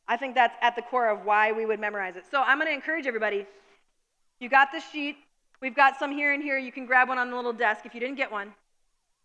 I 0.07 0.17
think 0.17 0.35
that's 0.35 0.55
at 0.61 0.75
the 0.75 0.81
core 0.81 1.09
of 1.09 1.25
why 1.25 1.51
we 1.51 1.65
would 1.65 1.79
memorize 1.79 2.15
it. 2.15 2.25
So 2.29 2.41
I'm 2.41 2.57
going 2.57 2.69
to 2.69 2.73
encourage 2.73 3.07
everybody. 3.07 3.45
You 4.39 4.49
got 4.49 4.71
the 4.71 4.81
sheet. 4.91 5.17
We've 5.61 5.75
got 5.75 5.97
some 5.97 6.11
here 6.11 6.33
and 6.33 6.43
here. 6.43 6.57
You 6.57 6.71
can 6.71 6.85
grab 6.85 7.07
one 7.07 7.17
on 7.17 7.29
the 7.29 7.35
little 7.35 7.53
desk 7.53 7.85
if 7.85 7.93
you 7.93 7.99
didn't 7.99 8.17
get 8.17 8.31
one. 8.31 8.53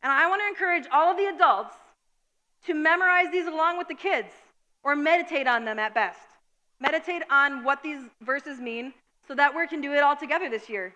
And 0.02 0.12
I 0.12 0.28
want 0.28 0.40
to 0.42 0.46
encourage 0.46 0.84
all 0.92 1.10
of 1.10 1.16
the 1.16 1.26
adults 1.26 1.74
to 2.66 2.74
memorize 2.74 3.26
these 3.32 3.46
along 3.46 3.78
with 3.78 3.88
the 3.88 3.94
kids 3.94 4.28
or 4.84 4.94
meditate 4.94 5.48
on 5.48 5.64
them 5.64 5.78
at 5.78 5.94
best. 5.94 6.20
Meditate 6.80 7.22
on 7.30 7.64
what 7.64 7.82
these 7.82 8.02
verses 8.22 8.60
mean 8.60 8.92
so 9.26 9.34
that 9.34 9.54
we 9.54 9.66
can 9.66 9.80
do 9.80 9.92
it 9.92 10.02
all 10.02 10.16
together 10.16 10.48
this 10.48 10.68
year. 10.68 10.94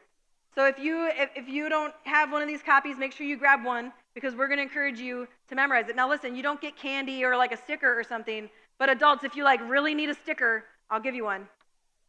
So 0.54 0.66
if 0.66 0.78
you 0.78 1.08
if, 1.08 1.30
if 1.34 1.48
you 1.48 1.68
don't 1.68 1.92
have 2.04 2.30
one 2.30 2.42
of 2.42 2.48
these 2.48 2.62
copies, 2.62 2.96
make 2.98 3.12
sure 3.12 3.26
you 3.26 3.36
grab 3.36 3.64
one 3.64 3.92
because 4.14 4.34
we're 4.34 4.48
going 4.48 4.58
to 4.58 4.62
encourage 4.62 5.00
you 5.00 5.26
to 5.48 5.54
memorize 5.54 5.88
it. 5.88 5.96
Now 5.96 6.08
listen, 6.08 6.36
you 6.36 6.42
don't 6.42 6.60
get 6.60 6.76
candy 6.76 7.24
or 7.24 7.36
like 7.36 7.52
a 7.52 7.56
sticker 7.56 7.98
or 7.98 8.04
something, 8.04 8.48
but 8.82 8.90
adults, 8.90 9.22
if 9.22 9.36
you 9.36 9.44
like 9.44 9.60
really 9.70 9.94
need 9.94 10.08
a 10.08 10.14
sticker, 10.14 10.64
I'll 10.90 10.98
give 10.98 11.14
you 11.14 11.22
one. 11.22 11.46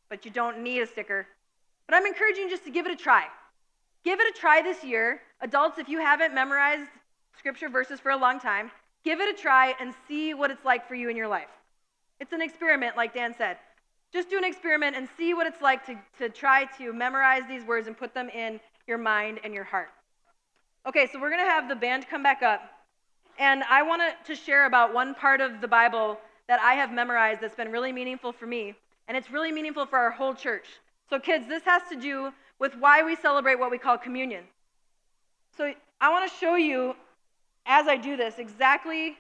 But 0.10 0.26
you 0.26 0.32
don't 0.32 0.64
need 0.64 0.80
a 0.80 0.88
sticker. 0.88 1.28
But 1.86 1.94
I'm 1.94 2.04
encouraging 2.08 2.46
you 2.46 2.50
just 2.50 2.64
to 2.64 2.72
give 2.72 2.88
it 2.88 2.92
a 2.92 2.96
try. 2.96 3.26
Give 4.04 4.20
it 4.20 4.36
a 4.36 4.40
try 4.40 4.64
this 4.64 4.84
year. 4.84 5.22
Adults, 5.42 5.78
if 5.78 5.88
you 5.88 6.00
haven't 6.00 6.34
memorized 6.34 6.90
scripture 7.38 7.70
verses 7.70 8.00
for 8.00 8.10
a 8.10 8.18
long 8.18 8.40
time, 8.40 8.72
give 9.06 9.22
it 9.22 9.30
a 9.30 9.40
try 9.40 9.76
and 9.80 9.94
see 10.08 10.34
what 10.34 10.50
it's 10.50 10.66
like 10.66 10.88
for 10.88 10.96
you 10.96 11.10
in 11.10 11.16
your 11.16 11.28
life. 11.28 11.52
It's 12.20 12.34
an 12.34 12.42
experiment, 12.42 12.98
like 12.98 13.14
Dan 13.14 13.36
said. 13.38 13.58
Just 14.12 14.32
do 14.32 14.40
an 14.40 14.44
experiment 14.44 14.96
and 14.96 15.08
see 15.16 15.36
what 15.36 15.46
it's 15.46 15.62
like 15.62 15.86
to, 15.86 15.96
to 16.18 16.28
try 16.28 16.66
to 16.80 16.92
memorize 16.92 17.44
these 17.48 17.64
words 17.66 17.86
and 17.86 17.96
put 17.96 18.16
them 18.16 18.30
in 18.30 18.60
your 18.88 18.98
mind 18.98 19.40
and 19.44 19.54
your 19.54 19.64
heart. 19.64 19.90
Okay, 20.88 21.08
so 21.12 21.22
we're 21.22 21.30
going 21.30 21.46
to 21.46 21.52
have 21.52 21.70
the 21.70 21.76
band 21.76 22.08
come 22.10 22.24
back 22.24 22.42
up. 22.42 22.62
And 23.38 23.62
I 23.70 23.84
want 23.84 24.02
to 24.26 24.34
share 24.34 24.66
about 24.66 24.92
one 24.92 25.14
part 25.14 25.40
of 25.40 25.62
the 25.62 25.68
Bible 25.68 26.18
that 26.48 26.60
I 26.60 26.74
have 26.74 26.92
memorized 26.92 27.42
that's 27.42 27.56
been 27.56 27.72
really 27.72 27.92
meaningful 27.92 28.32
for 28.32 28.46
me. 28.46 28.76
And 29.08 29.18
it's 29.18 29.32
really 29.32 29.52
meaningful 29.52 29.86
for 29.86 30.00
our 30.00 30.12
whole 30.12 30.34
church. 30.34 30.66
So, 31.10 31.20
kids, 31.20 31.48
this 31.48 31.64
has 31.64 31.84
to 31.90 31.96
do 31.96 32.32
with 32.60 32.76
why 32.76 33.04
we 33.04 33.16
celebrate 33.16 33.60
what 33.60 33.72
we 33.72 33.78
call 33.78 33.98
communion. 33.98 34.44
So, 35.58 35.74
I 36.00 36.12
want 36.12 36.30
to 36.30 36.38
show 36.38 36.56
you, 36.56 36.96
as 37.66 37.88
I 37.88 37.98
do 37.98 38.18
this, 38.18 38.40
exactly 38.40 39.18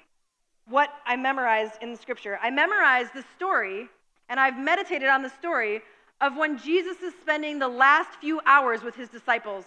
what 0.67 0.89
I 1.05 1.15
memorized 1.15 1.74
in 1.82 1.91
the 1.91 1.97
scripture. 1.97 2.39
I 2.41 2.49
memorized 2.49 3.13
the 3.13 3.24
story 3.36 3.89
and 4.30 4.39
I've 4.39 4.57
meditated 4.57 5.09
on 5.09 5.21
the 5.21 5.30
story 5.30 5.82
of 6.21 6.38
when 6.38 6.57
Jesus 6.57 7.01
is 7.01 7.13
spending 7.21 7.59
the 7.59 7.67
last 7.67 8.09
few 8.21 8.39
hours 8.45 8.82
with 8.82 8.95
his 8.95 9.09
disciples, 9.09 9.65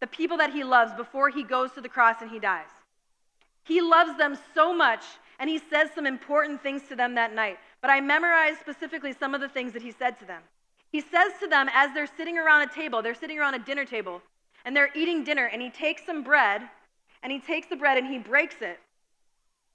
the 0.00 0.06
people 0.06 0.36
that 0.36 0.52
he 0.52 0.62
loves, 0.62 0.92
before 0.94 1.30
he 1.30 1.42
goes 1.42 1.72
to 1.72 1.80
the 1.80 1.88
cross 1.88 2.16
and 2.20 2.30
he 2.30 2.38
dies. 2.38 2.68
He 3.64 3.80
loves 3.80 4.18
them 4.18 4.36
so 4.54 4.74
much, 4.74 5.02
and 5.38 5.50
he 5.50 5.58
says 5.58 5.90
some 5.94 6.06
important 6.06 6.62
things 6.62 6.82
to 6.88 6.96
them 6.96 7.14
that 7.14 7.34
night. 7.34 7.58
But 7.80 7.90
I 7.90 8.00
memorized 8.00 8.60
specifically 8.60 9.12
some 9.12 9.34
of 9.34 9.40
the 9.40 9.48
things 9.48 9.72
that 9.72 9.82
he 9.82 9.92
said 9.92 10.18
to 10.20 10.24
them. 10.24 10.42
He 10.90 11.00
says 11.00 11.32
to 11.40 11.48
them 11.48 11.68
as 11.74 11.92
they're 11.92 12.08
sitting 12.16 12.38
around 12.38 12.62
a 12.62 12.72
table, 12.72 13.02
they're 13.02 13.14
sitting 13.14 13.38
around 13.38 13.54
a 13.54 13.58
dinner 13.58 13.84
table, 13.84 14.22
and 14.64 14.76
they're 14.76 14.90
eating 14.94 15.24
dinner, 15.24 15.46
and 15.46 15.60
he 15.60 15.70
takes 15.70 16.06
some 16.06 16.22
bread, 16.22 16.62
and 17.22 17.32
he 17.32 17.40
takes 17.40 17.66
the 17.66 17.76
bread 17.76 17.98
and 17.98 18.06
he 18.06 18.18
breaks 18.18 18.56
it. 18.60 18.78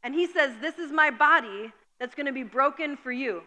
And 0.04 0.14
he 0.14 0.28
says, 0.28 0.54
This 0.62 0.78
is 0.78 0.92
my 0.92 1.12
body 1.12 1.74
that's 2.00 2.16
going 2.16 2.28
to 2.28 2.32
be 2.32 2.44
broken 2.44 2.96
for 2.96 3.12
you. 3.12 3.44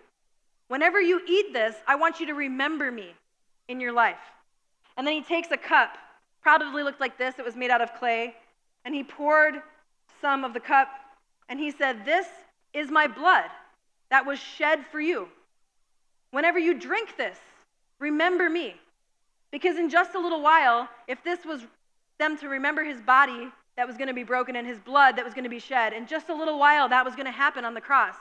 Whenever 0.68 1.00
you 1.00 1.20
eat 1.26 1.52
this, 1.52 1.76
I 1.86 1.96
want 1.96 2.20
you 2.20 2.26
to 2.26 2.34
remember 2.34 2.90
me 2.90 3.14
in 3.68 3.80
your 3.80 3.92
life. 3.92 4.16
And 4.96 5.06
then 5.06 5.14
he 5.14 5.22
takes 5.22 5.50
a 5.50 5.56
cup, 5.56 5.96
probably 6.42 6.82
looked 6.82 7.00
like 7.00 7.16
this, 7.16 7.38
it 7.38 7.44
was 7.44 7.56
made 7.56 7.70
out 7.70 7.80
of 7.80 7.94
clay, 7.94 8.34
and 8.84 8.94
he 8.94 9.02
poured 9.02 9.62
some 10.20 10.44
of 10.44 10.52
the 10.52 10.60
cup, 10.60 10.88
and 11.52 11.60
he 11.60 11.70
said, 11.70 12.06
This 12.06 12.26
is 12.72 12.90
my 12.90 13.06
blood 13.06 13.50
that 14.08 14.24
was 14.24 14.38
shed 14.38 14.86
for 14.90 14.98
you. 14.98 15.28
Whenever 16.30 16.58
you 16.58 16.72
drink 16.72 17.18
this, 17.18 17.36
remember 17.98 18.48
me. 18.48 18.74
Because 19.50 19.76
in 19.76 19.90
just 19.90 20.14
a 20.14 20.18
little 20.18 20.40
while, 20.40 20.88
if 21.06 21.22
this 21.22 21.44
was 21.44 21.60
them 22.18 22.38
to 22.38 22.48
remember 22.48 22.82
his 22.82 23.02
body 23.02 23.50
that 23.76 23.86
was 23.86 23.98
going 23.98 24.08
to 24.08 24.14
be 24.14 24.22
broken 24.22 24.56
and 24.56 24.66
his 24.66 24.78
blood 24.78 25.16
that 25.16 25.26
was 25.26 25.34
going 25.34 25.44
to 25.44 25.50
be 25.50 25.58
shed, 25.58 25.92
in 25.92 26.06
just 26.06 26.30
a 26.30 26.34
little 26.34 26.58
while, 26.58 26.88
that 26.88 27.04
was 27.04 27.14
going 27.14 27.26
to 27.26 27.30
happen 27.30 27.66
on 27.66 27.74
the 27.74 27.82
cross. 27.82 28.16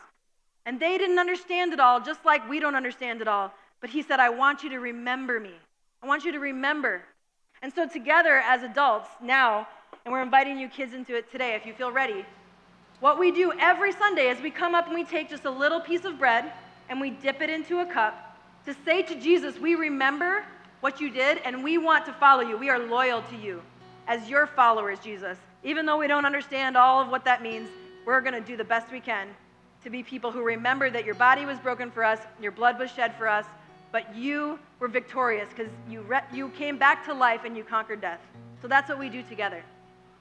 And 0.65 0.77
they 0.77 0.97
didn't 0.97 1.17
understand 1.17 1.71
it 1.71 1.79
all, 1.79 2.01
just 2.01 2.25
like 2.25 2.49
we 2.49 2.59
don't 2.59 2.75
understand 2.75 3.21
it 3.21 3.29
all. 3.29 3.53
But 3.79 3.91
he 3.91 4.01
said, 4.01 4.19
I 4.19 4.27
want 4.27 4.61
you 4.61 4.71
to 4.71 4.79
remember 4.81 5.39
me. 5.39 5.53
I 6.03 6.05
want 6.05 6.25
you 6.25 6.33
to 6.33 6.39
remember. 6.39 7.01
And 7.61 7.71
so, 7.71 7.87
together 7.87 8.41
as 8.45 8.61
adults 8.63 9.07
now, 9.23 9.69
and 10.03 10.11
we're 10.11 10.21
inviting 10.21 10.59
you 10.59 10.67
kids 10.67 10.93
into 10.93 11.15
it 11.15 11.31
today 11.31 11.55
if 11.55 11.65
you 11.65 11.71
feel 11.73 11.93
ready, 11.93 12.25
what 13.01 13.19
we 13.19 13.31
do 13.31 13.51
every 13.59 13.91
Sunday 13.91 14.29
is 14.29 14.39
we 14.41 14.51
come 14.51 14.75
up 14.75 14.85
and 14.85 14.95
we 14.95 15.03
take 15.03 15.29
just 15.29 15.45
a 15.45 15.49
little 15.49 15.81
piece 15.81 16.05
of 16.05 16.17
bread 16.17 16.53
and 16.87 17.01
we 17.01 17.09
dip 17.09 17.41
it 17.41 17.49
into 17.49 17.79
a 17.79 17.85
cup 17.85 18.37
to 18.65 18.75
say 18.85 19.01
to 19.01 19.19
Jesus, 19.19 19.57
We 19.59 19.75
remember 19.75 20.45
what 20.81 21.01
you 21.01 21.09
did 21.09 21.39
and 21.43 21.63
we 21.63 21.77
want 21.79 22.05
to 22.05 22.13
follow 22.13 22.41
you. 22.41 22.57
We 22.57 22.69
are 22.69 22.79
loyal 22.79 23.23
to 23.23 23.35
you 23.35 23.61
as 24.07 24.29
your 24.29 24.45
followers, 24.45 24.99
Jesus. 24.99 25.37
Even 25.63 25.85
though 25.85 25.97
we 25.97 26.07
don't 26.07 26.25
understand 26.25 26.77
all 26.77 27.01
of 27.01 27.09
what 27.09 27.25
that 27.25 27.41
means, 27.41 27.69
we're 28.05 28.21
going 28.21 28.33
to 28.33 28.41
do 28.41 28.55
the 28.55 28.63
best 28.63 28.91
we 28.91 28.99
can 28.99 29.27
to 29.83 29.89
be 29.89 30.03
people 30.03 30.31
who 30.31 30.43
remember 30.43 30.91
that 30.91 31.03
your 31.03 31.15
body 31.15 31.43
was 31.43 31.57
broken 31.59 31.89
for 31.89 32.03
us, 32.03 32.19
your 32.39 32.51
blood 32.51 32.77
was 32.77 32.91
shed 32.91 33.15
for 33.17 33.27
us, 33.27 33.45
but 33.91 34.15
you 34.15 34.59
were 34.79 34.87
victorious 34.87 35.49
because 35.49 35.71
you, 35.89 36.01
re- 36.01 36.21
you 36.31 36.49
came 36.49 36.77
back 36.77 37.03
to 37.05 37.13
life 37.13 37.41
and 37.45 37.57
you 37.57 37.63
conquered 37.63 37.99
death. 37.99 38.21
So 38.61 38.67
that's 38.67 38.89
what 38.89 38.99
we 38.99 39.09
do 39.09 39.23
together. 39.23 39.63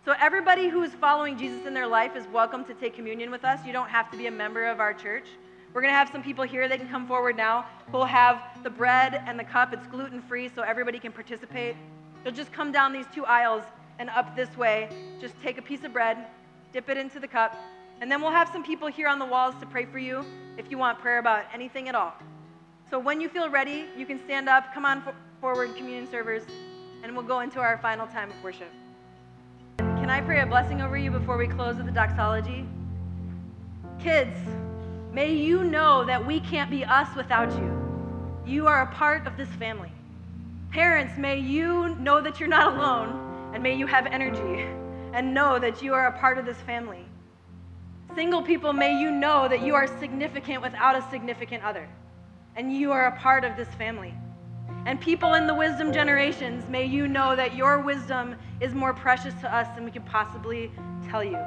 So, 0.03 0.15
everybody 0.19 0.71
who 0.71 0.83
is 0.83 0.93
following 0.95 1.37
Jesus 1.37 1.67
in 1.67 1.75
their 1.75 1.87
life 1.87 2.17
is 2.17 2.27
welcome 2.29 2.65
to 2.65 2.73
take 2.73 2.95
communion 2.95 3.31
with 3.31 3.45
us. 3.45 3.61
You 3.67 3.75
don't 3.75 3.91
have 3.91 4.11
to 4.11 4.17
be 4.17 4.29
a 4.29 4.31
member 4.31 4.65
of 4.65 4.81
our 4.81 4.95
church. 4.95 5.27
We're 5.75 5.83
going 5.83 5.93
to 5.93 5.97
have 5.99 6.09
some 6.11 6.23
people 6.23 6.43
here, 6.43 6.67
they 6.69 6.79
can 6.79 6.89
come 6.89 7.07
forward 7.07 7.37
now, 7.37 7.67
who'll 7.93 8.07
have 8.07 8.41
the 8.63 8.71
bread 8.71 9.23
and 9.27 9.39
the 9.39 9.45
cup. 9.45 9.75
It's 9.75 9.87
gluten 9.89 10.23
free, 10.23 10.49
so 10.55 10.63
everybody 10.63 10.99
can 10.99 11.13
participate. 11.13 11.77
You'll 12.25 12.33
just 12.33 12.51
come 12.51 12.73
down 12.73 12.95
these 12.95 13.05
two 13.15 13.27
aisles 13.27 13.63
and 13.99 14.09
up 14.09 14.35
this 14.35 14.57
way. 14.57 14.89
Just 15.21 15.35
take 15.43 15.59
a 15.59 15.63
piece 15.63 15.85
of 15.85 15.93
bread, 15.93 16.17
dip 16.73 16.89
it 16.89 16.97
into 16.97 17.21
the 17.21 17.29
cup, 17.29 17.55
and 18.01 18.11
then 18.11 18.23
we'll 18.23 18.31
have 18.31 18.49
some 18.49 18.65
people 18.65 18.89
here 18.89 19.07
on 19.07 19.19
the 19.19 19.27
walls 19.27 19.55
to 19.61 19.67
pray 19.67 19.85
for 19.85 19.99
you 19.99 20.25
if 20.57 20.71
you 20.71 20.79
want 20.79 20.99
prayer 20.99 21.19
about 21.19 21.45
anything 21.53 21.91
at 21.91 21.95
all. 21.95 22.15
So, 22.89 22.99
when 22.99 23.21
you 23.21 23.29
feel 23.29 23.51
ready, 23.51 23.85
you 23.99 24.07
can 24.07 24.19
stand 24.25 24.49
up, 24.49 24.73
come 24.73 24.87
on 24.87 25.05
forward, 25.43 25.77
communion 25.77 26.11
servers, 26.11 26.45
and 27.03 27.15
we'll 27.15 27.27
go 27.27 27.41
into 27.41 27.61
our 27.61 27.77
final 27.83 28.07
time 28.07 28.31
of 28.31 28.43
worship. 28.43 28.73
Can 30.11 30.25
I 30.25 30.27
pray 30.27 30.41
a 30.41 30.47
blessing 30.47 30.83
over 30.83 30.97
you 30.97 31.13
before 31.13 31.37
we 31.37 31.47
close 31.47 31.77
with 31.77 31.87
the 31.87 31.93
doxology? 31.93 32.67
Kids, 34.01 34.37
may 35.13 35.33
you 35.33 35.63
know 35.63 36.05
that 36.05 36.27
we 36.27 36.41
can't 36.41 36.69
be 36.69 36.85
us 36.85 37.15
without 37.15 37.53
you. 37.53 38.43
You 38.45 38.67
are 38.67 38.83
a 38.83 38.87
part 38.89 39.29
of 39.29 39.37
this 39.37 39.49
family. 39.51 39.93
Parents, 40.73 41.17
may 41.17 41.39
you 41.39 41.95
know 42.01 42.21
that 42.21 42.41
you're 42.41 42.49
not 42.49 42.75
alone 42.75 43.53
and 43.55 43.63
may 43.63 43.77
you 43.77 43.87
have 43.87 44.07
energy 44.07 44.67
and 45.13 45.33
know 45.33 45.61
that 45.61 45.81
you 45.81 45.95
are 45.95 46.09
a 46.09 46.19
part 46.19 46.39
of 46.39 46.45
this 46.45 46.59
family. 46.63 47.05
Single 48.17 48.43
people, 48.43 48.73
may 48.73 49.01
you 49.01 49.13
know 49.13 49.47
that 49.47 49.63
you 49.63 49.77
are 49.77 49.87
significant 50.01 50.61
without 50.61 50.97
a 50.97 51.09
significant 51.09 51.63
other 51.63 51.89
and 52.57 52.75
you 52.75 52.91
are 52.91 53.07
a 53.07 53.17
part 53.21 53.45
of 53.45 53.57
this 53.57 53.73
family. 53.77 54.13
And 54.87 55.01
people 55.01 55.35
in 55.35 55.47
the 55.47 55.55
wisdom 55.55 55.93
generations, 55.93 56.69
may 56.69 56.85
you 56.85 57.07
know 57.07 57.37
that 57.37 57.55
your 57.55 57.81
wisdom 57.81 58.35
is 58.61 58.75
more 58.75 58.95
precious 58.95 59.35
to 59.41 59.55
us 59.55 59.67
than 59.75 59.85
we 59.85 59.91
could 59.91 60.07
possibly 60.07 60.71
tell 61.09 61.23
you. 61.23 61.39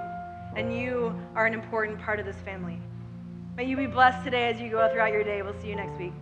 And 0.55 0.75
you 0.75 1.15
are 1.35 1.45
an 1.45 1.53
important 1.53 1.99
part 1.99 2.19
of 2.19 2.25
this 2.25 2.37
family. 2.37 2.79
May 3.57 3.65
you 3.65 3.75
be 3.75 3.87
blessed 3.87 4.23
today 4.23 4.49
as 4.49 4.59
you 4.59 4.69
go 4.69 4.87
throughout 4.91 5.11
your 5.11 5.23
day. 5.23 5.41
We'll 5.41 5.59
see 5.61 5.69
you 5.69 5.75
next 5.75 5.97
week. 5.99 6.13